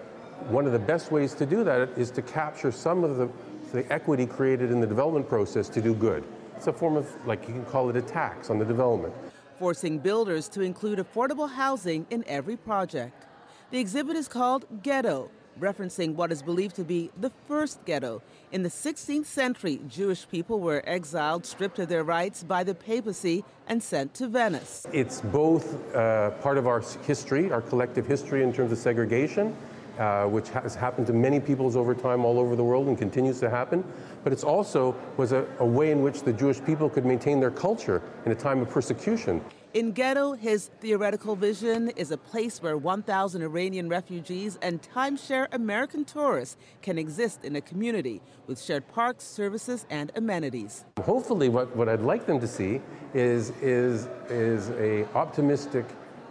one 0.50 0.66
of 0.66 0.72
the 0.72 0.80
best 0.80 1.12
ways 1.12 1.34
to 1.36 1.46
do 1.46 1.64
that 1.64 1.90
is 1.98 2.12
to 2.12 2.22
capture 2.22 2.72
some 2.72 3.04
of 3.04 3.18
the, 3.18 3.30
the 3.74 3.92
equity 3.92 4.26
created 4.26 4.72
in 4.72 4.80
the 4.80 4.88
development 4.88 5.28
process 5.28 5.70
to 5.70 5.82
do 5.82 5.94
good. 5.94 6.24
It's 6.56 6.68
a 6.68 6.74
form 6.74 6.96
of, 6.96 7.08
like 7.26 7.48
you 7.48 7.54
can 7.54 7.66
call 7.66 7.90
it 7.90 7.96
a 7.96 8.02
tax 8.02 8.50
on 8.50 8.60
the 8.60 8.66
development. 8.66 9.14
Forcing 9.60 10.00
builders 10.00 10.48
to 10.50 10.62
include 10.62 11.00
affordable 11.00 11.50
housing 11.50 12.06
in 12.10 12.24
every 12.28 12.56
project. 12.56 13.26
The 13.72 13.80
exhibit 13.80 14.16
is 14.16 14.28
called 14.28 14.66
Ghetto 14.84 15.30
referencing 15.60 16.16
what 16.16 16.32
is 16.32 16.42
believed 16.42 16.76
to 16.76 16.84
be 16.84 17.10
the 17.20 17.32
first 17.48 17.84
ghetto. 17.86 18.22
In 18.52 18.64
the 18.64 18.70
16th 18.70 19.26
century, 19.26 19.80
Jewish 19.88 20.28
people 20.30 20.60
were 20.60 20.82
exiled, 20.86 21.46
stripped 21.46 21.80
of 21.80 21.90
their 21.90 22.04
rights 22.04 22.44
by 22.44 22.64
the 22.64 22.74
papacy, 22.74 23.44
and 23.68 23.82
sent 23.82 24.14
to 24.16 24.28
Venice. 24.28 24.86
It's 24.94 25.22
both 25.22 25.94
uh, 25.94 26.32
part 26.42 26.58
of 26.58 26.68
our 26.68 26.82
history, 27.04 27.52
our 27.52 27.62
collective 27.62 28.08
history 28.08 28.44
in 28.44 28.54
terms 28.54 28.72
of 28.72 28.78
segregation, 28.78 29.56
uh, 30.00 30.26
which 30.26 30.50
has 30.50 30.76
happened 30.76 31.08
to 31.08 31.14
many 31.14 31.40
peoples 31.40 31.76
over 31.76 31.94
time 31.96 32.24
all 32.24 32.40
over 32.40 32.56
the 32.56 32.64
world 32.64 32.88
and 32.88 32.98
continues 32.98 33.40
to 33.40 33.50
happen. 33.50 33.84
But 34.24 34.32
it's 34.32 34.44
also 34.44 34.96
was 35.18 35.32
a, 35.32 35.46
a 35.60 35.66
way 35.66 35.92
in 35.92 36.02
which 36.02 36.22
the 36.24 36.34
Jewish 36.34 36.64
people 36.64 36.90
could 36.90 37.06
maintain 37.06 37.40
their 37.40 37.52
culture 37.52 38.02
in 38.26 38.32
a 38.32 38.36
time 38.36 38.62
of 38.62 38.70
persecution. 38.70 39.42
In 39.74 39.92
Ghetto, 39.92 40.32
his 40.32 40.72
theoretical 40.80 41.36
vision 41.36 41.90
is 41.90 42.12
a 42.12 42.18
place 42.18 42.62
where 42.62 42.78
1,000 42.78 43.42
Iranian 43.42 43.90
refugees 43.90 44.58
and 44.62 44.82
timeshare 44.82 45.48
American 45.52 46.06
tourists 46.06 46.56
can 46.82 46.98
exist 46.98 47.44
in 47.44 47.58
a 47.58 47.62
community 47.62 48.22
with 48.48 48.62
shared 48.62 48.88
parks, 48.88 49.26
services, 49.26 49.86
and 49.90 50.10
amenities. 50.16 50.86
Hopefully, 51.04 51.50
what, 51.50 51.76
what 51.76 51.90
I'd 51.90 52.02
like 52.02 52.26
them 52.26 52.40
to 52.40 52.48
see 52.48 52.82
is, 53.14 53.52
is, 53.62 54.08
is 54.30 54.70
a 54.70 55.06
optimistic 55.14 55.86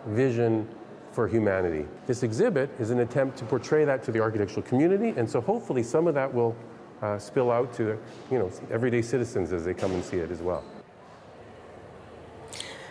vision 0.07 0.67
for 1.13 1.29
humanity. 1.29 1.87
This 2.07 2.23
exhibit 2.23 2.71
is 2.81 2.91
an 2.91 3.01
attempt 3.01 3.37
to 3.39 3.45
portray 3.45 3.85
that 3.85 4.03
to 4.05 4.13
the 4.13 4.21
architectural 4.21 4.63
community, 4.63 5.13
and 5.17 5.29
so 5.29 5.43
hopefully 5.43 5.83
some 5.83 6.07
of 6.07 6.15
that 6.15 6.33
will 6.33 6.57
uh, 7.03 7.19
spill 7.19 7.51
out 7.51 7.75
to 7.75 7.99
you 8.31 8.39
know, 8.39 8.51
everyday 8.71 9.03
citizens 9.03 9.53
as 9.53 9.65
they 9.65 9.75
come 9.75 9.93
and 9.93 10.03
see 10.03 10.17
it 10.17 10.31
as 10.31 10.41
well. 10.41 10.65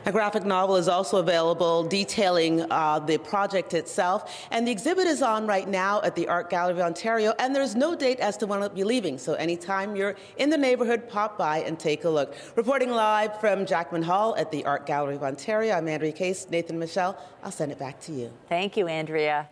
A 0.07 0.11
graphic 0.11 0.45
novel 0.45 0.75
is 0.75 0.87
also 0.87 1.17
available 1.17 1.83
detailing 1.83 2.63
uh, 2.69 2.99
the 2.99 3.17
project 3.17 3.73
itself. 3.73 4.47
And 4.51 4.67
the 4.67 4.71
exhibit 4.71 5.07
is 5.07 5.23
on 5.23 5.47
right 5.47 5.67
now 5.67 5.99
at 6.03 6.15
the 6.15 6.27
Art 6.27 6.51
Gallery 6.51 6.73
of 6.73 6.79
Ontario. 6.79 7.33
And 7.39 7.55
there's 7.55 7.75
no 7.75 7.95
date 7.95 8.19
as 8.19 8.37
to 8.37 8.45
when 8.45 8.61
it'll 8.61 8.75
be 8.75 8.83
leaving. 8.83 9.17
So 9.17 9.33
anytime 9.33 9.95
you're 9.95 10.15
in 10.37 10.51
the 10.51 10.59
neighborhood, 10.59 11.09
pop 11.09 11.39
by 11.39 11.61
and 11.61 11.79
take 11.79 12.03
a 12.03 12.09
look. 12.09 12.35
Reporting 12.55 12.91
live 12.91 13.39
from 13.39 13.65
Jackman 13.65 14.03
Hall 14.03 14.35
at 14.35 14.51
the 14.51 14.63
Art 14.65 14.85
Gallery 14.85 15.15
of 15.15 15.23
Ontario, 15.23 15.73
I'm 15.73 15.87
Andrea 15.87 16.11
Case. 16.11 16.45
Nathan 16.51 16.77
Michelle, 16.77 17.17
I'll 17.43 17.49
send 17.49 17.71
it 17.71 17.79
back 17.79 17.99
to 18.01 18.11
you. 18.11 18.31
Thank 18.47 18.77
you, 18.77 18.87
Andrea. 18.87 19.49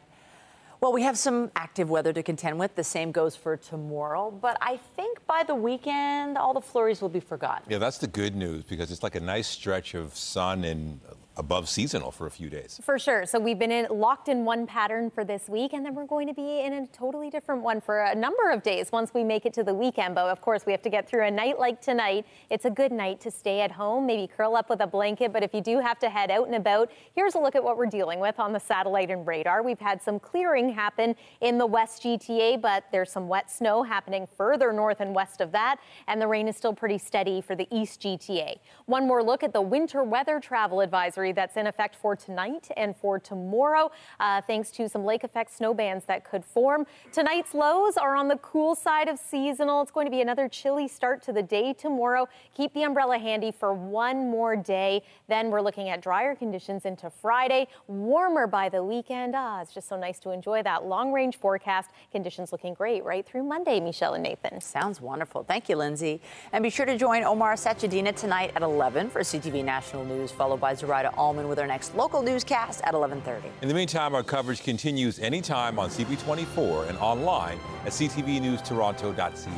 Well, 0.84 0.92
we 0.92 1.04
have 1.04 1.18
some 1.18 1.50
active 1.56 1.90
weather 1.90 2.12
to 2.12 2.22
contend 2.22 2.60
with. 2.60 2.76
The 2.76 2.84
same 2.84 3.14
goes 3.14 3.38
for 3.38 3.56
tomorrow. 3.56 4.30
But 4.30 4.58
I 4.60 4.76
think 4.98 5.26
by 5.26 5.44
the 5.44 5.56
weekend, 5.56 6.38
all 6.38 6.54
the 6.54 6.60
flurries 6.60 7.02
will 7.02 7.08
be 7.08 7.22
forgotten. 7.22 7.64
Yeah, 7.70 7.78
that's 7.78 8.00
the 8.00 8.08
good 8.08 8.36
news 8.36 8.66
because 8.66 8.92
it's 8.92 9.02
like 9.02 9.16
a 9.16 9.22
nice 9.22 9.48
stretch 9.48 9.94
of 9.94 10.14
sun 10.14 10.66
and 10.66 11.00
above 11.36 11.68
seasonal 11.68 12.12
for 12.12 12.28
a 12.28 12.32
few 12.32 12.50
days. 12.50 12.80
For 12.84 13.00
sure. 13.00 13.26
So 13.26 13.40
we've 13.40 13.58
been 13.58 13.72
in, 13.72 13.88
locked 13.90 14.30
in 14.30 14.46
one 14.46 14.68
pattern 14.68 15.10
for 15.10 15.26
this 15.26 15.50
week, 15.50 15.74
and 15.74 15.86
then 15.86 15.96
we're 15.96 16.06
going 16.06 16.28
to 16.28 16.34
be 16.34 16.62
in 16.62 16.74
a 16.74 16.88
totally 16.88 17.30
different 17.30 17.64
one 17.64 17.82
for 17.82 18.02
a 18.02 18.16
number 18.16 18.52
of 18.52 18.62
days 18.62 18.92
once 18.92 19.14
we 19.14 19.24
make 19.24 19.46
it 19.46 19.54
to 19.54 19.64
the 19.64 19.74
weekend. 19.74 20.16
But 20.16 20.30
of 20.30 20.42
course, 20.42 20.66
we 20.66 20.72
have 20.72 20.82
to 20.84 20.90
get 20.90 21.10
through 21.10 21.26
a 21.26 21.32
night 21.32 21.60
like 21.60 21.82
tonight. 21.82 22.26
It's 22.50 22.66
a 22.66 22.70
good 22.70 22.92
night 22.92 23.20
to 23.22 23.32
stay 23.32 23.62
at 23.62 23.72
home, 23.72 24.06
maybe 24.06 24.28
curl 24.28 24.56
up 24.56 24.70
with 24.70 24.82
a 24.82 24.88
blanket. 24.88 25.34
But 25.34 25.44
if 25.44 25.54
you 25.54 25.62
do 25.62 25.80
have 25.80 25.98
to 26.00 26.10
head 26.10 26.30
out 26.30 26.46
and 26.46 26.56
about, 26.56 26.92
here's 27.16 27.36
a 27.36 27.40
look 27.40 27.56
at 27.56 27.64
what 27.64 27.78
we're 27.78 27.88
dealing 27.88 28.20
with 28.20 28.40
on 28.40 28.54
the 28.54 28.60
satellite 28.60 29.10
and 29.10 29.26
radar. 29.26 29.64
We've 29.64 29.80
had 29.80 30.02
some 30.02 30.20
clearing 30.20 30.70
happen 30.70 31.16
in 31.42 31.58
the 31.58 31.66
West 31.66 32.04
GTA, 32.04 32.62
but 32.62 32.86
there's 32.92 33.12
some 33.12 33.28
wet 33.28 33.50
snow 33.50 33.84
happening 33.84 34.28
further 34.38 34.72
north 34.72 35.00
and 35.00 35.16
west 35.16 35.42
of 35.42 35.52
that, 35.54 35.78
and 36.08 36.22
the 36.22 36.28
rain 36.28 36.48
is 36.48 36.56
still 36.56 36.74
pretty 36.74 36.98
steady 36.98 37.42
for 37.42 37.56
the 37.56 37.68
East 37.72 38.02
GTA. 38.02 38.60
One 38.86 39.08
more 39.08 39.24
look 39.24 39.44
at 39.44 39.54
the 39.54 39.62
winter 39.62 40.04
weather 40.04 40.40
travel 40.40 40.82
advisory 40.82 41.23
advisory 41.24 41.32
that's 41.32 41.58
in 41.58 41.68
effect 41.68 41.96
for 41.96 42.16
tonight 42.16 42.70
and 42.78 42.96
for 42.96 43.20
tomorrow, 43.20 43.92
uh, 44.20 44.42
thanks 44.42 44.72
to 44.72 44.90
some 44.90 45.06
lake 45.06 45.24
effect 45.24 45.54
snow 45.54 45.74
bands 45.74 46.06
that 46.06 46.24
could 46.24 46.44
form. 46.44 46.86
Tonight's 47.12 47.54
lows 47.54 47.98
are 47.98 48.16
on 48.16 48.28
the 48.28 48.38
cool 48.38 48.76
side 48.76 49.08
of 49.08 49.18
seasonal. 49.18 49.82
It's 49.82 49.92
going 49.92 50.06
to 50.06 50.12
be 50.12 50.22
another 50.22 50.48
chilly 50.50 50.88
start 50.88 51.22
to 51.24 51.34
the 51.34 51.42
day 51.44 51.74
tomorrow. 51.74 52.28
Keep 52.56 52.74
the 52.74 52.84
umbrella 52.84 53.18
handy 53.18 53.52
for 53.52 53.74
one 53.74 54.30
more 54.30 54.56
day. 54.56 55.04
Then 55.28 55.50
we're 55.50 55.62
looking 55.62 55.90
at 55.90 56.02
drier 56.02 56.36
conditions 56.36 56.86
into 56.86 57.10
Friday, 57.10 57.68
warmer 57.88 58.48
by 58.48 58.70
the 58.70 58.84
weekend. 58.84 59.34
Ah, 59.36 59.62
it's 59.62 59.74
just 59.74 59.88
so 59.88 59.98
nice 59.98 60.20
to 60.20 60.32
enjoy 60.32 60.64
that 60.64 60.86
long 60.86 61.12
range 61.12 61.38
forecast. 61.38 61.90
Conditions 62.12 62.52
looking 62.52 62.74
great 62.74 63.04
right 63.04 63.26
through 63.26 63.44
Monday, 63.44 63.80
Michelle 63.80 64.14
and 64.14 64.24
Nathan. 64.24 64.60
Sounds 64.62 65.00
wonderful. 65.00 65.44
Thank 65.44 65.70
you, 65.70 65.76
Lindsay. 65.76 66.22
And 66.52 66.64
be 66.64 66.70
sure 66.70 66.86
to 66.86 66.98
join 66.98 67.24
Omar 67.24 67.56
Sachedina 67.56 68.16
tonight 68.16 68.52
at 68.56 68.62
11 68.62 69.10
for 69.10 69.22
CTV 69.22 69.64
National 69.64 70.04
News, 70.06 70.32
followed 70.32 70.60
by 70.60 70.74
Zuraidah 70.74 71.13
Alman 71.18 71.48
with 71.48 71.60
our 71.60 71.68
next 71.68 71.96
local 71.96 72.22
newscast 72.22 72.82
at 72.84 72.94
11:30. 72.94 73.44
In 73.62 73.68
the 73.68 73.74
meantime, 73.74 74.16
our 74.16 74.24
coverage 74.24 74.64
continues 74.64 75.20
anytime 75.20 75.80
on 75.80 75.90
CP24 75.90 76.90
and 76.90 76.98
online 77.00 77.60
at 77.86 77.92
ctvnewstoronto.ca. 77.92 79.52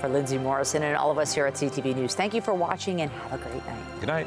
For 0.00 0.08
Lindsay 0.08 0.38
Morrison 0.38 0.82
and 0.82 0.96
all 0.96 1.10
of 1.10 1.18
us 1.18 1.32
here 1.32 1.46
at 1.46 1.54
CTV 1.54 1.94
News, 1.94 2.14
thank 2.14 2.34
you 2.34 2.40
for 2.40 2.54
watching 2.54 3.02
and 3.02 3.10
have 3.10 3.34
a 3.34 3.38
great 3.38 3.64
night. 3.66 4.00
Good 4.00 4.08
night. 4.08 4.26